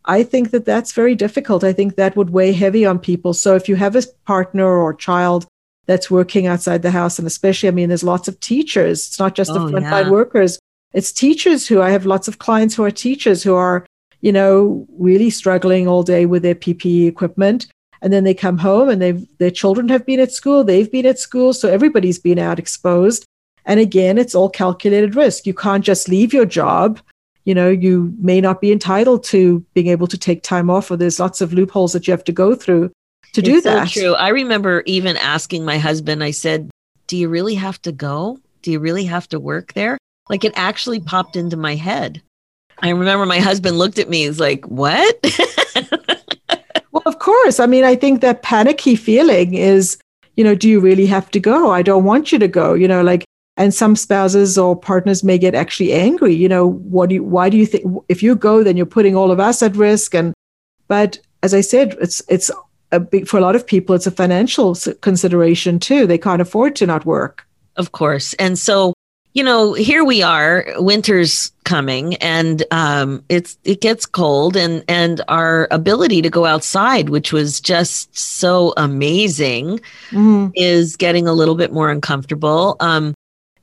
I 0.07 0.25
think 0.25 0.51
that 0.51 0.65
that's 0.65 0.93
very 0.93 1.15
difficult. 1.15 1.63
I 1.63 1.73
think 1.73 1.95
that 1.95 2.17
would 2.17 2.31
weigh 2.31 2.53
heavy 2.53 2.85
on 2.85 2.99
people. 2.99 3.35
So 3.35 3.55
if 3.55 3.69
you 3.69 3.77
have 3.77 3.95
a 3.95 4.03
partner 4.25 4.67
or 4.67 4.95
child 4.95 5.47
that's 5.85 6.11
working 6.11 6.49
outside 6.49 6.83
the 6.83 6.91
house, 6.91 7.19
and 7.19 7.27
especially, 7.29 7.69
I 7.69 7.73
mean, 7.73 7.89
there's 7.89 8.03
lots 8.03 8.27
of 8.27 8.41
teachers, 8.41 9.07
it's 9.07 9.19
not 9.21 9.37
just 9.37 9.51
oh, 9.53 9.55
the 9.55 9.73
frontline 9.73 10.07
yeah. 10.07 10.11
workers, 10.11 10.59
it's 10.93 11.13
teachers 11.13 11.69
who 11.69 11.83
I 11.83 11.91
have 11.91 12.07
lots 12.07 12.27
of 12.27 12.39
clients 12.39 12.75
who 12.75 12.83
are 12.83 12.91
teachers 12.91 13.43
who 13.43 13.55
are, 13.55 13.87
you 14.23 14.33
know, 14.33 14.87
really 14.99 15.31
struggling 15.31 15.87
all 15.87 16.03
day 16.03 16.25
with 16.25 16.43
their 16.43 16.55
PPE 16.55 17.07
equipment 17.07 17.67
and 18.03 18.13
then 18.13 18.25
they 18.25 18.35
come 18.35 18.59
home 18.59 18.89
and 18.89 19.01
they've 19.01 19.27
their 19.39 19.51
children 19.51 19.89
have 19.89 20.07
been 20.07 20.21
at 20.21 20.33
school 20.33 20.65
they've 20.65 20.91
been 20.91 21.07
at 21.07 21.19
school 21.19 21.53
so 21.53 21.69
everybody's 21.69 22.19
been 22.19 22.39
out 22.39 22.59
exposed. 22.59 23.25
And 23.65 23.81
again 23.81 24.19
it's 24.19 24.35
all 24.35 24.51
calculated 24.51 25.17
risk. 25.17 25.47
You 25.47 25.55
can't 25.55 25.85
just 25.85 26.09
leave 26.09 26.33
your 26.33 26.47
job. 26.47 27.01
You 27.45 27.55
know 27.55 27.69
you 27.69 28.15
may 28.19 28.41
not 28.41 28.61
be 28.61 28.73
entitled 28.73 29.25
to 29.25 29.61
being 29.75 29.89
able 29.89 30.07
to 30.09 30.19
take 30.19 30.43
time 30.43 30.71
off 30.71 30.91
or 30.91 30.97
there's 30.97 31.21
lots 31.21 31.41
of 31.41 31.53
loopholes 31.53 31.93
that 31.93 32.07
you 32.07 32.13
have 32.13 32.25
to 32.25 32.33
go 32.33 32.55
through 32.55 32.91
to 33.33 33.41
it's 33.41 33.49
do 33.49 33.61
that. 33.61 33.89
so 33.89 34.01
true. 34.01 34.15
I 34.15 34.29
remember 34.29 34.83
even 34.87 35.17
asking 35.17 35.65
my 35.65 35.79
husband 35.79 36.25
i 36.25 36.31
said 36.31 36.71
do 37.07 37.17
you 37.17 37.29
really 37.29 37.55
have 37.55 37.81
to 37.83 37.93
go? 37.93 38.39
Do 38.63 38.73
you 38.73 38.81
really 38.81 39.05
have 39.05 39.29
to 39.29 39.39
work 39.39 39.73
there? 39.75 39.99
Like 40.29 40.45
it 40.45 40.53
actually 40.57 41.01
popped 41.01 41.37
into 41.37 41.57
my 41.57 41.77
head. 41.77 42.21
I 42.79 42.91
remember 42.91 43.27
my 43.27 43.39
husband 43.39 43.79
looked 43.79 43.99
at 43.99 44.09
me 44.09 44.25
he's 44.25 44.41
like 44.41 44.65
what 44.67 45.19
of 47.07 47.19
course. 47.19 47.59
I 47.59 47.67
mean, 47.67 47.85
I 47.85 47.95
think 47.95 48.21
that 48.21 48.43
panicky 48.43 48.97
feeling 48.97 49.55
is, 49.55 49.97
you 50.37 50.45
know, 50.45 50.55
do 50.55 50.69
you 50.69 50.81
really 50.81 51.07
have 51.07 51.31
to 51.31 51.41
go? 51.41 51.71
I 51.71 51.81
don't 51.81 52.05
want 52.05 52.31
you 52.33 52.39
to 52.39 52.49
go. 52.49 52.75
You 52.75 52.87
know, 52.87 53.03
like, 53.03 53.25
and 53.57 53.73
some 53.73 53.97
spouses 53.97 54.59
or 54.59 54.77
partners 54.79 55.25
may 55.25 55.39
get 55.39 55.55
actually 55.55 55.95
angry. 55.95 56.35
You 56.35 56.49
know, 56.49 56.67
what 56.67 57.09
do 57.09 57.15
you, 57.15 57.25
why 57.25 57.49
do 57.49 57.57
you 57.57 57.65
think 57.65 58.05
if 58.09 58.23
you 58.23 58.37
go, 58.37 58.63
then 58.63 58.77
you're 58.77 58.85
putting 58.85 59.17
all 59.17 59.31
of 59.31 59.41
us 59.41 59.63
at 59.63 59.75
risk? 59.77 60.15
And, 60.15 60.35
but 60.89 61.19
as 61.43 61.55
I 61.55 61.63
said, 61.63 61.97
it's 62.01 62.21
it's 62.29 62.51
a 62.93 63.01
big 63.01 63.27
for 63.29 63.39
a 63.39 63.41
lot 63.41 63.57
of 63.57 63.67
people, 63.67 63.95
it's 63.95 64.07
a 64.07 64.11
financial 64.11 64.77
consideration 65.01 65.79
too. 65.79 66.07
They 66.07 66.19
can't 66.19 66.43
afford 66.43 66.77
to 66.77 66.87
not 66.87 67.07
work. 67.07 67.47
Of 67.77 67.93
course, 67.93 68.35
and 68.35 68.59
so 68.59 68.95
you 69.37 69.45
know, 69.45 69.75
here 69.75 70.03
we 70.03 70.23
are, 70.23 70.65
winter's 70.77 71.53
coming 71.65 72.15
and 72.17 72.65
um, 72.71 73.23
it's 73.29 73.59
it 73.65 73.83
gets 73.83 74.07
cold 74.07 74.57
and 74.57 74.83
and 74.89 75.21
our 75.29 75.69
ability 75.71 76.23
to 76.23 76.31
go 76.31 76.47
outside, 76.47 77.11
which 77.11 77.35
was 77.35 77.61
just 77.61 78.19
so 78.19 78.73
amazing, 78.79 79.79
mm-hmm. 80.09 80.49
is 80.55 80.97
getting 80.97 81.29
a 81.29 81.35
little 81.35 81.55
bit 81.55 81.71
more 81.71 81.91
uncomfortable. 81.91 82.77
Um, 82.81 83.13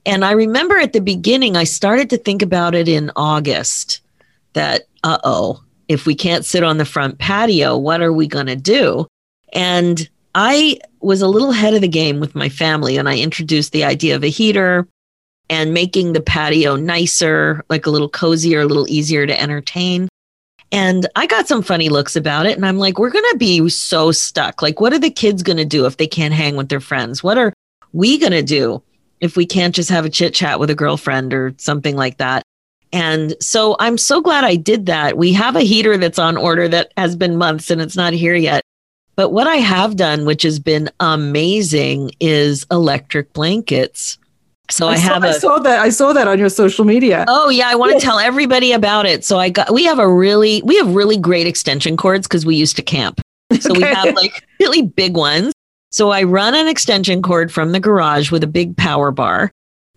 and 0.06 0.24
I 0.24 0.34
remember 0.34 0.78
at 0.78 0.94
the 0.94 1.02
beginning, 1.02 1.58
I 1.58 1.64
started 1.64 2.08
to 2.12 2.18
think 2.18 2.44
about 2.44 2.76
it 2.76 2.88
in 2.88 3.10
August 3.16 4.02
that, 4.54 4.84
uh 5.04 5.18
oh, 5.24 5.64
if 5.88 6.06
we 6.06 6.14
can't 6.14 6.46
sit 6.46 6.64
on 6.64 6.78
the 6.78 6.86
front 6.86 7.18
patio, 7.18 7.76
what 7.76 8.00
are 8.00 8.14
we 8.14 8.28
going 8.28 8.46
to 8.46 8.56
do? 8.56 9.08
And 9.54 10.08
I 10.36 10.78
was 11.00 11.24
a 11.24 11.28
little 11.28 11.50
ahead 11.50 11.74
of 11.74 11.82
the 11.82 11.88
game 11.88 12.20
with 12.20 12.36
my 12.36 12.50
family 12.50 12.98
and 12.98 13.10
I 13.10 13.18
introduced 13.18 13.72
the 13.72 13.86
idea 13.86 14.16
of 14.16 14.24
a 14.24 14.30
heater 14.30 14.88
and 15.54 15.72
making 15.72 16.14
the 16.14 16.20
patio 16.20 16.76
nicer, 16.76 17.64
like 17.70 17.86
a 17.86 17.92
little 17.92 18.10
cozier, 18.10 18.62
a 18.62 18.66
little 18.66 18.90
easier 18.90 19.28
to 19.28 19.40
entertain. 19.40 20.10
And 20.72 21.06
I 21.16 21.28
got 21.28 21.48
some 21.48 21.62
funny 21.62 21.90
looks 21.90 22.16
about 22.16 22.48
it. 22.48 22.56
And 22.56 22.66
I'm 22.66 22.80
like, 22.80 22.98
we're 22.98 23.12
going 23.12 23.30
to 23.30 23.38
be 23.38 23.70
so 23.70 24.12
stuck. 24.12 24.64
Like, 24.64 24.82
what 24.82 24.94
are 24.94 25.00
the 25.00 25.12
kids 25.12 25.44
going 25.44 25.58
to 25.58 25.66
do 25.66 25.86
if 25.86 25.98
they 25.98 26.08
can't 26.08 26.34
hang 26.34 26.56
with 26.56 26.70
their 26.70 26.80
friends? 26.80 27.24
What 27.24 27.38
are 27.38 27.54
we 27.92 28.18
going 28.18 28.32
to 28.32 28.42
do 28.42 28.82
if 29.22 29.38
we 29.38 29.46
can't 29.46 29.76
just 29.76 29.92
have 29.92 30.06
a 30.06 30.10
chit 30.10 30.34
chat 30.34 30.60
with 30.60 30.72
a 30.72 30.76
girlfriend 30.76 31.36
or 31.36 31.54
something 31.60 31.96
like 31.96 32.18
that? 32.18 32.42
And 32.92 33.36
so 33.40 33.76
I'm 33.80 34.00
so 34.00 34.22
glad 34.22 34.44
I 34.44 34.56
did 34.56 34.88
that. 34.88 35.18
We 35.20 35.34
have 35.34 35.56
a 35.56 35.62
heater 35.62 35.98
that's 35.98 36.18
on 36.18 36.36
order 36.36 36.68
that 36.68 36.94
has 36.98 37.16
been 37.16 37.38
months 37.38 37.70
and 37.70 37.80
it's 37.80 37.96
not 37.96 38.14
here 38.14 38.36
yet. 38.36 38.64
But 39.16 39.30
what 39.30 39.46
I 39.46 39.58
have 39.58 39.98
done, 39.98 40.26
which 40.26 40.42
has 40.42 40.58
been 40.58 40.90
amazing, 41.00 42.14
is 42.20 42.66
electric 42.72 43.34
blankets. 43.34 44.18
So 44.70 44.88
I, 44.88 44.94
I 44.94 44.98
have 44.98 45.24
saw, 45.24 45.28
a, 45.28 45.30
I 45.30 45.38
saw 45.38 45.60
that 45.60 45.80
I 45.80 45.90
saw 45.90 46.14
that 46.14 46.28
on 46.28 46.40
your 46.40 46.50
social 46.50 46.86
media. 46.86 47.26
Oh 47.28 47.50
yeah, 47.50 47.68
I 47.68 47.76
want 47.76 47.94
to 47.94 48.00
tell 48.00 48.18
everybody 48.18 48.72
about 48.72 49.06
it. 49.06 49.26
So 49.26 49.38
I 49.38 49.50
got 49.50 49.74
we 49.74 49.84
have 49.86 50.00
a 50.00 50.12
really 50.12 50.62
we 50.64 50.78
have 50.78 50.96
really 50.96 51.18
great 51.18 51.48
extension 51.48 51.98
cords 51.98 52.28
because 52.28 52.46
we 52.46 52.56
used 52.56 52.76
to 52.78 52.82
camp. 52.82 53.22
So 53.60 53.72
okay. 53.72 53.80
we 53.80 53.84
have 53.84 54.16
like 54.16 54.46
really 54.60 54.82
big 54.82 55.16
ones. 55.16 55.54
So 55.92 56.10
I 56.10 56.24
run 56.24 56.56
an 56.56 56.68
extension 56.68 57.22
cord 57.22 57.52
from 57.52 57.72
the 57.72 57.80
garage 57.80 58.32
with 58.32 58.44
a 58.44 58.48
big 58.48 58.76
power 58.78 59.12
bar. 59.12 59.52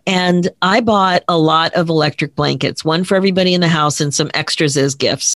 And 0.06 0.48
I 0.62 0.80
bought 0.80 1.24
a 1.26 1.38
lot 1.38 1.72
of 1.72 1.88
electric 1.88 2.36
blankets, 2.36 2.84
one 2.84 3.02
for 3.02 3.16
everybody 3.16 3.54
in 3.54 3.60
the 3.60 3.68
house 3.68 4.00
and 4.00 4.14
some 4.14 4.30
extras 4.34 4.76
as 4.76 4.94
gifts. 4.94 5.34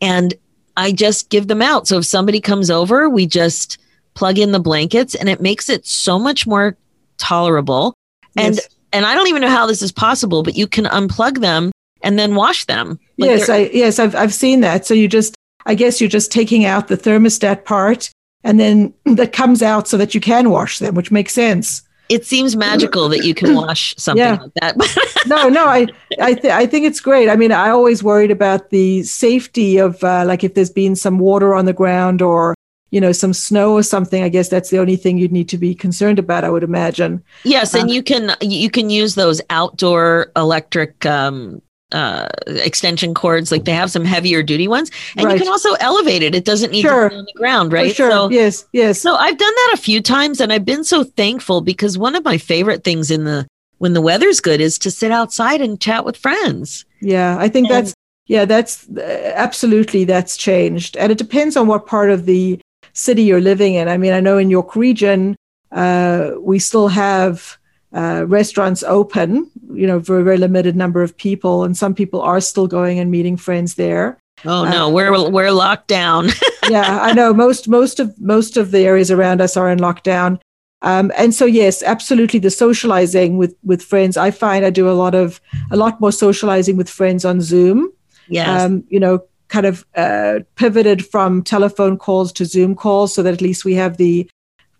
And 0.00 0.34
I 0.76 0.92
just 0.92 1.30
give 1.30 1.48
them 1.48 1.62
out. 1.62 1.88
So 1.88 1.98
if 1.98 2.04
somebody 2.04 2.40
comes 2.40 2.70
over, 2.70 3.08
we 3.08 3.26
just 3.26 3.78
plug 4.14 4.38
in 4.38 4.52
the 4.52 4.60
blankets 4.60 5.14
and 5.14 5.28
it 5.28 5.40
makes 5.40 5.68
it 5.68 5.86
so 5.86 6.18
much 6.18 6.46
more 6.46 6.76
tolerable. 7.16 7.94
And 8.36 8.56
Yes. 8.56 8.68
and 8.92 9.06
I 9.06 9.14
don't 9.14 9.28
even 9.28 9.42
know 9.42 9.48
how 9.50 9.66
this 9.66 9.82
is 9.82 9.92
possible, 9.92 10.42
but 10.42 10.56
you 10.56 10.66
can 10.66 10.84
unplug 10.86 11.40
them 11.40 11.72
and 12.02 12.18
then 12.18 12.34
wash 12.34 12.64
them. 12.66 12.98
Like 13.18 13.30
yes, 13.30 13.48
I 13.48 13.58
yes, 13.72 13.98
I've 13.98 14.14
I've 14.14 14.34
seen 14.34 14.60
that. 14.60 14.86
So 14.86 14.94
you 14.94 15.08
just 15.08 15.34
I 15.66 15.74
guess 15.74 16.00
you're 16.00 16.10
just 16.10 16.30
taking 16.32 16.64
out 16.64 16.88
the 16.88 16.96
thermostat 16.96 17.64
part 17.64 18.10
and 18.44 18.60
then 18.60 18.92
that 19.16 19.32
comes 19.32 19.62
out 19.62 19.88
so 19.88 19.96
that 19.96 20.14
you 20.14 20.20
can 20.20 20.50
wash 20.50 20.78
them, 20.78 20.94
which 20.94 21.10
makes 21.10 21.32
sense. 21.32 21.82
it 22.10 22.26
seems 22.26 22.54
magical 22.54 23.08
that 23.08 23.24
you 23.24 23.34
can 23.34 23.54
wash 23.64 23.94
something 23.96 24.22
Yeah. 24.24 24.38
like 24.42 24.52
that. 24.60 25.10
No, 25.26 25.48
no, 25.48 25.64
I 25.66 25.86
I 26.20 26.34
th- 26.34 26.52
I 26.52 26.66
think 26.66 26.84
it's 26.84 27.00
great. 27.00 27.30
I 27.30 27.36
mean, 27.36 27.50
I 27.50 27.70
always 27.70 28.02
worried 28.02 28.30
about 28.30 28.68
the 28.68 29.02
safety 29.04 29.78
of 29.78 30.04
uh, 30.04 30.24
like 30.26 30.44
if 30.44 30.52
there's 30.52 30.68
been 30.68 30.94
some 30.94 31.18
water 31.18 31.54
on 31.54 31.64
the 31.64 31.72
ground 31.72 32.20
or 32.20 32.54
you 32.94 33.00
know 33.00 33.12
some 33.12 33.34
snow 33.34 33.68
or 33.78 33.82
something. 33.82 34.22
I 34.22 34.28
guess 34.36 34.48
that's 34.48 34.70
the 34.70 34.78
only 34.78 34.96
thing 34.96 35.18
you'd 35.18 35.32
need 35.38 35.48
to 35.54 35.58
be 35.58 35.74
concerned 35.74 36.18
about. 36.24 36.44
I 36.44 36.50
would 36.54 36.62
imagine. 36.72 37.12
yes, 37.44 37.74
and 37.74 37.90
Uh, 37.90 37.92
you 37.94 38.02
can 38.10 38.24
you 38.40 38.70
can 38.70 38.88
use 39.02 39.12
those 39.16 39.40
outdoor 39.50 40.30
electric 40.36 41.04
um, 41.04 41.60
uh, 41.92 42.26
extension 42.70 43.12
cords. 43.14 43.50
Like 43.52 43.64
they 43.64 43.72
have 43.82 43.90
some 43.90 44.04
heavier 44.04 44.42
duty 44.42 44.68
ones, 44.68 44.90
and 45.16 45.24
Right. 45.26 45.34
you 45.34 45.42
can 45.42 45.52
also 45.52 45.72
elevate 45.80 46.22
it. 46.22 46.34
It 46.34 46.44
doesn't 46.44 46.70
need 46.72 46.82
Sure. 46.82 47.08
to 47.08 47.14
be 47.14 47.16
on 47.20 47.24
the 47.24 47.38
ground, 47.42 47.70
For 47.70 47.76
right? 47.76 47.94
sure. 47.94 48.10
So, 48.10 48.30
yes. 48.30 48.64
Yes. 48.72 49.00
so 49.00 49.10
I've 49.16 49.38
done 49.38 49.54
that 49.60 49.70
a 49.74 49.76
few 49.88 50.00
times, 50.00 50.40
and 50.40 50.52
I've 50.52 50.64
been 50.64 50.84
so 50.84 51.04
thankful 51.04 51.60
because 51.60 51.98
one 51.98 52.14
of 52.14 52.24
my 52.24 52.38
favorite 52.38 52.84
things 52.84 53.10
in 53.10 53.24
the 53.24 53.46
when 53.78 53.92
the 53.92 54.00
weather's 54.00 54.40
good 54.40 54.60
is 54.60 54.78
to 54.78 54.90
sit 54.90 55.10
outside 55.10 55.60
and 55.60 55.80
chat 55.80 56.04
with 56.06 56.16
friends. 56.16 56.84
Yeah, 57.02 57.36
I 57.44 57.48
think 57.48 57.66
And- 57.68 57.74
that's 57.76 57.92
yeah, 58.26 58.44
that's 58.46 58.86
uh, 58.96 59.32
absolutely 59.34 60.04
that's 60.04 60.36
changed, 60.36 60.96
and 60.96 61.12
it 61.12 61.18
depends 61.18 61.56
on 61.56 61.66
what 61.66 61.86
part 61.86 62.10
of 62.10 62.24
the 62.24 62.58
city 62.94 63.22
you're 63.22 63.40
living 63.40 63.74
in. 63.74 63.88
I 63.88 63.98
mean, 63.98 64.12
I 64.12 64.20
know 64.20 64.38
in 64.38 64.48
York 64.48 64.74
Region, 64.74 65.36
uh, 65.72 66.32
we 66.38 66.58
still 66.58 66.88
have 66.88 67.58
uh, 67.92 68.24
restaurants 68.26 68.82
open, 68.84 69.50
you 69.72 69.86
know, 69.86 70.00
for 70.00 70.18
a 70.18 70.24
very 70.24 70.38
limited 70.38 70.74
number 70.74 71.02
of 71.02 71.16
people, 71.16 71.64
and 71.64 71.76
some 71.76 71.94
people 71.94 72.22
are 72.22 72.40
still 72.40 72.66
going 72.66 72.98
and 72.98 73.10
meeting 73.10 73.36
friends 73.36 73.74
there. 73.74 74.18
Oh 74.44 74.64
Uh, 74.64 74.70
no, 74.70 74.90
we're 74.90 75.30
we're 75.30 75.52
locked 75.52 75.88
down. 75.88 76.28
yeah, 76.68 77.00
I 77.00 77.12
know 77.12 77.32
most 77.32 77.68
most 77.68 78.00
of 78.00 78.18
most 78.20 78.56
of 78.56 78.70
the 78.70 78.80
areas 78.80 79.10
around 79.10 79.40
us 79.40 79.56
are 79.56 79.70
in 79.70 79.78
lockdown. 79.78 80.40
Um, 80.82 81.12
and 81.16 81.34
so 81.34 81.46
yes, 81.46 81.82
absolutely 81.82 82.40
the 82.40 82.50
socializing 82.50 83.38
with 83.38 83.56
with 83.64 83.82
friends. 83.82 84.16
I 84.16 84.30
find 84.30 84.64
I 84.64 84.70
do 84.70 84.88
a 84.88 84.92
lot 84.92 85.14
of 85.14 85.40
a 85.70 85.76
lot 85.76 86.00
more 86.00 86.12
socializing 86.12 86.76
with 86.76 86.90
friends 86.90 87.24
on 87.24 87.40
Zoom. 87.40 87.92
yes. 88.28 88.62
um, 88.62 88.84
you 88.88 89.00
know, 89.00 89.20
kind 89.54 89.66
of 89.66 89.86
uh, 89.94 90.40
pivoted 90.56 91.06
from 91.06 91.40
telephone 91.40 91.96
calls 91.96 92.32
to 92.32 92.44
Zoom 92.44 92.74
calls 92.74 93.14
so 93.14 93.22
that 93.22 93.34
at 93.34 93.40
least 93.40 93.64
we 93.64 93.74
have 93.74 93.98
the, 93.98 94.28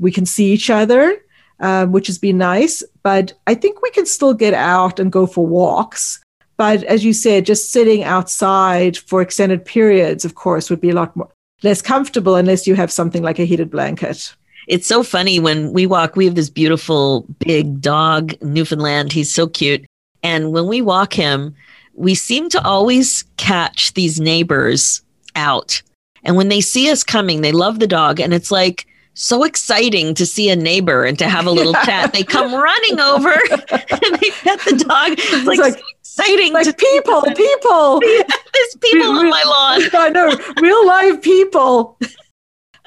we 0.01 0.11
can 0.11 0.27
see 0.27 0.53
each 0.53 0.69
other, 0.69 1.17
um, 1.61 1.93
which 1.93 2.09
has 2.09 2.19
been 2.19 2.39
nice. 2.39 2.83
But 3.05 3.33
I 3.47 3.55
think 3.55 3.81
we 3.83 3.91
can 3.91 4.05
still 4.05 4.35
get 4.35 4.53
out 4.53 4.99
and 4.99 5.13
go 5.13 5.27
for 5.29 5.47
walks. 5.47 6.21
But 6.57 6.83
as 6.85 7.05
you 7.05 7.13
said, 7.13 7.47
just 7.47 7.71
sitting 7.71 8.03
outside 8.03 8.97
for 8.97 9.23
extended 9.23 9.65
periods, 9.65 10.25
of 10.25 10.35
course, 10.35 10.71
would 10.71 10.81
be 10.81 10.91
a 10.91 10.95
lot 10.95 11.15
more 11.15 11.31
less 11.63 11.81
comfortable 11.81 12.35
unless 12.35 12.67
you 12.67 12.75
have 12.75 12.91
something 12.91 13.23
like 13.23 13.39
a 13.39 13.47
heated 13.47 13.71
blanket. 13.71 14.35
It's 14.67 14.89
so 14.89 15.03
funny 15.03 15.39
when 15.39 15.73
we 15.73 15.87
walk. 15.87 16.17
We 16.17 16.25
have 16.25 16.35
this 16.35 16.51
beautiful 16.51 17.27
big 17.39 17.81
dog, 17.81 18.35
Newfoundland. 18.43 19.13
He's 19.13 19.33
so 19.33 19.47
cute. 19.47 19.87
And 20.23 20.53
when 20.53 20.67
we 20.67 20.81
walk 20.83 21.13
him, 21.15 21.55
we 21.95 22.15
seem 22.15 22.49
to 22.51 22.63
always 22.65 23.25
catch 23.37 23.95
these 23.95 24.21
neighbors 24.21 25.03
out. 25.37 25.83
And 26.25 26.37
when 26.37 26.49
they 26.49 26.61
see 26.61 26.91
us 26.91 27.05
coming, 27.05 27.41
they 27.41 27.53
love 27.53 27.79
the 27.79 27.87
dog. 27.87 28.21
And 28.21 28.33
it's 28.33 28.51
like 28.51 28.87
so 29.15 29.45
exciting 29.45 30.15
to 30.15 30.27
see 30.27 30.51
a 30.51 30.57
neighbor 30.57 31.05
and 31.05 31.19
to 31.19 31.29
have 31.29 31.47
a 31.47 31.51
little 31.51 31.75
chat. 31.85 32.13
They 32.13 32.25
come 32.25 32.55
running 32.55 32.99
over 33.01 33.31
and 33.51 34.19
they 34.21 34.31
pet 34.31 34.61
the 34.65 34.85
dog. 34.89 35.13
It's 35.19 35.47
like, 35.47 35.59
like- 35.59 35.79
so 35.79 35.85
exciting 36.23 36.53
Like 36.53 36.67
to 36.67 36.73
people, 36.73 37.23
people. 37.35 38.01
There's 38.01 38.77
people 38.81 39.09
on 39.09 39.29
my 39.31 39.43
lawn. 39.45 39.83
I 39.95 40.11
know, 40.11 40.37
real 40.61 40.87
live 40.87 41.21
people. 41.23 41.99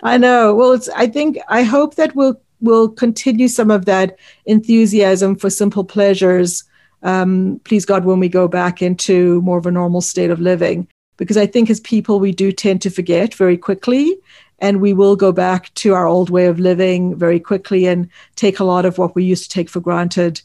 I 0.03 0.18
know. 0.18 0.53
Well, 0.53 0.74
it's. 0.74 0.89
I 0.89 1.08
think. 1.08 1.38
I 1.49 1.64
hope 1.64 1.95
that 1.95 2.16
we'll 2.16 2.39
we'll 2.62 2.89
continue 2.89 3.47
some 3.47 3.72
of 3.72 3.86
that 3.86 4.18
enthusiasm 4.45 5.36
for 5.36 5.49
simple 5.49 5.84
pleasures. 5.84 6.64
Um, 7.04 7.62
please 7.64 7.86
God, 7.86 8.06
when 8.06 8.20
we 8.20 8.30
go 8.30 8.48
back 8.48 8.82
into 8.82 9.41
more 9.41 9.58
of 9.58 9.66
a 9.66 9.72
normal 9.72 10.02
state 10.02 10.32
of 10.32 10.39
living, 10.39 10.88
because 11.18 11.38
I 11.38 11.45
think 11.45 11.70
as 11.70 11.80
people 11.80 12.20
we 12.20 12.32
do 12.32 12.52
tend 12.52 12.82
to 12.84 12.89
forget 12.89 13.34
very 13.34 13.58
quickly, 13.58 14.18
and 14.60 14.82
we 14.82 14.93
will 14.93 15.16
go 15.16 15.32
back 15.32 15.74
to 15.76 15.93
our 15.93 16.08
old 16.08 16.30
way 16.30 16.48
of 16.48 16.60
living 16.60 17.16
very 17.16 17.39
quickly 17.39 17.86
and 17.86 18.10
take 18.36 18.60
a 18.60 18.64
lot 18.64 18.86
of 18.86 18.98
what 18.98 19.14
we 19.16 19.24
used 19.24 19.43
to 19.43 19.50
take 19.50 19.70
for 19.70 19.80
granted. 19.80 20.41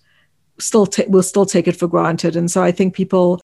Still, 0.59 0.87
ta- 0.87 1.05
we'll 1.09 1.23
still 1.23 1.47
take 1.47 1.67
it 1.67 1.77
for 1.77 1.89
granted, 1.89 2.37
and 2.37 2.51
so 2.51 2.63
I 2.63 2.73
think 2.73 2.95
people 2.95 3.41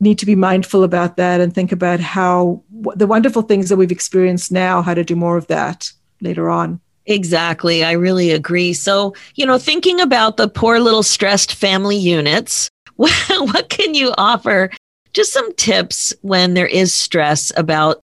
need 0.00 0.18
to 0.18 0.26
be 0.26 0.34
mindful 0.34 0.82
about 0.82 1.16
that 1.16 1.40
and 1.40 1.54
think 1.54 1.70
about 1.72 2.00
how 2.00 2.62
the 2.96 3.06
wonderful 3.06 3.42
things 3.42 3.68
that 3.68 3.76
we've 3.76 3.92
experienced 3.92 4.50
now, 4.50 4.82
how 4.82 4.94
to 4.94 5.04
do 5.04 5.14
more 5.14 5.36
of 5.36 5.46
that 5.46 5.92
later 6.20 6.50
on. 6.50 6.80
Exactly. 7.06 7.84
I 7.84 7.92
really 7.92 8.30
agree. 8.30 8.72
So, 8.72 9.14
you 9.34 9.44
know, 9.44 9.58
thinking 9.58 10.00
about 10.00 10.36
the 10.36 10.48
poor 10.48 10.78
little 10.78 11.02
stressed 11.02 11.54
family 11.54 11.96
units, 11.96 12.70
what 12.96 13.68
can 13.68 13.94
you 13.94 14.14
offer? 14.18 14.70
Just 15.12 15.32
some 15.32 15.52
tips 15.54 16.12
when 16.22 16.54
there 16.54 16.66
is 16.66 16.94
stress 16.94 17.52
about 17.56 18.00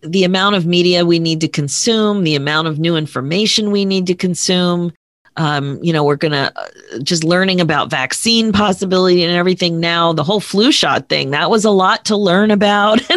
the 0.00 0.24
amount 0.24 0.56
of 0.56 0.66
media 0.66 1.04
we 1.04 1.18
need 1.18 1.40
to 1.42 1.48
consume, 1.48 2.24
the 2.24 2.34
amount 2.34 2.68
of 2.68 2.78
new 2.78 2.96
information 2.96 3.70
we 3.70 3.84
need 3.84 4.06
to 4.06 4.14
consume. 4.14 4.92
Um, 5.36 5.78
you 5.82 5.92
know, 5.92 6.04
we're 6.04 6.16
going 6.16 6.32
to 6.32 6.52
uh, 6.54 6.98
just 7.02 7.24
learning 7.24 7.60
about 7.60 7.90
vaccine 7.90 8.52
possibility 8.52 9.22
and 9.22 9.34
everything 9.34 9.80
now. 9.80 10.12
The 10.12 10.24
whole 10.24 10.40
flu 10.40 10.70
shot 10.72 11.08
thing, 11.08 11.30
that 11.30 11.50
was 11.50 11.64
a 11.64 11.70
lot 11.70 12.04
to 12.06 12.16
learn 12.16 12.50
about. 12.50 13.00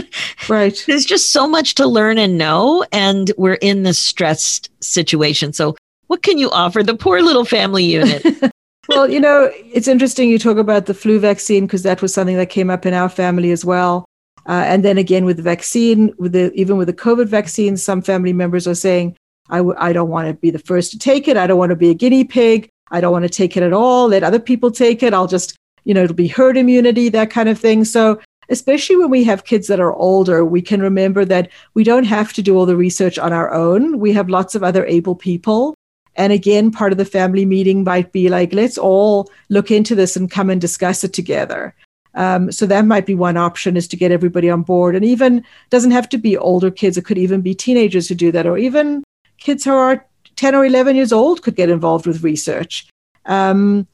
Right. 0.48 0.84
there's 0.86 1.06
just 1.06 1.32
so 1.32 1.48
much 1.48 1.74
to 1.76 1.88
learn 1.88 2.20
and 2.20 2.38
know 2.38 2.86
and 2.92 3.32
we're 3.36 3.56
in 3.56 3.82
this 3.82 3.98
stressed 3.98 4.70
situation 4.84 5.54
so 5.54 5.76
what 6.08 6.22
can 6.22 6.38
you 6.38 6.52
offer 6.52 6.84
the 6.84 6.96
poor 6.96 7.22
little 7.22 7.46
family 7.46 7.84
unit 7.84 8.24
well, 8.90 9.10
you 9.10 9.20
know, 9.20 9.52
it's 9.74 9.88
interesting 9.88 10.30
you 10.30 10.40
talk 10.40 10.58
about 10.58 10.86
the 10.86 10.94
flu 10.94 11.20
vaccine 11.20 11.66
because 11.66 11.84
that 11.84 12.02
was 12.02 12.14
something 12.14 12.36
that 12.38 12.50
came 12.50 12.70
up 12.70 12.86
in 12.86 12.94
our 12.94 13.10
family 13.10 13.52
as 13.52 13.66
well. 13.66 14.06
Uh, 14.48 14.64
and 14.68 14.86
then 14.86 14.98
again 14.98 15.26
with 15.26 15.38
the 15.38 15.44
vaccine, 15.44 16.14
with 16.18 16.34
the 16.34 16.52
even 16.54 16.78
with 16.78 16.88
the 16.88 16.94
COVID 16.94 17.28
vaccine, 17.28 17.78
some 17.78 18.02
family 18.02 18.34
members 18.34 18.68
are 18.68 18.76
saying, 18.76 19.16
I 19.50 19.58
w- 19.58 19.78
I 19.78 19.94
don't 19.94 20.10
want 20.10 20.28
to 20.28 20.34
be 20.34 20.52
the 20.52 20.60
first 20.60 20.92
to 20.92 21.00
take 21.00 21.28
it. 21.28 21.38
I 21.38 21.48
don't 21.48 21.58
want 21.58 21.72
to 21.72 21.76
be 21.76 21.90
a 21.90 21.94
guinea 21.94 22.24
pig. 22.24 22.70
I 22.92 23.02
don't 23.02 23.12
want 23.12 23.24
to 23.24 23.30
take 23.30 23.58
it 23.58 23.64
at 23.64 23.74
all. 23.74 24.08
Let 24.08 24.24
other 24.24 24.40
people 24.40 24.72
take 24.72 25.04
it. 25.04 25.14
I'll 25.14 25.28
just, 25.28 25.58
you 25.84 25.94
know, 25.94 26.04
it'll 26.04 26.16
be 26.16 26.28
herd 26.28 26.58
immunity, 26.58 27.10
that 27.10 27.30
kind 27.30 27.50
of 27.50 27.60
thing. 27.60 27.84
So, 27.84 28.20
especially 28.50 28.96
when 28.96 29.10
we 29.10 29.24
have 29.24 29.46
kids 29.46 29.68
that 29.68 29.80
are 29.80 29.94
older, 29.94 30.46
we 30.46 30.62
can 30.62 30.82
remember 30.82 31.26
that 31.26 31.50
we 31.74 31.84
don't 31.84 32.04
have 32.04 32.32
to 32.34 32.42
do 32.42 32.58
all 32.58 32.66
the 32.66 32.78
research 32.78 33.18
on 33.18 33.34
our 33.34 33.52
own. 33.54 34.00
We 34.00 34.14
have 34.14 34.30
lots 34.30 34.56
of 34.56 34.64
other 34.64 34.86
able 34.86 35.16
people. 35.16 35.76
And 36.16 36.32
again, 36.32 36.72
part 36.72 36.92
of 36.92 36.98
the 36.98 37.06
family 37.06 37.46
meeting 37.46 37.84
might 37.84 38.12
be 38.12 38.30
like, 38.30 38.54
let's 38.54 38.78
all 38.78 39.30
look 39.50 39.72
into 39.72 39.96
this 39.96 40.16
and 40.16 40.32
come 40.32 40.50
and 40.50 40.62
discuss 40.62 41.04
it 41.04 41.12
together. 41.12 41.76
Um, 42.14 42.52
so 42.52 42.66
that 42.68 42.86
might 42.86 43.06
be 43.06 43.16
one 43.16 43.36
option 43.36 43.76
is 43.76 43.88
to 43.90 43.98
get 43.98 44.12
everybody 44.12 44.50
on 44.50 44.62
board. 44.62 44.96
And 44.96 45.04
even 45.04 45.44
doesn't 45.70 45.92
have 45.92 46.08
to 46.10 46.18
be 46.18 46.38
older 46.38 46.72
kids. 46.72 46.98
It 46.98 47.04
could 47.04 47.18
even 47.18 47.42
be 47.42 47.54
teenagers 47.54 48.08
who 48.08 48.16
do 48.16 48.32
that, 48.32 48.48
or 48.48 48.58
even 48.58 49.04
kids 49.46 49.64
who 49.64 49.74
are 49.74 50.06
10 50.36 50.56
or 50.56 50.66
11 50.66 50.96
years 50.96 51.14
old 51.14 51.44
could 51.44 51.56
get 51.56 51.70
involved 51.70 52.08
with 52.08 52.24
research. 52.24 52.88
Um, 53.26 53.88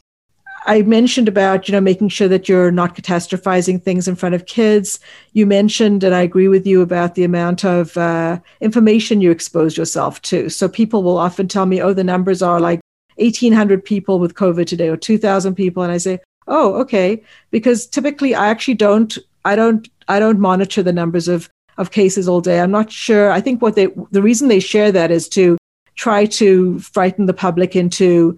I 0.65 0.83
mentioned 0.83 1.27
about 1.27 1.67
you 1.67 1.71
know 1.71 1.81
making 1.81 2.09
sure 2.09 2.27
that 2.27 2.47
you're 2.47 2.71
not 2.71 2.95
catastrophizing 2.95 3.81
things 3.81 4.07
in 4.07 4.15
front 4.15 4.35
of 4.35 4.45
kids. 4.45 4.99
You 5.33 5.45
mentioned, 5.47 6.03
and 6.03 6.13
I 6.13 6.21
agree 6.21 6.47
with 6.47 6.67
you 6.67 6.81
about 6.81 7.15
the 7.15 7.23
amount 7.23 7.65
of 7.65 7.97
uh, 7.97 8.39
information 8.59 9.21
you 9.21 9.31
expose 9.31 9.75
yourself 9.75 10.21
to. 10.23 10.49
So 10.49 10.69
people 10.69 11.01
will 11.01 11.17
often 11.17 11.47
tell 11.47 11.65
me, 11.65 11.81
"Oh, 11.81 11.93
the 11.93 12.03
numbers 12.03 12.43
are 12.43 12.59
like 12.59 12.79
1,800 13.15 13.83
people 13.83 14.19
with 14.19 14.35
COVID 14.35 14.67
today, 14.67 14.89
or 14.89 14.97
2,000 14.97 15.55
people," 15.55 15.81
and 15.81 15.91
I 15.91 15.97
say, 15.97 16.19
"Oh, 16.47 16.75
okay," 16.75 17.23
because 17.49 17.87
typically 17.87 18.35
I 18.35 18.47
actually 18.49 18.75
don't, 18.75 19.17
I 19.43 19.55
don't, 19.55 19.89
I 20.07 20.19
don't 20.19 20.39
monitor 20.39 20.83
the 20.83 20.93
numbers 20.93 21.27
of 21.27 21.49
of 21.77 21.91
cases 21.91 22.27
all 22.27 22.41
day. 22.41 22.59
I'm 22.59 22.71
not 22.71 22.91
sure. 22.91 23.31
I 23.31 23.41
think 23.41 23.61
what 23.61 23.75
they, 23.75 23.87
the 24.11 24.21
reason 24.21 24.47
they 24.47 24.59
share 24.59 24.91
that 24.91 25.11
is 25.11 25.27
to 25.29 25.57
try 25.95 26.25
to 26.25 26.79
frighten 26.79 27.25
the 27.25 27.33
public 27.33 27.75
into 27.75 28.37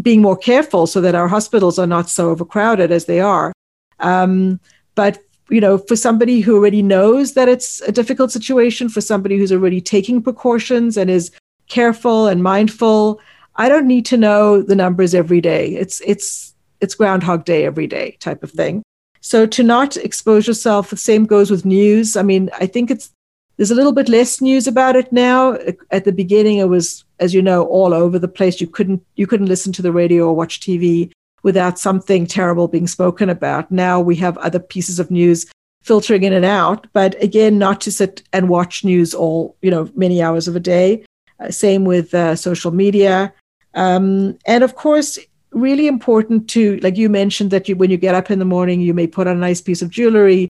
being 0.00 0.22
more 0.22 0.36
careful 0.36 0.86
so 0.86 1.00
that 1.00 1.14
our 1.14 1.28
hospitals 1.28 1.78
are 1.78 1.86
not 1.86 2.08
so 2.08 2.30
overcrowded 2.30 2.92
as 2.92 3.06
they 3.06 3.20
are. 3.20 3.52
Um, 4.00 4.60
but 4.94 5.18
you 5.50 5.60
know, 5.60 5.78
for 5.78 5.96
somebody 5.96 6.40
who 6.40 6.54
already 6.54 6.82
knows 6.82 7.32
that 7.34 7.48
it's 7.48 7.80
a 7.82 7.92
difficult 7.92 8.30
situation, 8.30 8.88
for 8.88 9.00
somebody 9.00 9.38
who's 9.38 9.52
already 9.52 9.80
taking 9.80 10.22
precautions 10.22 10.96
and 10.96 11.08
is 11.08 11.30
careful 11.68 12.26
and 12.26 12.42
mindful. 12.42 13.20
I 13.56 13.68
don't 13.68 13.86
need 13.86 14.06
to 14.06 14.16
know 14.16 14.62
the 14.62 14.76
numbers 14.76 15.14
every 15.14 15.40
day. 15.40 15.74
It's 15.74 16.00
it's 16.06 16.54
it's 16.80 16.94
Groundhog 16.94 17.44
Day 17.44 17.64
every 17.64 17.86
day 17.86 18.16
type 18.20 18.42
of 18.42 18.50
thing. 18.50 18.82
So 19.20 19.46
to 19.46 19.62
not 19.62 19.96
expose 19.96 20.46
yourself, 20.46 20.90
the 20.90 20.96
same 20.96 21.26
goes 21.26 21.50
with 21.50 21.64
news. 21.64 22.16
I 22.16 22.22
mean, 22.22 22.50
I 22.58 22.66
think 22.66 22.90
it's 22.90 23.10
there's 23.56 23.72
a 23.72 23.74
little 23.74 23.92
bit 23.92 24.08
less 24.08 24.40
news 24.40 24.66
about 24.68 24.94
it 24.94 25.12
now. 25.12 25.58
At 25.90 26.04
the 26.04 26.12
beginning, 26.12 26.58
it 26.58 26.68
was, 26.68 27.04
as 27.18 27.34
you 27.34 27.42
know, 27.42 27.66
all 27.66 27.92
over 27.92 28.18
the 28.18 28.28
place. 28.28 28.60
You 28.60 28.68
couldn't 28.68 29.04
you 29.16 29.26
couldn't 29.26 29.46
listen 29.48 29.72
to 29.74 29.82
the 29.82 29.92
radio 29.92 30.28
or 30.28 30.36
watch 30.36 30.60
TV 30.60 31.10
without 31.42 31.78
something 31.78 32.26
terrible 32.26 32.68
being 32.68 32.86
spoken 32.86 33.28
about. 33.28 33.70
Now 33.70 34.00
we 34.00 34.16
have 34.16 34.38
other 34.38 34.60
pieces 34.60 34.98
of 34.98 35.10
news 35.10 35.46
filtering 35.82 36.22
in 36.22 36.32
and 36.32 36.44
out, 36.44 36.86
but 36.92 37.20
again, 37.22 37.58
not 37.58 37.80
to 37.80 37.92
sit 37.92 38.22
and 38.32 38.48
watch 38.48 38.84
news 38.84 39.12
all 39.12 39.56
you 39.60 39.70
know 39.70 39.90
many 39.94 40.22
hours 40.22 40.46
of 40.46 40.54
a 40.54 40.60
day. 40.60 41.04
Uh, 41.40 41.50
same 41.50 41.84
with 41.84 42.14
uh, 42.14 42.36
social 42.36 42.70
media, 42.70 43.32
um, 43.74 44.38
and 44.46 44.62
of 44.62 44.76
course, 44.76 45.18
really 45.52 45.86
important 45.86 46.48
to 46.50 46.78
like 46.78 46.96
you 46.96 47.08
mentioned 47.08 47.50
that 47.50 47.68
you 47.68 47.76
when 47.76 47.90
you 47.90 47.96
get 47.96 48.14
up 48.14 48.30
in 48.30 48.38
the 48.38 48.44
morning, 48.44 48.80
you 48.80 48.94
may 48.94 49.06
put 49.06 49.26
on 49.26 49.36
a 49.36 49.40
nice 49.40 49.60
piece 49.60 49.82
of 49.82 49.90
jewelry 49.90 50.48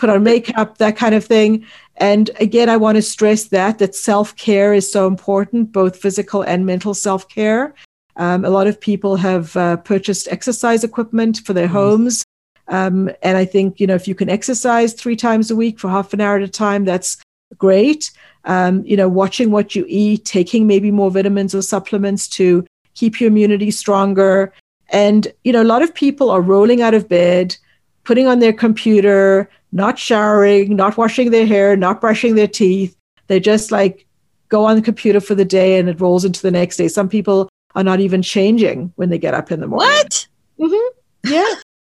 put 0.00 0.10
on 0.10 0.22
makeup, 0.22 0.78
that 0.78 0.96
kind 0.96 1.14
of 1.14 1.24
thing. 1.24 1.64
And 1.98 2.30
again, 2.40 2.68
I 2.70 2.76
want 2.78 2.96
to 2.96 3.02
stress 3.02 3.44
that 3.48 3.78
that 3.78 3.94
self 3.94 4.34
care 4.36 4.72
is 4.72 4.90
so 4.90 5.06
important, 5.06 5.72
both 5.72 5.96
physical 5.96 6.42
and 6.42 6.64
mental 6.64 6.94
self 6.94 7.28
care. 7.28 7.74
Um, 8.16 8.44
a 8.44 8.50
lot 8.50 8.66
of 8.66 8.80
people 8.80 9.16
have 9.16 9.54
uh, 9.56 9.76
purchased 9.76 10.26
exercise 10.28 10.82
equipment 10.82 11.42
for 11.44 11.52
their 11.52 11.68
mm 11.68 11.72
homes. 11.72 12.24
Um, 12.68 13.10
and 13.22 13.36
I 13.36 13.44
think, 13.44 13.80
you 13.80 13.86
know, 13.86 13.96
if 13.96 14.06
you 14.06 14.14
can 14.14 14.30
exercise 14.30 14.92
three 14.92 15.16
times 15.16 15.50
a 15.50 15.56
week 15.56 15.80
for 15.80 15.88
half 15.88 16.12
an 16.12 16.20
hour 16.20 16.36
at 16.36 16.42
a 16.42 16.48
time, 16.48 16.84
that's 16.84 17.18
great. 17.58 18.12
Um, 18.44 18.84
you 18.86 18.96
know, 18.96 19.08
watching 19.08 19.50
what 19.50 19.74
you 19.74 19.84
eat, 19.88 20.24
taking 20.24 20.68
maybe 20.68 20.92
more 20.92 21.10
vitamins 21.10 21.52
or 21.52 21.62
supplements 21.62 22.28
to 22.28 22.64
keep 23.00 23.18
your 23.18 23.28
immunity 23.28 23.70
stronger. 23.70 24.52
And, 24.90 25.26
you 25.42 25.52
know, 25.52 25.62
a 25.62 25.72
lot 25.72 25.82
of 25.82 25.94
people 25.94 26.30
are 26.30 26.42
rolling 26.42 26.82
out 26.82 26.92
of 26.92 27.08
bed, 27.08 27.56
putting 28.04 28.26
on 28.26 28.40
their 28.40 28.52
computer, 28.52 29.48
not 29.72 29.98
showering, 29.98 30.76
not 30.76 30.98
washing 30.98 31.30
their 31.30 31.46
hair, 31.46 31.76
not 31.76 32.00
brushing 32.00 32.34
their 32.34 32.46
teeth. 32.48 32.94
They 33.28 33.40
just 33.40 33.72
like 33.72 34.06
go 34.50 34.66
on 34.66 34.76
the 34.76 34.82
computer 34.82 35.20
for 35.20 35.34
the 35.34 35.44
day 35.46 35.78
and 35.78 35.88
it 35.88 36.00
rolls 36.00 36.26
into 36.26 36.42
the 36.42 36.50
next 36.50 36.76
day. 36.76 36.88
Some 36.88 37.08
people 37.08 37.48
are 37.74 37.84
not 37.84 38.00
even 38.00 38.20
changing 38.20 38.92
when 38.96 39.08
they 39.08 39.18
get 39.18 39.32
up 39.32 39.50
in 39.50 39.60
the 39.60 39.66
morning. 39.66 39.88
What? 39.88 40.26
Mm-hmm. 40.58 41.32
Yeah. 41.32 41.54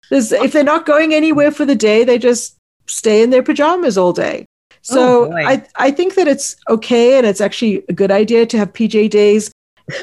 if 0.10 0.54
they're 0.54 0.64
not 0.64 0.86
going 0.88 1.14
anywhere 1.14 1.52
for 1.52 1.66
the 1.66 1.76
day, 1.76 2.04
they 2.04 2.18
just 2.18 2.58
stay 2.88 3.22
in 3.22 3.30
their 3.30 3.44
pajamas 3.44 3.98
all 3.98 4.14
day. 4.14 4.46
So 4.82 5.32
oh 5.32 5.38
I, 5.38 5.66
I 5.76 5.92
think 5.92 6.16
that 6.16 6.28
it's 6.28 6.56
okay 6.70 7.18
and 7.18 7.26
it's 7.26 7.42
actually 7.42 7.84
a 7.90 7.94
good 7.94 8.12
idea 8.12 8.46
to 8.46 8.58
have 8.58 8.74
PJ 8.74 9.10
days 9.10 9.52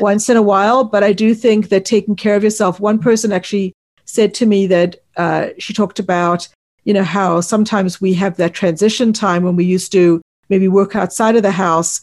once 0.01 0.28
in 0.28 0.37
a 0.37 0.43
while. 0.43 0.85
But 0.85 1.03
I 1.03 1.12
do 1.12 1.35
think 1.35 1.68
that 1.68 1.85
taking 1.85 2.16
care 2.16 2.37
of 2.37 2.45
yourself, 2.45 2.80
one 2.80 2.99
person 2.99 3.33
actually 3.33 3.72
said 4.05 4.35
to 4.35 4.47
me 4.47 4.66
that 4.66 4.97
uh, 5.16 5.49
she 5.59 5.72
talked 5.72 5.99
about 5.99 6.49
you 6.85 6.93
know, 6.93 7.05
how 7.05 7.41
sometimes 7.41 8.01
we 8.01 8.12
have 8.14 8.37
that 8.37 8.55
transition 8.55 9.12
time 9.12 9.45
when 9.45 9.57
we 9.57 9.64
used 9.64 9.93
to 9.93 10.20
maybe 10.49 10.68
work 10.68 10.97
outside 10.97 11.37
of 11.37 11.43
the 11.43 11.53
house, 11.53 12.03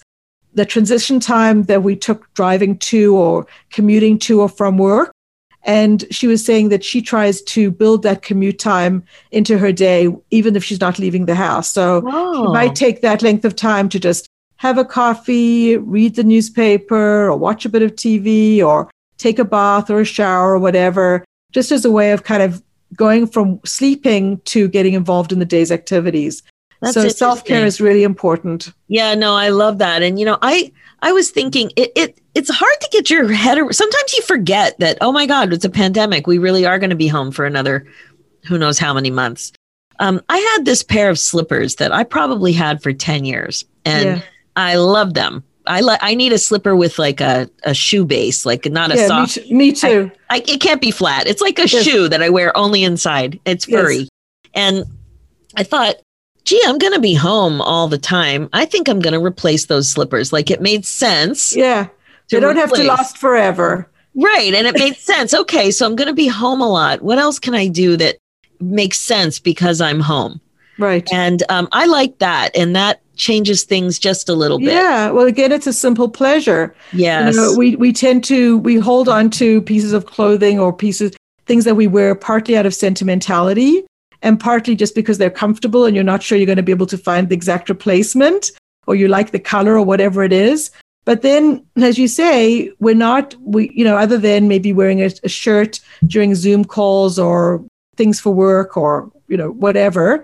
the 0.53 0.65
transition 0.65 1.19
time 1.19 1.63
that 1.63 1.83
we 1.83 1.95
took 1.95 2.33
driving 2.33 2.77
to 2.77 3.15
or 3.15 3.45
commuting 3.71 4.17
to 4.19 4.41
or 4.41 4.49
from 4.49 4.77
work. 4.77 5.11
And 5.63 6.05
she 6.09 6.25
was 6.25 6.43
saying 6.43 6.69
that 6.69 6.85
she 6.85 7.01
tries 7.01 7.41
to 7.43 7.69
build 7.69 8.03
that 8.03 8.21
commute 8.21 8.59
time 8.59 9.03
into 9.31 9.57
her 9.57 9.73
day, 9.73 10.07
even 10.31 10.55
if 10.55 10.63
she's 10.63 10.79
not 10.79 10.99
leaving 10.99 11.25
the 11.25 11.35
house. 11.35 11.69
So 11.69 12.01
Whoa. 12.01 12.33
she 12.33 12.53
might 12.53 12.75
take 12.75 13.01
that 13.01 13.21
length 13.21 13.43
of 13.43 13.57
time 13.57 13.89
to 13.89 13.99
just 13.99 14.28
have 14.59 14.77
a 14.77 14.83
coffee, 14.83 15.77
read 15.77 16.15
the 16.15 16.23
newspaper, 16.23 17.29
or 17.29 17.37
watch 17.37 17.65
a 17.65 17.69
bit 17.69 17.81
of 17.81 17.95
TV, 17.95 18.61
or 18.61 18.91
take 19.17 19.39
a 19.39 19.45
bath 19.45 19.89
or 19.89 20.01
a 20.01 20.05
shower 20.05 20.53
or 20.53 20.59
whatever, 20.59 21.23
just 21.53 21.71
as 21.71 21.85
a 21.85 21.91
way 21.91 22.11
of 22.11 22.25
kind 22.25 22.43
of 22.43 22.61
going 22.93 23.25
from 23.25 23.61
sleeping 23.63 24.37
to 24.41 24.67
getting 24.67 24.95
involved 24.95 25.31
in 25.31 25.39
the 25.39 25.45
day's 25.45 25.71
activities. 25.71 26.43
That's 26.81 26.93
so 26.93 27.07
self 27.07 27.45
care 27.45 27.65
is 27.65 27.79
really 27.79 28.03
important. 28.03 28.73
Yeah, 28.89 29.15
no, 29.15 29.33
I 29.33 29.47
love 29.47 29.77
that. 29.77 30.01
And 30.01 30.19
you 30.19 30.25
know, 30.25 30.37
I 30.41 30.73
I 31.01 31.13
was 31.13 31.31
thinking 31.31 31.71
it 31.77 31.93
it 31.95 32.19
it's 32.35 32.53
hard 32.53 32.81
to 32.81 32.89
get 32.91 33.09
your 33.09 33.31
head. 33.31 33.57
Around. 33.57 33.73
Sometimes 33.73 34.13
you 34.13 34.23
forget 34.23 34.77
that. 34.79 34.97
Oh 34.99 35.13
my 35.13 35.25
God, 35.25 35.53
it's 35.53 35.65
a 35.65 35.69
pandemic. 35.69 36.27
We 36.27 36.37
really 36.37 36.65
are 36.65 36.79
going 36.79 36.89
to 36.89 36.97
be 36.97 37.07
home 37.07 37.31
for 37.31 37.45
another 37.45 37.87
who 38.45 38.57
knows 38.57 38.77
how 38.77 38.93
many 38.93 39.09
months. 39.09 39.53
Um, 39.99 40.21
I 40.27 40.37
had 40.37 40.65
this 40.65 40.83
pair 40.83 41.09
of 41.09 41.17
slippers 41.17 41.75
that 41.75 41.93
I 41.93 42.03
probably 42.03 42.51
had 42.51 42.83
for 42.83 42.91
ten 42.91 43.23
years, 43.23 43.63
and 43.85 44.05
yeah. 44.05 44.21
I 44.59 44.75
love 44.75 45.13
them. 45.13 45.43
I 45.67 45.81
like 45.81 45.99
I 46.01 46.15
need 46.15 46.33
a 46.33 46.37
slipper 46.37 46.75
with 46.75 46.97
like 46.97 47.21
a, 47.21 47.49
a 47.63 47.73
shoe 47.73 48.03
base, 48.03 48.45
like 48.45 48.65
not 48.65 48.91
a 48.91 48.95
yeah, 48.95 49.07
soft. 49.07 49.37
Me, 49.37 49.43
t- 49.43 49.53
me 49.53 49.71
too. 49.71 50.11
I, 50.29 50.37
I, 50.37 50.43
it 50.47 50.61
can't 50.61 50.81
be 50.81 50.91
flat. 50.91 51.27
It's 51.27 51.41
like 51.41 51.59
a 51.59 51.67
yes. 51.67 51.83
shoe 51.83 52.09
that 52.09 52.21
I 52.21 52.29
wear 52.29 52.55
only 52.57 52.83
inside. 52.83 53.39
It's 53.45 53.65
furry, 53.65 53.97
yes. 53.97 54.09
and 54.55 54.85
I 55.55 55.63
thought, 55.63 55.97
gee, 56.43 56.61
I'm 56.65 56.79
going 56.79 56.93
to 56.93 56.99
be 56.99 57.13
home 57.13 57.61
all 57.61 57.87
the 57.87 57.97
time. 57.97 58.49
I 58.51 58.65
think 58.65 58.87
I'm 58.87 58.99
going 58.99 59.13
to 59.13 59.23
replace 59.23 59.67
those 59.67 59.89
slippers. 59.89 60.33
Like 60.33 60.49
it 60.49 60.61
made 60.61 60.85
sense. 60.85 61.55
Yeah, 61.55 61.87
they 62.31 62.39
don't 62.39 62.57
replace. 62.57 62.69
have 62.69 62.79
to 62.79 62.87
last 62.87 63.17
forever. 63.17 63.89
Right, 64.15 64.53
and 64.53 64.65
it 64.65 64.73
made 64.73 64.95
sense. 64.97 65.33
Okay, 65.33 65.69
so 65.71 65.85
I'm 65.85 65.95
going 65.95 66.07
to 66.07 66.15
be 66.15 66.27
home 66.27 66.61
a 66.61 66.69
lot. 66.69 67.01
What 67.01 67.19
else 67.19 67.37
can 67.37 67.53
I 67.53 67.67
do 67.67 67.95
that 67.97 68.17
makes 68.59 68.97
sense 68.97 69.39
because 69.39 69.81
I'm 69.81 69.99
home? 69.99 70.41
Right, 70.79 71.07
and 71.13 71.43
um, 71.49 71.67
I 71.71 71.85
like 71.85 72.17
that, 72.17 72.55
and 72.55 72.75
that 72.75 73.01
changes 73.19 73.63
things 73.63 73.99
just 73.99 74.29
a 74.29 74.33
little 74.33 74.57
bit. 74.57 74.73
Yeah. 74.73 75.11
Well, 75.11 75.27
again, 75.27 75.51
it's 75.51 75.67
a 75.67 75.73
simple 75.73 76.09
pleasure. 76.09 76.73
Yes. 76.93 77.35
You 77.35 77.41
know, 77.41 77.55
we, 77.57 77.75
we 77.75 77.91
tend 77.93 78.23
to, 78.23 78.57
we 78.59 78.77
hold 78.77 79.09
on 79.09 79.29
to 79.31 79.61
pieces 79.61 79.91
of 79.91 80.05
clothing 80.05 80.57
or 80.57 80.71
pieces, 80.71 81.11
things 81.45 81.65
that 81.65 81.75
we 81.75 81.85
wear 81.85 82.15
partly 82.15 82.55
out 82.55 82.65
of 82.65 82.73
sentimentality 82.73 83.83
and 84.21 84.39
partly 84.39 84.75
just 84.75 84.95
because 84.95 85.17
they're 85.17 85.29
comfortable 85.29 85.85
and 85.85 85.95
you're 85.95 86.03
not 86.03 86.23
sure 86.23 86.37
you're 86.37 86.45
going 86.45 86.55
to 86.55 86.63
be 86.63 86.71
able 86.71 86.85
to 86.87 86.97
find 86.97 87.27
the 87.27 87.35
exact 87.35 87.67
replacement 87.67 88.51
or 88.87 88.95
you 88.95 89.09
like 89.09 89.31
the 89.31 89.39
color 89.39 89.73
or 89.77 89.85
whatever 89.85 90.23
it 90.23 90.31
is. 90.31 90.71
But 91.05 91.21
then, 91.21 91.65
as 91.75 91.97
you 91.97 92.07
say, 92.07 92.71
we're 92.79 92.95
not, 92.95 93.35
we, 93.41 93.71
you 93.73 93.83
know, 93.83 93.97
other 93.97 94.17
than 94.17 94.47
maybe 94.47 94.71
wearing 94.71 95.01
a, 95.01 95.09
a 95.23 95.29
shirt 95.29 95.79
during 96.05 96.35
Zoom 96.35 96.63
calls 96.63 97.19
or 97.19 97.65
things 97.97 98.19
for 98.19 98.33
work 98.33 98.77
or, 98.77 99.11
you 99.27 99.35
know, 99.35 99.51
whatever, 99.51 100.23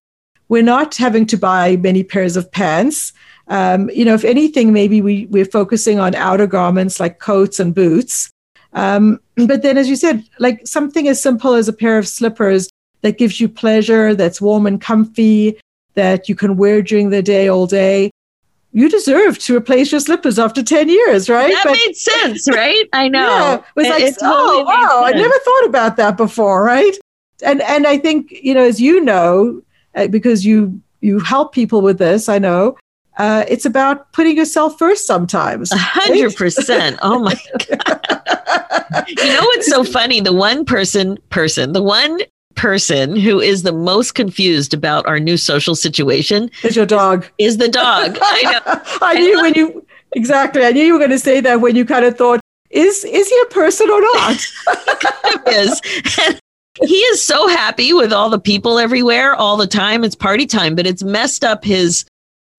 we're 0.50 0.64
not 0.64 0.96
having 0.96 1.26
to 1.28 1.38
buy 1.38 1.76
many 1.78 2.04
pairs 2.04 2.38
of 2.38 2.52
pants. 2.52 3.14
Um, 3.48 3.89
you 3.91 4.06
know, 4.06 4.14
if 4.14 4.24
anything, 4.24 4.74
maybe 4.74 5.02
we, 5.02 5.26
we're 5.28 5.46
focusing 5.46 6.00
on 6.00 6.16
outer 6.16 6.48
garments 6.48 7.00
like 7.00 7.20
coats 7.20 7.60
and 7.60 7.74
boots. 7.74 8.30
Um, 8.74 9.20
but 9.36 9.62
then, 9.62 9.78
as 9.78 9.89
you 9.89 9.96
said, 9.96 10.24
like 10.39 10.66
something 10.68 11.08
as 11.08 11.22
simple 11.22 11.54
as 11.54 11.68
a 11.68 11.74
pair 11.74 11.98
of 11.98 12.08
slippers 12.08 12.70
that 13.02 13.18
gives 13.18 13.39
you 13.39 13.48
pleasure, 13.48 14.16
that's 14.16 14.41
warm 14.41 14.68
and 14.68 14.82
comfy, 14.82 15.58
that 15.93 16.28
you 16.28 16.36
can 16.36 16.58
wear 16.58 16.82
during 16.82 17.10
the 17.10 17.22
day 17.22 17.48
all 17.48 17.68
day. 17.68 18.12
You 18.74 18.89
deserve 18.89 19.39
to 19.39 19.56
replace 19.56 19.91
your 19.91 20.02
slippers 20.02 20.38
after 20.38 20.62
10 20.62 20.89
years, 20.89 21.30
right? 21.30 21.54
That 21.54 21.64
but, 21.64 21.72
made 21.72 21.96
sense, 21.96 22.50
right? 22.50 22.89
I 22.91 23.08
know. 23.08 23.26
Yeah, 23.26 23.56
it 23.56 23.64
was 23.76 23.88
like, 23.88 24.04
it 24.04 24.18
totally 24.20 24.62
oh, 24.62 24.64
wow, 24.66 25.04
I 25.06 25.12
never 25.12 25.34
thought 25.39 25.66
about 25.66 25.96
that 25.96 26.18
before, 26.18 26.62
right? 26.62 26.98
And, 27.41 27.62
and 27.62 27.88
I 27.88 27.98
think, 27.98 28.32
you 28.32 28.54
know, 28.54 28.64
as 28.64 28.82
you 28.82 29.00
know, 29.00 29.62
because 30.10 30.46
you 30.46 30.80
you 31.02 31.20
help 31.20 31.54
people 31.54 31.82
with 31.82 31.98
this. 31.98 32.30
I 32.30 32.39
know. 32.39 32.78
Uh, 33.18 33.46
it's 33.48 33.66
about 33.66 34.12
putting 34.12 34.36
yourself 34.36 34.78
first 34.78 35.08
sometimes. 35.08 35.72
A 35.72 35.78
hundred 35.78 36.36
percent. 36.36 37.00
Oh 37.02 37.20
my 37.20 37.36
god! 37.70 39.06
you 39.08 39.28
know 39.28 39.41
what's 39.41 39.68
so 39.68 39.84
funny? 39.84 40.20
The 40.20 40.34
one 40.34 40.66
person, 40.66 41.18
person, 41.30 41.74
the 41.74 41.84
one 41.84 42.20
person 42.56 43.16
who 43.16 43.39
is 43.39 43.64
the 43.64 43.72
most 43.72 44.16
confused 44.16 44.74
about 44.74 45.06
our 45.06 45.20
new 45.20 45.38
social 45.38 45.76
situation 45.76 46.50
is 46.64 46.76
your 46.76 46.86
dog. 46.86 47.26
Is 47.38 47.58
the 47.58 47.70
dog? 47.70 48.18
I 48.22 48.41
know. 48.52 48.82
I 49.02 49.14
knew 49.16 49.41
when 49.41 49.54
you 49.54 49.86
exactly. 50.14 50.66
I 50.66 50.72
knew 50.72 50.84
you 50.84 50.93
were 50.93 51.00
going 51.00 51.12
to 51.12 51.20
say 51.20 51.39
that 51.41 51.62
when 51.62 51.76
you 51.76 51.86
kind 51.86 52.06
of 52.06 52.18
thought, 52.18 52.39
is 52.70 53.06
is 53.06 53.30
he 53.30 53.41
a 53.43 53.54
person 53.54 53.89
or 53.89 54.02
not? 54.02 54.36
he 54.89 54.96
kind 54.98 55.36
of 55.36 55.54
is. 55.54 55.82
And 56.28 56.39
he 56.84 56.96
is 56.96 57.24
so 57.24 57.48
happy 57.48 57.94
with 57.94 58.12
all 58.12 58.30
the 58.30 58.40
people 58.40 58.80
everywhere 58.80 59.34
all 59.34 59.58
the 59.58 59.68
time. 59.68 60.04
It's 60.04 60.16
party 60.16 60.46
time, 60.46 60.76
but 60.76 60.86
it's 60.86 61.04
messed 61.04 61.44
up 61.44 61.64
his 61.64 62.06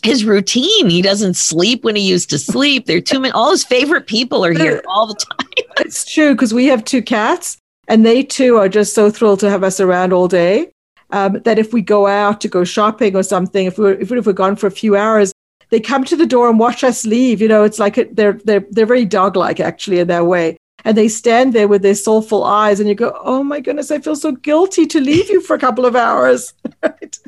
his 0.03 0.25
routine. 0.25 0.89
He 0.89 1.03
doesn't 1.03 1.35
sleep 1.35 1.85
when 1.85 1.97
he 1.97 2.09
used 2.09 2.31
to 2.31 2.39
sleep. 2.39 2.87
There 2.87 2.99
are 2.99 3.03
too 3.03 3.21
many. 3.21 3.33
All 3.33 3.51
his 3.51 3.65
favorite 3.65 4.07
people 4.07 4.45
are 4.45 4.53
here 4.53 4.83
all 4.89 5.07
the 5.07 5.15
time. 5.15 5.49
it's 5.79 6.11
true 6.11 6.33
because 6.33 6.55
we 6.55 6.67
have 6.67 6.85
two 6.85 7.03
cats, 7.03 7.59
and 7.89 8.07
they 8.07 8.23
too 8.23 8.57
are 8.57 8.69
just 8.69 8.95
so 8.95 9.11
thrilled 9.11 9.41
to 9.41 9.51
have 9.51 9.63
us 9.63 9.81
around 9.81 10.13
all 10.13 10.29
day. 10.29 10.71
Um, 11.11 11.41
that 11.45 11.59
if 11.59 11.73
we 11.73 11.83
go 11.83 12.09
out 12.09 12.41
to 12.41 12.49
go 12.49 12.65
shopping 12.65 13.15
or 13.15 13.23
something, 13.23 13.67
if 13.67 13.79
we're 13.79 13.93
if 13.93 14.11
we're 14.11 14.33
gone 14.33 14.57
for 14.57 14.67
a 14.67 14.73
few 14.73 14.97
hours, 14.97 15.33
they 15.69 15.79
come 15.79 16.05
to 16.05 16.17
the 16.17 16.27
door 16.27 16.49
and 16.49 16.59
watch 16.59 16.83
us 16.83 17.05
leave. 17.05 17.41
You 17.41 17.49
know, 17.49 17.65
it's 17.65 17.79
like 17.79 17.99
a, 17.99 18.05
they're 18.05 18.41
they're 18.45 18.65
they're 18.71 18.87
very 18.87 19.05
dog 19.05 19.37
like 19.37 19.61
actually 19.61 20.01
in 20.01 20.09
that 20.09 20.27
way 20.27 20.57
and 20.85 20.97
they 20.97 21.09
stand 21.09 21.53
there 21.53 21.69
with 21.69 21.83
their 21.83 21.95
soulful 21.95 22.45
eyes 22.45 22.81
and 22.81 22.89
you 22.89 22.95
go 22.95 23.17
oh 23.25 23.43
my 23.43 23.61
goodness 23.61 23.91
i 23.91 23.99
feel 23.99 24.17
so 24.17 24.33
guilty 24.33 24.87
to 24.87 25.01
leave 25.01 25.29
you 25.31 25.41
for 25.41 25.55
a 25.55 25.59
couple 25.59 25.87
of 25.87 25.97
hours 25.97 26.53
right? 26.83 27.19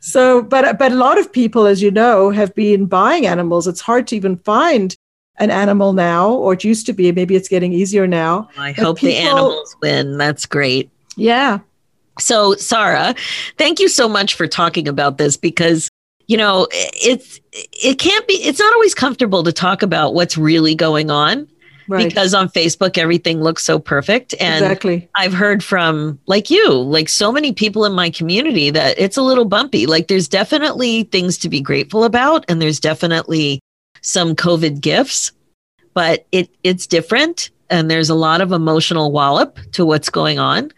so 0.00 0.42
but 0.42 0.78
but 0.78 0.92
a 0.92 0.96
lot 0.96 1.18
of 1.18 1.32
people 1.32 1.66
as 1.66 1.82
you 1.82 1.90
know 1.90 2.30
have 2.30 2.54
been 2.54 2.86
buying 2.86 3.26
animals 3.26 3.66
it's 3.66 3.80
hard 3.80 4.06
to 4.06 4.16
even 4.16 4.36
find 4.38 4.96
an 5.38 5.50
animal 5.50 5.92
now, 5.92 6.30
or 6.30 6.52
it 6.54 6.64
used 6.64 6.86
to 6.86 6.92
be. 6.92 7.10
Maybe 7.12 7.36
it's 7.36 7.48
getting 7.48 7.72
easier 7.72 8.06
now. 8.06 8.48
I 8.58 8.72
but 8.72 8.84
hope 8.84 8.98
people, 8.98 9.14
the 9.14 9.28
animals 9.28 9.76
win. 9.80 10.18
That's 10.18 10.46
great. 10.46 10.90
Yeah. 11.16 11.60
So, 12.18 12.54
Sara, 12.54 13.14
thank 13.56 13.78
you 13.78 13.88
so 13.88 14.08
much 14.08 14.34
for 14.34 14.46
talking 14.46 14.88
about 14.88 15.18
this 15.18 15.36
because 15.36 15.88
you 16.26 16.36
know 16.36 16.66
it's 16.72 17.40
it 17.52 17.98
can't 17.98 18.26
be 18.26 18.34
it's 18.34 18.58
not 18.58 18.74
always 18.74 18.94
comfortable 18.94 19.42
to 19.44 19.52
talk 19.52 19.82
about 19.82 20.14
what's 20.14 20.36
really 20.36 20.74
going 20.74 21.10
on 21.10 21.48
right. 21.88 22.08
because 22.08 22.34
on 22.34 22.48
Facebook 22.48 22.98
everything 22.98 23.40
looks 23.40 23.64
so 23.64 23.78
perfect. 23.78 24.34
And 24.40 24.64
exactly. 24.64 25.08
I've 25.16 25.32
heard 25.32 25.64
from 25.64 26.18
like 26.26 26.50
you, 26.50 26.70
like 26.70 27.08
so 27.08 27.32
many 27.32 27.52
people 27.52 27.84
in 27.84 27.92
my 27.92 28.10
community 28.10 28.70
that 28.70 28.98
it's 28.98 29.16
a 29.16 29.22
little 29.22 29.44
bumpy. 29.44 29.86
Like 29.86 30.08
there's 30.08 30.28
definitely 30.28 31.04
things 31.04 31.38
to 31.38 31.48
be 31.48 31.60
grateful 31.60 32.04
about, 32.04 32.44
and 32.48 32.60
there's 32.62 32.80
definitely 32.80 33.60
some 34.02 34.34
COVID 34.34 34.80
gifts, 34.80 35.32
but 35.94 36.26
it 36.32 36.50
it's 36.62 36.86
different, 36.86 37.50
and 37.70 37.90
there's 37.90 38.10
a 38.10 38.14
lot 38.14 38.40
of 38.40 38.52
emotional 38.52 39.10
wallop 39.10 39.58
to 39.72 39.84
what's 39.84 40.10
going 40.10 40.38
on, 40.38 40.70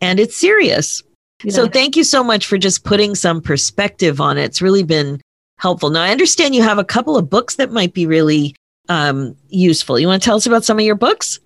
and 0.00 0.20
it's 0.20 0.36
serious. 0.36 1.02
So 1.50 1.68
thank 1.68 1.96
you 1.96 2.02
so 2.02 2.24
much 2.24 2.46
for 2.46 2.56
just 2.56 2.82
putting 2.82 3.14
some 3.14 3.42
perspective 3.42 4.22
on 4.22 4.38
it. 4.38 4.44
It's 4.44 4.62
really 4.62 4.82
been 4.82 5.20
helpful. 5.58 5.90
Now 5.90 6.02
I 6.02 6.10
understand 6.10 6.54
you 6.54 6.62
have 6.62 6.78
a 6.78 6.84
couple 6.84 7.16
of 7.16 7.30
books 7.30 7.56
that 7.56 7.70
might 7.70 7.92
be 7.92 8.06
really 8.06 8.54
um, 8.88 9.36
useful. 9.48 9.98
You 9.98 10.08
want 10.08 10.22
to 10.22 10.26
tell 10.26 10.36
us 10.36 10.46
about 10.46 10.64
some 10.64 10.78
of 10.78 10.84
your 10.84 10.94
books? 10.94 11.38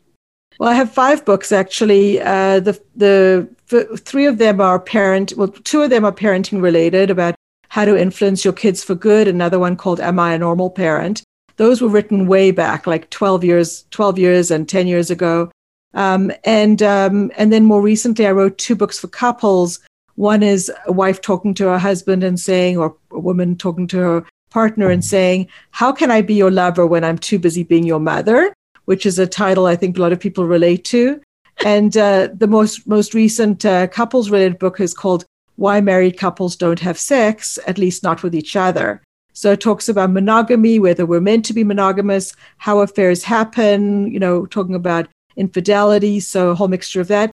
Well, 0.58 0.68
I 0.68 0.74
have 0.74 0.92
five 0.92 1.24
books 1.24 1.52
actually. 1.52 2.20
Uh, 2.20 2.60
the 2.60 2.80
the 2.94 3.48
f- 3.72 4.00
three 4.00 4.26
of 4.26 4.38
them 4.38 4.60
are 4.60 4.78
parent. 4.78 5.32
Well, 5.36 5.48
two 5.48 5.82
of 5.82 5.90
them 5.90 6.04
are 6.04 6.12
parenting 6.12 6.60
related 6.60 7.10
about 7.10 7.34
how 7.68 7.84
to 7.84 7.96
influence 7.96 8.44
your 8.44 8.52
kids 8.52 8.84
for 8.84 8.94
good. 8.94 9.26
Another 9.26 9.58
one 9.58 9.76
called 9.76 10.00
"Am 10.00 10.18
I 10.18 10.34
a 10.34 10.38
Normal 10.38 10.70
Parent?" 10.70 11.22
Those 11.56 11.80
were 11.80 11.88
written 11.88 12.26
way 12.26 12.50
back, 12.50 12.86
like 12.86 13.08
twelve 13.10 13.42
years, 13.42 13.84
twelve 13.90 14.18
years, 14.18 14.50
and 14.50 14.68
ten 14.68 14.86
years 14.86 15.10
ago. 15.10 15.50
Um, 15.94 16.30
and 16.44 16.82
um, 16.82 17.32
and 17.38 17.52
then 17.52 17.64
more 17.64 17.80
recently, 17.80 18.26
I 18.26 18.32
wrote 18.32 18.58
two 18.58 18.76
books 18.76 18.98
for 18.98 19.08
couples. 19.08 19.80
One 20.16 20.42
is 20.42 20.70
a 20.86 20.92
wife 20.92 21.22
talking 21.22 21.54
to 21.54 21.68
her 21.68 21.78
husband 21.78 22.22
and 22.22 22.38
saying, 22.38 22.76
or 22.76 22.94
a 23.10 23.18
woman 23.18 23.56
talking 23.56 23.86
to 23.88 23.96
her 23.96 24.26
partner 24.50 24.90
and 24.90 25.04
saying, 25.04 25.48
How 25.70 25.92
can 25.92 26.10
I 26.10 26.22
be 26.22 26.34
your 26.34 26.50
lover 26.50 26.86
when 26.86 27.04
I'm 27.04 27.18
too 27.18 27.38
busy 27.38 27.62
being 27.62 27.84
your 27.84 28.00
mother? 28.00 28.52
Which 28.84 29.06
is 29.06 29.18
a 29.18 29.26
title 29.26 29.66
I 29.66 29.76
think 29.76 29.96
a 29.96 30.00
lot 30.00 30.12
of 30.12 30.20
people 30.20 30.44
relate 30.44 30.84
to. 30.86 31.20
And 31.64 31.96
uh, 31.96 32.28
the 32.34 32.46
most, 32.46 32.86
most 32.86 33.14
recent 33.14 33.64
uh, 33.64 33.86
couples 33.88 34.30
related 34.30 34.58
book 34.58 34.80
is 34.80 34.94
called 34.94 35.24
Why 35.56 35.80
Married 35.80 36.18
Couples 36.18 36.56
Don't 36.56 36.80
Have 36.80 36.98
Sex, 36.98 37.58
at 37.66 37.78
least 37.78 38.02
not 38.02 38.22
with 38.22 38.34
each 38.34 38.56
other. 38.56 39.02
So 39.32 39.52
it 39.52 39.60
talks 39.60 39.88
about 39.88 40.10
monogamy, 40.10 40.78
whether 40.78 41.06
we're 41.06 41.20
meant 41.20 41.44
to 41.46 41.52
be 41.52 41.64
monogamous, 41.64 42.34
how 42.58 42.80
affairs 42.80 43.22
happen, 43.22 44.10
you 44.10 44.18
know, 44.18 44.46
talking 44.46 44.74
about 44.74 45.08
infidelity. 45.36 46.20
So 46.20 46.50
a 46.50 46.54
whole 46.54 46.68
mixture 46.68 47.00
of 47.00 47.08
that. 47.08 47.30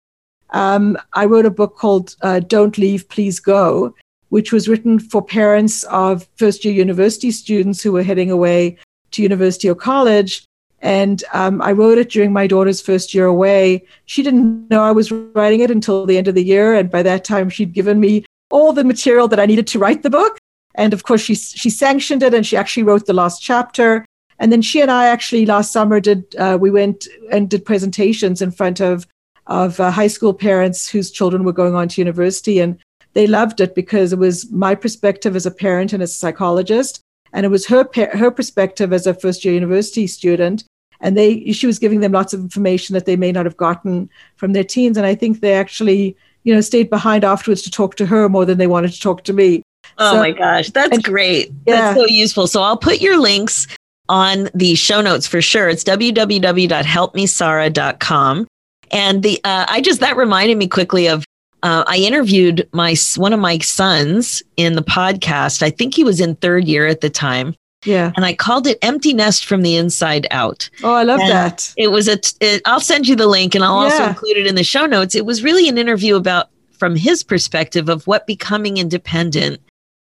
Um, 0.51 0.99
I 1.13 1.27
wrote 1.27 1.47
a 1.47 1.51
book 1.51 1.77
called 1.77 2.17
uh, 2.23 2.41
Don't 2.41 2.77
Leave, 2.79 3.09
Please 3.09 3.41
Go, 3.41 3.95
which 4.31 4.53
was 4.53 4.69
written 4.69 4.99
for 4.99 5.23
parents 5.23 5.85
of 5.85 6.27
first 6.37 6.65
year 6.65 6.73
university 6.75 7.31
students 7.31 7.83
who 7.83 7.93
were 7.93 8.03
heading 8.03 8.31
away 8.31 8.79
to 9.11 9.23
university 9.23 9.69
or 9.69 9.75
college. 9.75 10.45
And 10.83 11.23
um, 11.35 11.61
I 11.61 11.73
wrote 11.73 11.99
it 11.99 12.11
during 12.11 12.33
my 12.33 12.47
daughter's 12.47 12.81
first 12.81 13.13
year 13.13 13.27
away. 13.27 13.85
She 14.07 14.23
didn't 14.23 14.71
know 14.71 14.83
I 14.83 14.93
was 14.93 15.13
writing 15.13 15.61
it 15.61 15.71
until 15.71 16.07
the 16.07 16.17
end 16.17 16.27
of 16.27 16.35
the 16.35 16.45
year. 16.45 16.75
And 16.75 16.91
by 16.91 17.03
that 17.03 17.25
time, 17.25 17.51
she'd 17.51 17.75
given 17.75 18.01
me 18.01 18.25
all 18.51 18.73
the 18.73 18.85
material 18.85 19.29
that 19.29 19.41
I 19.41 19.47
needed 19.47 19.67
to 19.69 19.79
write 19.79 20.03
the 20.03 20.11
book. 20.11 20.39
And 20.75 20.95
of 20.95 21.03
course, 21.03 21.21
she, 21.21 21.35
she 21.35 21.69
sanctioned 21.69 22.23
it 22.23 22.33
and 22.33 22.47
she 22.47 22.57
actually 22.57 22.85
wrote 22.85 23.07
the 23.07 23.13
last 23.13 23.43
chapter. 23.43 24.07
And 24.39 24.51
then 24.51 24.63
she 24.63 24.81
and 24.81 24.91
I 24.91 25.07
actually 25.07 25.45
last 25.45 25.73
summer 25.73 26.01
did, 26.01 26.35
uh, 26.37 26.57
we 26.59 26.71
went 26.71 27.07
and 27.31 27.51
did 27.51 27.65
presentations 27.65 28.41
in 28.41 28.51
front 28.51 28.81
of, 28.81 29.07
of 29.49 29.79
uh, 29.81 29.91
high 29.91 30.07
school 30.07 30.33
parents 30.33 30.89
whose 30.89 31.11
children 31.11 31.45
were 31.45 31.53
going 31.53 31.75
on 31.75 31.89
to 31.89 32.01
university. 32.01 32.59
And 32.59 32.79
they 33.13 33.27
loved 33.27 33.61
it 33.61 33.75
because 33.75 34.13
it 34.13 34.19
was 34.19 34.51
my 34.51 34.75
perspective 34.75 35.37
as 35.37 35.47
a 35.47 35.51
parent 35.51 35.93
and 35.93 36.03
as 36.03 36.13
a 36.13 36.15
psychologist, 36.15 37.01
and 37.33 37.47
it 37.47 37.51
was 37.51 37.67
her 37.67 37.89
her 38.13 38.31
perspective 38.31 38.93
as 38.93 39.07
a 39.07 39.15
first 39.15 39.45
year 39.45 39.55
university 39.55 40.07
student. 40.07 40.65
And 41.01 41.17
they 41.17 41.53
she 41.53 41.67
was 41.67 41.79
giving 41.79 42.01
them 42.01 42.13
lots 42.13 42.35
of 42.35 42.41
information 42.41 42.95
that 42.95 43.07
they 43.07 43.17
may 43.17 43.33
not 43.33 43.47
have 43.47 43.57
gotten 43.57 44.11
from 44.37 44.53
their 44.53 44.65
teens. 44.65 44.97
And 44.97 45.07
I 45.07 45.15
think 45.15 45.41
they 45.41 45.55
actually, 45.55 46.17
you 46.45 46.55
know, 46.55 46.61
stayed 46.61 46.91
behind 46.91 47.25
afterwards 47.25 47.63
to 47.63 47.71
talk 47.71 47.97
to 47.97 48.07
her 48.07 48.29
more 48.29 48.45
than 48.45 48.59
they 48.59 48.67
wanted 48.67 48.93
to 48.93 49.01
talk 49.01 49.25
to 49.25 49.33
me. 49.33 49.63
Oh 49.99 50.13
so, 50.13 50.19
my 50.19 50.33
gosh, 50.33 50.69
that's 50.71 50.95
and, 50.95 51.03
great. 51.03 51.51
Yeah. 51.67 51.95
That's 51.95 51.99
so 51.99 52.07
useful. 52.07 52.47
So 52.47 52.61
I'll 52.63 52.77
put 52.77 53.01
your 53.01 53.19
links 53.19 53.67
on 54.09 54.51
the 54.55 54.75
show 54.75 55.01
notes 55.01 55.27
for 55.27 55.41
sure. 55.41 55.71
It's 55.71 55.85
www.helpmesara.com. 55.85 58.47
And 58.93 59.23
the 59.23 59.41
uh, 59.45 59.67
I 59.69 59.81
just 59.81 60.01
that 60.01 60.17
reminded 60.17 60.59
me 60.59 60.67
quickly 60.67 61.09
of 61.09 61.25
uh, 61.63 61.85
I 61.87 61.97
interviewed 61.99 62.69
my 62.73 62.95
one 63.17 63.33
of 63.33 63.41
my 63.41 63.59
sons 63.59 64.43
in 64.57 64.75
the 64.75 64.83
podcast. 64.83 65.63
I 65.63 65.71
think 65.71 65.95
he 65.95 66.05
was 66.05 66.21
in 66.21 66.37
third 66.37 66.65
year 66.65 66.87
at 66.87 67.01
the 67.01 67.11
time. 67.11 67.55
Yeah. 67.85 68.13
And 68.15 68.27
I 68.27 68.35
called 68.35 68.67
it 68.67 68.79
Empty 68.83 69.15
Nest 69.15 69.47
from 69.47 69.63
the 69.63 69.77
Inside 69.77 70.27
Out. 70.31 70.69
Oh, 70.83 70.93
I 70.93 71.03
love 71.03 71.21
and 71.21 71.31
that. 71.31 71.73
It 71.79 71.89
was 71.89 72.09
a, 72.09 72.19
it, 72.41 72.61
I'll 72.67 72.81
send 72.81 73.09
you 73.09 73.17
the 73.17 73.27
link 73.27 73.55
and 73.55 73.65
I'll 73.65 73.79
yeah. 73.79 73.93
also 73.93 74.05
include 74.07 74.37
it 74.37 74.47
in 74.47 74.55
the 74.55 74.65
show 74.65 74.85
notes. 74.85 75.15
It 75.15 75.25
was 75.25 75.43
really 75.43 75.67
an 75.67 75.79
interview 75.79 76.17
about, 76.17 76.51
from 76.73 76.95
his 76.95 77.23
perspective, 77.23 77.89
of 77.89 78.07
what 78.07 78.27
becoming 78.27 78.77
independent 78.77 79.61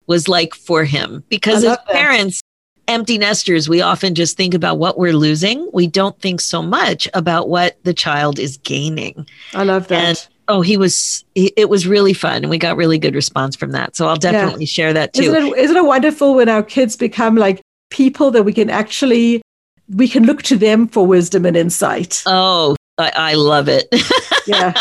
was 0.08 0.26
like 0.26 0.54
for 0.54 0.82
him. 0.82 1.22
Because 1.28 1.64
as 1.64 1.78
parents, 1.88 2.40
empty 2.88 3.18
nesters, 3.18 3.68
we 3.68 3.80
often 3.80 4.16
just 4.16 4.36
think 4.36 4.52
about 4.52 4.78
what 4.78 4.98
we're 4.98 5.12
losing. 5.12 5.70
We 5.72 5.86
don't 5.86 6.18
think 6.20 6.40
so 6.40 6.62
much 6.62 7.08
about 7.14 7.48
what 7.48 7.78
the 7.84 7.94
child 7.94 8.40
is 8.40 8.56
gaining. 8.58 9.28
I 9.54 9.62
love 9.62 9.86
that. 9.88 10.04
And 10.04 10.28
oh, 10.50 10.60
he 10.62 10.76
was, 10.76 11.24
it 11.36 11.68
was 11.70 11.86
really 11.86 12.12
fun. 12.12 12.42
And 12.42 12.50
we 12.50 12.58
got 12.58 12.76
really 12.76 12.98
good 12.98 13.14
response 13.14 13.54
from 13.54 13.70
that. 13.70 13.94
So 13.94 14.08
I'll 14.08 14.16
definitely 14.16 14.64
yeah. 14.64 14.70
share 14.70 14.92
that 14.92 15.12
too. 15.12 15.22
Isn't 15.22 15.46
it, 15.46 15.58
isn't 15.58 15.76
it 15.76 15.84
wonderful 15.84 16.34
when 16.34 16.48
our 16.48 16.62
kids 16.62 16.96
become 16.96 17.36
like 17.36 17.62
people 17.90 18.32
that 18.32 18.42
we 18.42 18.52
can 18.52 18.68
actually, 18.68 19.42
we 19.88 20.08
can 20.08 20.26
look 20.26 20.42
to 20.42 20.56
them 20.56 20.88
for 20.88 21.06
wisdom 21.06 21.46
and 21.46 21.56
insight? 21.56 22.24
Oh, 22.26 22.74
I, 22.98 23.12
I 23.14 23.34
love 23.34 23.68
it. 23.68 23.86
yeah. 24.48 24.74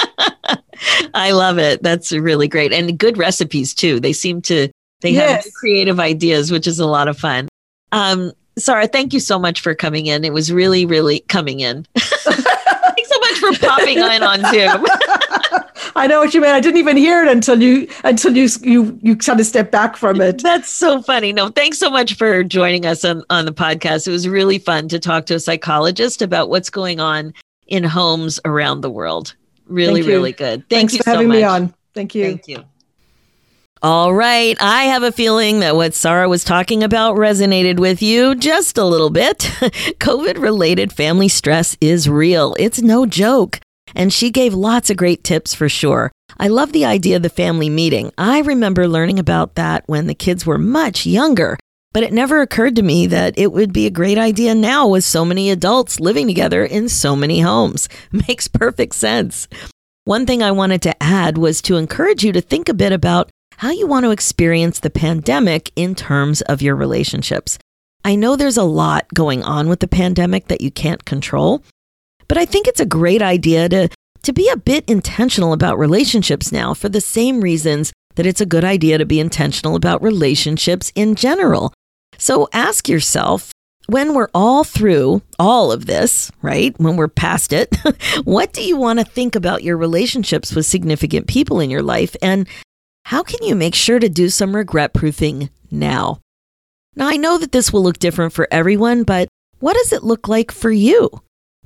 I 1.14 1.32
love 1.32 1.60
it. 1.60 1.84
That's 1.84 2.12
really 2.12 2.48
great. 2.48 2.74
And 2.74 2.98
good 2.98 3.20
recipes 3.20 3.76
too. 3.76 4.00
They 4.00 4.14
seem 4.14 4.42
to, 4.44 4.70
they 5.02 5.12
yes. 5.12 5.46
have 5.46 5.54
creative 5.54 6.00
ideas, 6.00 6.52
which 6.52 6.66
is 6.66 6.80
a 6.80 6.88
lot 6.88 7.08
of 7.08 7.18
fun. 7.18 7.48
Um, 7.92 8.32
Sara, 8.58 8.88
thank 8.88 9.14
you 9.14 9.20
so 9.20 9.38
much 9.38 9.62
for 9.62 9.76
coming 9.76 10.08
in. 10.08 10.26
It 10.26 10.34
was 10.34 10.52
really, 10.52 10.88
really 10.88 11.20
coming 11.22 11.60
in. 11.60 11.86
Thanks 11.96 13.10
so 13.10 13.20
much 13.20 13.60
for 13.60 13.68
popping 13.68 14.00
in 14.00 14.24
on 14.24 14.42
Zoom. 14.52 14.86
I 15.96 16.08
know 16.08 16.20
what 16.20 16.34
you 16.34 16.42
mean. 16.42 16.52
I 16.52 16.60
didn't 16.60 16.78
even 16.78 16.98
hear 16.98 17.24
it 17.24 17.32
until 17.32 17.62
you 17.62 17.88
until 18.04 18.36
you 18.36 18.48
you 18.62 19.00
you 19.02 19.16
kind 19.16 19.40
of 19.40 19.46
step 19.46 19.72
back 19.72 19.98
from 19.98 20.22
it. 20.22 20.42
That's 20.42 20.70
so 20.70 21.02
funny. 21.02 21.34
No, 21.34 21.50
thanks 21.50 21.78
so 21.78 21.90
much 21.90 22.16
for 22.16 22.44
joining 22.44 22.86
us 22.86 23.04
on, 23.06 23.24
on 23.30 23.46
the 23.46 23.54
podcast. 23.54 24.08
It 24.08 24.12
was 24.12 24.28
really 24.28 24.60
fun 24.60 24.88
to 24.90 25.00
talk 25.00 25.26
to 25.28 25.36
a 25.36 25.40
psychologist 25.40 26.22
about 26.22 26.50
what's 26.50 26.70
going 26.70 27.00
on 27.00 27.34
in 27.68 27.84
homes 27.84 28.40
around 28.46 28.82
the 28.82 28.90
world. 28.90 29.36
Really, 29.68 30.02
really 30.02 30.32
good. 30.32 30.68
Thank 30.70 30.92
thanks 30.92 30.94
you 30.94 31.04
for 31.04 31.12
having 31.12 31.30
me 31.30 31.44
on. 31.44 31.74
Thank 31.94 32.16
you. 32.16 32.24
Thank 32.26 32.48
you. 32.48 32.64
All 33.82 34.14
right. 34.14 34.58
I 34.60 34.86
have 34.86 35.04
a 35.04 35.12
feeling 35.12 35.62
that 35.62 35.76
what 35.76 35.94
Sara 35.94 36.28
was 36.28 36.44
talking 36.44 36.84
about 36.84 37.16
resonated 37.16 37.80
with 37.80 38.02
you 38.02 38.36
just 38.36 38.78
a 38.78 38.84
little 38.84 39.10
bit. 39.10 39.38
COVID 39.40 40.38
related 40.42 40.92
family 40.92 41.30
stress 41.30 41.78
is 41.80 42.10
real. 42.10 42.56
It's 42.60 42.82
no 42.82 43.06
joke. 43.06 43.62
And 43.96 44.14
she 44.14 44.32
gave 44.32 44.54
lots 44.54 44.90
of 44.90 44.98
great 44.98 45.24
tips 45.24 45.54
for 45.54 45.70
sure. 45.70 46.12
I 46.38 46.48
love 46.48 46.72
the 46.72 46.86
idea 46.86 47.18
of 47.18 47.24
the 47.24 47.30
family 47.30 47.70
meeting. 47.70 48.12
I 48.18 48.40
remember 48.40 48.88
learning 48.88 49.20
about 49.20 49.56
that 49.56 49.84
when 49.88 50.08
the 50.08 50.14
kids 50.14 50.46
were 50.46 50.58
much 50.58 51.06
younger, 51.06 51.58
but 51.92 52.04
it 52.04 52.14
never 52.14 52.42
occurred 52.42 52.76
to 52.76 52.84
me 52.84 53.08
that 53.08 53.38
it 53.38 53.52
would 53.52 53.74
be 53.74 53.86
a 53.86 53.92
great 53.92 54.18
idea 54.18 54.54
now 54.54 54.88
with 54.88 55.04
so 55.04 55.26
many 55.26 55.50
adults 55.50 56.00
living 56.00 56.28
together 56.28 56.64
in 56.64 56.88
so 56.88 57.16
many 57.16 57.40
homes. 57.40 57.90
Makes 58.12 58.48
perfect 58.48 58.96
sense. 58.96 59.48
One 60.06 60.26
thing 60.26 60.42
I 60.42 60.52
wanted 60.52 60.82
to 60.84 61.04
add 61.04 61.38
was 61.38 61.62
to 61.64 61.78
encourage 61.78 62.24
you 62.24 62.32
to 62.32 62.42
think 62.42 62.70
a 62.70 62.74
bit 62.74 62.92
about 62.92 63.30
how 63.58 63.72
you 63.72 63.88
want 63.88 64.06
to 64.06 64.12
experience 64.12 64.80
the 64.80 64.90
pandemic 64.90 65.72
in 65.76 65.94
terms 65.94 66.42
of 66.42 66.62
your 66.62 66.76
relationships. 66.76 67.60
I 68.06 68.16
know 68.16 68.36
there's 68.36 68.58
a 68.58 68.64
lot 68.64 69.14
going 69.14 69.44
on 69.44 69.68
with 69.68 69.82
the 69.82 69.88
pandemic 69.88 70.48
that 70.48 70.62
you 70.62 70.72
can't 70.72 71.04
control, 71.04 71.64
but 72.30 72.38
I 72.38 72.46
think 72.46 72.68
it's 72.68 72.80
a 72.80 72.86
great 72.86 73.22
idea 73.22 73.68
to, 73.68 73.90
to 74.24 74.32
be 74.32 74.48
a 74.48 74.56
bit 74.56 74.86
intentional 74.88 75.52
about 75.52 75.78
relationships 75.78 76.54
now 76.54 76.74
for 76.74 76.88
the 76.88 77.02
same 77.02 77.42
reasons 77.42 77.92
that 78.16 78.26
it's 78.26 78.40
a 78.40 78.46
good 78.46 78.64
idea 78.64 78.98
to 78.98 79.06
be 79.06 79.20
intentional 79.20 79.76
about 79.76 80.02
relationships 80.02 80.94
in 80.96 81.16
general. 81.16 81.74
So 82.18 82.48
ask 82.54 82.88
yourself 82.88 83.52
when 83.88 84.14
we're 84.14 84.30
all 84.34 84.64
through 84.64 85.22
all 85.40 85.72
of 85.72 85.88
this, 85.88 86.32
right? 86.42 86.80
When 86.80 86.96
we're 86.96 87.08
past 87.08 87.52
it, 87.52 87.76
what 88.24 88.54
do 88.54 88.62
you 88.62 88.78
want 88.78 89.00
to 89.00 89.06
think 89.06 89.36
about 89.36 89.64
your 89.64 89.78
relationships 89.78 90.54
with 90.54 90.66
significant 90.66 91.28
people 91.28 91.60
in 91.60 91.70
your 91.70 91.82
life? 91.82 92.16
And 92.22 92.48
how 93.06 93.24
can 93.24 93.42
you 93.42 93.56
make 93.56 93.74
sure 93.74 93.98
to 93.98 94.10
do 94.10 94.30
some 94.30 94.56
regret 94.56 94.94
proofing 94.94 95.50
now? 95.72 96.20
Now, 96.96 97.08
I 97.08 97.18
know 97.18 97.40
that 97.40 97.52
this 97.52 97.74
will 97.74 97.82
look 97.82 97.98
different 97.98 98.34
for 98.34 98.48
everyone, 98.52 99.04
but 99.04 99.28
what 99.60 99.76
does 99.76 99.94
it 99.94 100.04
look 100.04 100.28
like 100.28 100.52
for 100.52 100.70
you? 100.70 101.10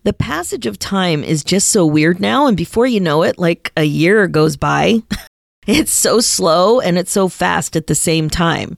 The 0.04 0.14
passage 0.14 0.66
of 0.66 0.78
time 0.78 1.24
is 1.24 1.46
just 1.46 1.70
so 1.70 1.86
weird 1.86 2.20
now. 2.20 2.48
And 2.48 2.58
before 2.58 2.86
you 2.86 3.00
know 3.00 3.24
it, 3.24 3.40
like 3.40 3.72
a 3.78 3.86
year 3.86 4.28
goes 4.28 4.58
by. 4.58 5.02
it's 5.68 5.94
so 5.94 6.20
slow 6.20 6.82
and 6.82 6.98
it's 6.98 7.12
so 7.12 7.30
fast 7.30 7.78
at 7.78 7.88
the 7.88 7.96
same 7.96 8.30
time. 8.30 8.78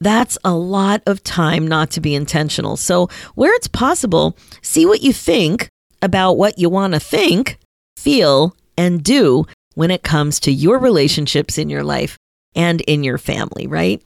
That's 0.00 0.38
a 0.44 0.54
lot 0.54 1.02
of 1.06 1.24
time 1.24 1.66
not 1.66 1.90
to 1.92 2.00
be 2.00 2.14
intentional. 2.14 2.76
So, 2.76 3.08
where 3.34 3.52
it's 3.56 3.66
possible, 3.66 4.36
see 4.62 4.86
what 4.86 5.02
you 5.02 5.12
think 5.12 5.68
about 6.00 6.34
what 6.34 6.56
you 6.56 6.70
want 6.70 6.94
to 6.94 7.00
think, 7.00 7.58
feel, 7.96 8.54
and 8.76 9.02
do 9.02 9.44
when 9.74 9.90
it 9.90 10.04
comes 10.04 10.38
to 10.40 10.52
your 10.52 10.78
relationships 10.78 11.58
in 11.58 11.68
your 11.68 11.82
life 11.82 12.16
and 12.54 12.80
in 12.82 13.02
your 13.02 13.18
family, 13.18 13.66
right? 13.66 14.00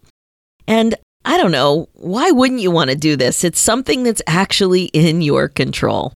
And 0.67 0.95
I 1.27 1.37
don't 1.37 1.53
know, 1.53 1.91
why 1.93 2.31
wouldn't 2.31 2.61
you 2.63 2.71
want 2.71 2.89
to 2.91 2.97
do 2.97 3.17
this? 3.17 3.45
It's 3.45 3.61
something 3.61 4.03
that's 4.03 4.23
actually 4.27 4.85
in 4.87 5.21
your 5.21 5.49
control. 5.49 6.15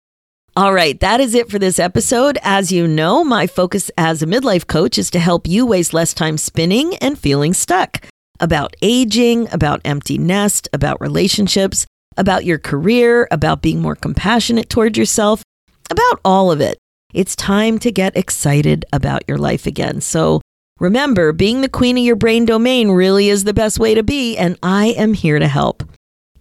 All 0.55 0.75
right, 0.75 1.01
that 1.01 1.19
is 1.19 1.35
it 1.35 1.51
for 1.51 1.59
this 1.59 1.79
episode. 1.79 2.39
As 2.43 2.71
you 2.71 2.87
know, 2.87 3.25
my 3.25 3.47
focus 3.47 3.91
as 3.97 4.23
a 4.23 4.27
midlife 4.27 4.67
coach 4.67 4.99
is 4.99 5.11
to 5.13 5.19
help 5.19 5.47
you 5.47 5.65
waste 5.65 5.95
less 5.95 6.13
time 6.13 6.37
spinning 6.37 6.95
and 6.97 7.19
feeling 7.19 7.55
stuck 7.55 8.07
about 8.39 8.77
aging, 8.83 9.49
about 9.51 9.81
empty 9.83 10.19
nest, 10.19 10.69
about 10.75 11.01
relationships, 11.01 11.87
about 12.19 12.45
your 12.45 12.59
career, 12.59 13.27
about 13.31 13.63
being 13.63 13.81
more 13.81 13.97
compassionate 13.97 14.69
toward 14.69 14.99
yourself, 14.99 15.43
about 15.89 16.21
all 16.23 16.53
of 16.53 16.61
it. 16.61 16.77
It's 17.15 17.35
time 17.35 17.79
to 17.79 17.91
get 17.91 18.15
excited 18.15 18.85
about 18.93 19.23
your 19.27 19.39
life 19.39 19.67
again. 19.67 20.03
So 20.03 20.43
remember, 20.79 21.33
being 21.33 21.63
the 21.63 21.69
queen 21.71 21.97
of 21.97 22.05
your 22.05 22.17
brain 22.17 22.45
domain 22.45 22.91
really 22.91 23.31
is 23.31 23.45
the 23.45 23.55
best 23.55 23.79
way 23.79 23.95
to 23.95 24.03
be, 24.03 24.37
and 24.37 24.59
I 24.63 24.89
am 24.89 25.15
here 25.15 25.39
to 25.39 25.49
help. 25.49 25.83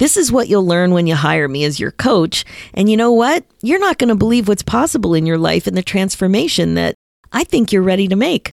This 0.01 0.17
is 0.17 0.31
what 0.31 0.47
you'll 0.47 0.65
learn 0.65 0.93
when 0.93 1.05
you 1.05 1.13
hire 1.13 1.47
me 1.47 1.63
as 1.63 1.79
your 1.79 1.91
coach. 1.91 2.43
And 2.73 2.89
you 2.89 2.97
know 2.97 3.11
what? 3.11 3.45
You're 3.61 3.77
not 3.77 3.99
going 3.99 4.07
to 4.07 4.15
believe 4.15 4.47
what's 4.47 4.63
possible 4.63 5.13
in 5.13 5.27
your 5.27 5.37
life 5.37 5.67
and 5.67 5.77
the 5.77 5.83
transformation 5.83 6.73
that 6.73 6.95
I 7.31 7.43
think 7.43 7.71
you're 7.71 7.83
ready 7.83 8.07
to 8.07 8.15
make. 8.15 8.49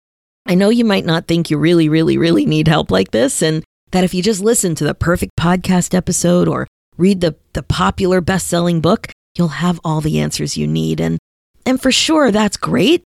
I 0.47 0.55
know 0.55 0.69
you 0.69 0.83
might 0.83 1.05
not 1.05 1.27
think 1.27 1.51
you 1.51 1.59
really, 1.59 1.87
really, 1.87 2.17
really 2.17 2.47
need 2.47 2.67
help 2.67 2.89
like 2.89 3.11
this, 3.11 3.43
and 3.43 3.63
that 3.91 4.03
if 4.03 4.11
you 4.11 4.23
just 4.23 4.41
listen 4.41 4.73
to 4.73 4.85
the 4.85 4.95
perfect 4.95 5.33
podcast 5.39 5.93
episode 5.93 6.47
or 6.47 6.65
read 6.97 7.21
the, 7.21 7.35
the 7.53 7.61
popular 7.61 8.21
best 8.21 8.47
selling 8.47 8.81
book, 8.81 9.11
you'll 9.37 9.49
have 9.49 9.79
all 9.83 10.01
the 10.01 10.19
answers 10.19 10.57
you 10.57 10.65
need. 10.65 10.99
And, 10.99 11.19
and 11.63 11.79
for 11.79 11.91
sure, 11.91 12.31
that's 12.31 12.57
great, 12.57 13.03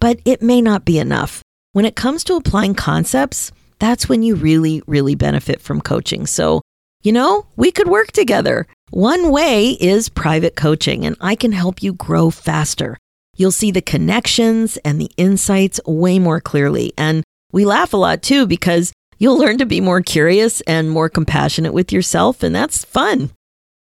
but 0.00 0.20
it 0.24 0.40
may 0.40 0.62
not 0.62 0.86
be 0.86 0.98
enough. 0.98 1.42
When 1.72 1.84
it 1.84 1.96
comes 1.96 2.24
to 2.24 2.36
applying 2.36 2.76
concepts, 2.76 3.52
that's 3.78 4.08
when 4.08 4.22
you 4.22 4.36
really, 4.36 4.82
really 4.86 5.14
benefit 5.16 5.60
from 5.60 5.82
coaching. 5.82 6.24
So 6.24 6.62
you 7.04 7.12
know, 7.12 7.46
we 7.54 7.70
could 7.70 7.86
work 7.86 8.10
together. 8.12 8.66
One 8.90 9.30
way 9.30 9.70
is 9.72 10.08
private 10.08 10.56
coaching, 10.56 11.04
and 11.04 11.16
I 11.20 11.34
can 11.36 11.52
help 11.52 11.82
you 11.82 11.92
grow 11.92 12.30
faster. 12.30 12.96
You'll 13.36 13.52
see 13.52 13.70
the 13.70 13.82
connections 13.82 14.78
and 14.78 14.98
the 15.00 15.10
insights 15.18 15.78
way 15.86 16.18
more 16.18 16.40
clearly. 16.40 16.94
And 16.96 17.22
we 17.52 17.66
laugh 17.66 17.92
a 17.92 17.98
lot 17.98 18.22
too 18.22 18.46
because 18.46 18.90
you'll 19.18 19.36
learn 19.38 19.58
to 19.58 19.66
be 19.66 19.82
more 19.82 20.00
curious 20.00 20.62
and 20.62 20.90
more 20.90 21.10
compassionate 21.10 21.74
with 21.74 21.92
yourself, 21.92 22.42
and 22.42 22.54
that's 22.54 22.86
fun. 22.86 23.32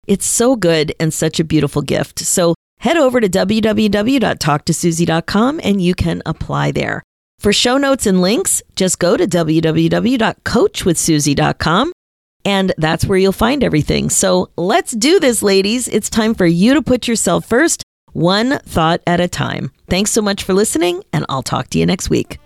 It's 0.07 0.25
so 0.25 0.57
good 0.57 0.93
and 0.99 1.13
such 1.13 1.39
a 1.39 1.45
beautiful 1.45 1.81
gift. 1.81 2.19
So 2.19 2.53
head 2.79 2.97
over 2.97 3.21
to 3.21 3.29
www.talktosuzy.com 3.29 5.61
and 5.63 5.81
you 5.81 5.95
can 5.95 6.21
apply 6.25 6.71
there. 6.71 7.01
For 7.39 7.53
show 7.53 7.77
notes 7.77 8.05
and 8.05 8.21
links, 8.21 8.61
just 8.75 8.99
go 8.99 9.15
to 9.15 9.25
www.coachwithsuzy.com 9.25 11.91
and 12.45 12.73
that's 12.77 13.05
where 13.05 13.17
you'll 13.17 13.31
find 13.31 13.63
everything. 13.63 14.09
So 14.09 14.49
let's 14.55 14.91
do 14.91 15.19
this, 15.19 15.41
ladies. 15.41 15.87
It's 15.87 16.09
time 16.09 16.35
for 16.35 16.45
you 16.45 16.75
to 16.75 16.81
put 16.81 17.07
yourself 17.07 17.45
first, 17.45 17.83
one 18.13 18.59
thought 18.59 19.01
at 19.05 19.19
a 19.19 19.27
time. 19.27 19.71
Thanks 19.89 20.11
so 20.11 20.21
much 20.21 20.43
for 20.43 20.53
listening, 20.53 21.03
and 21.11 21.25
I'll 21.27 21.43
talk 21.43 21.69
to 21.69 21.79
you 21.79 21.85
next 21.85 22.09
week. 22.09 22.39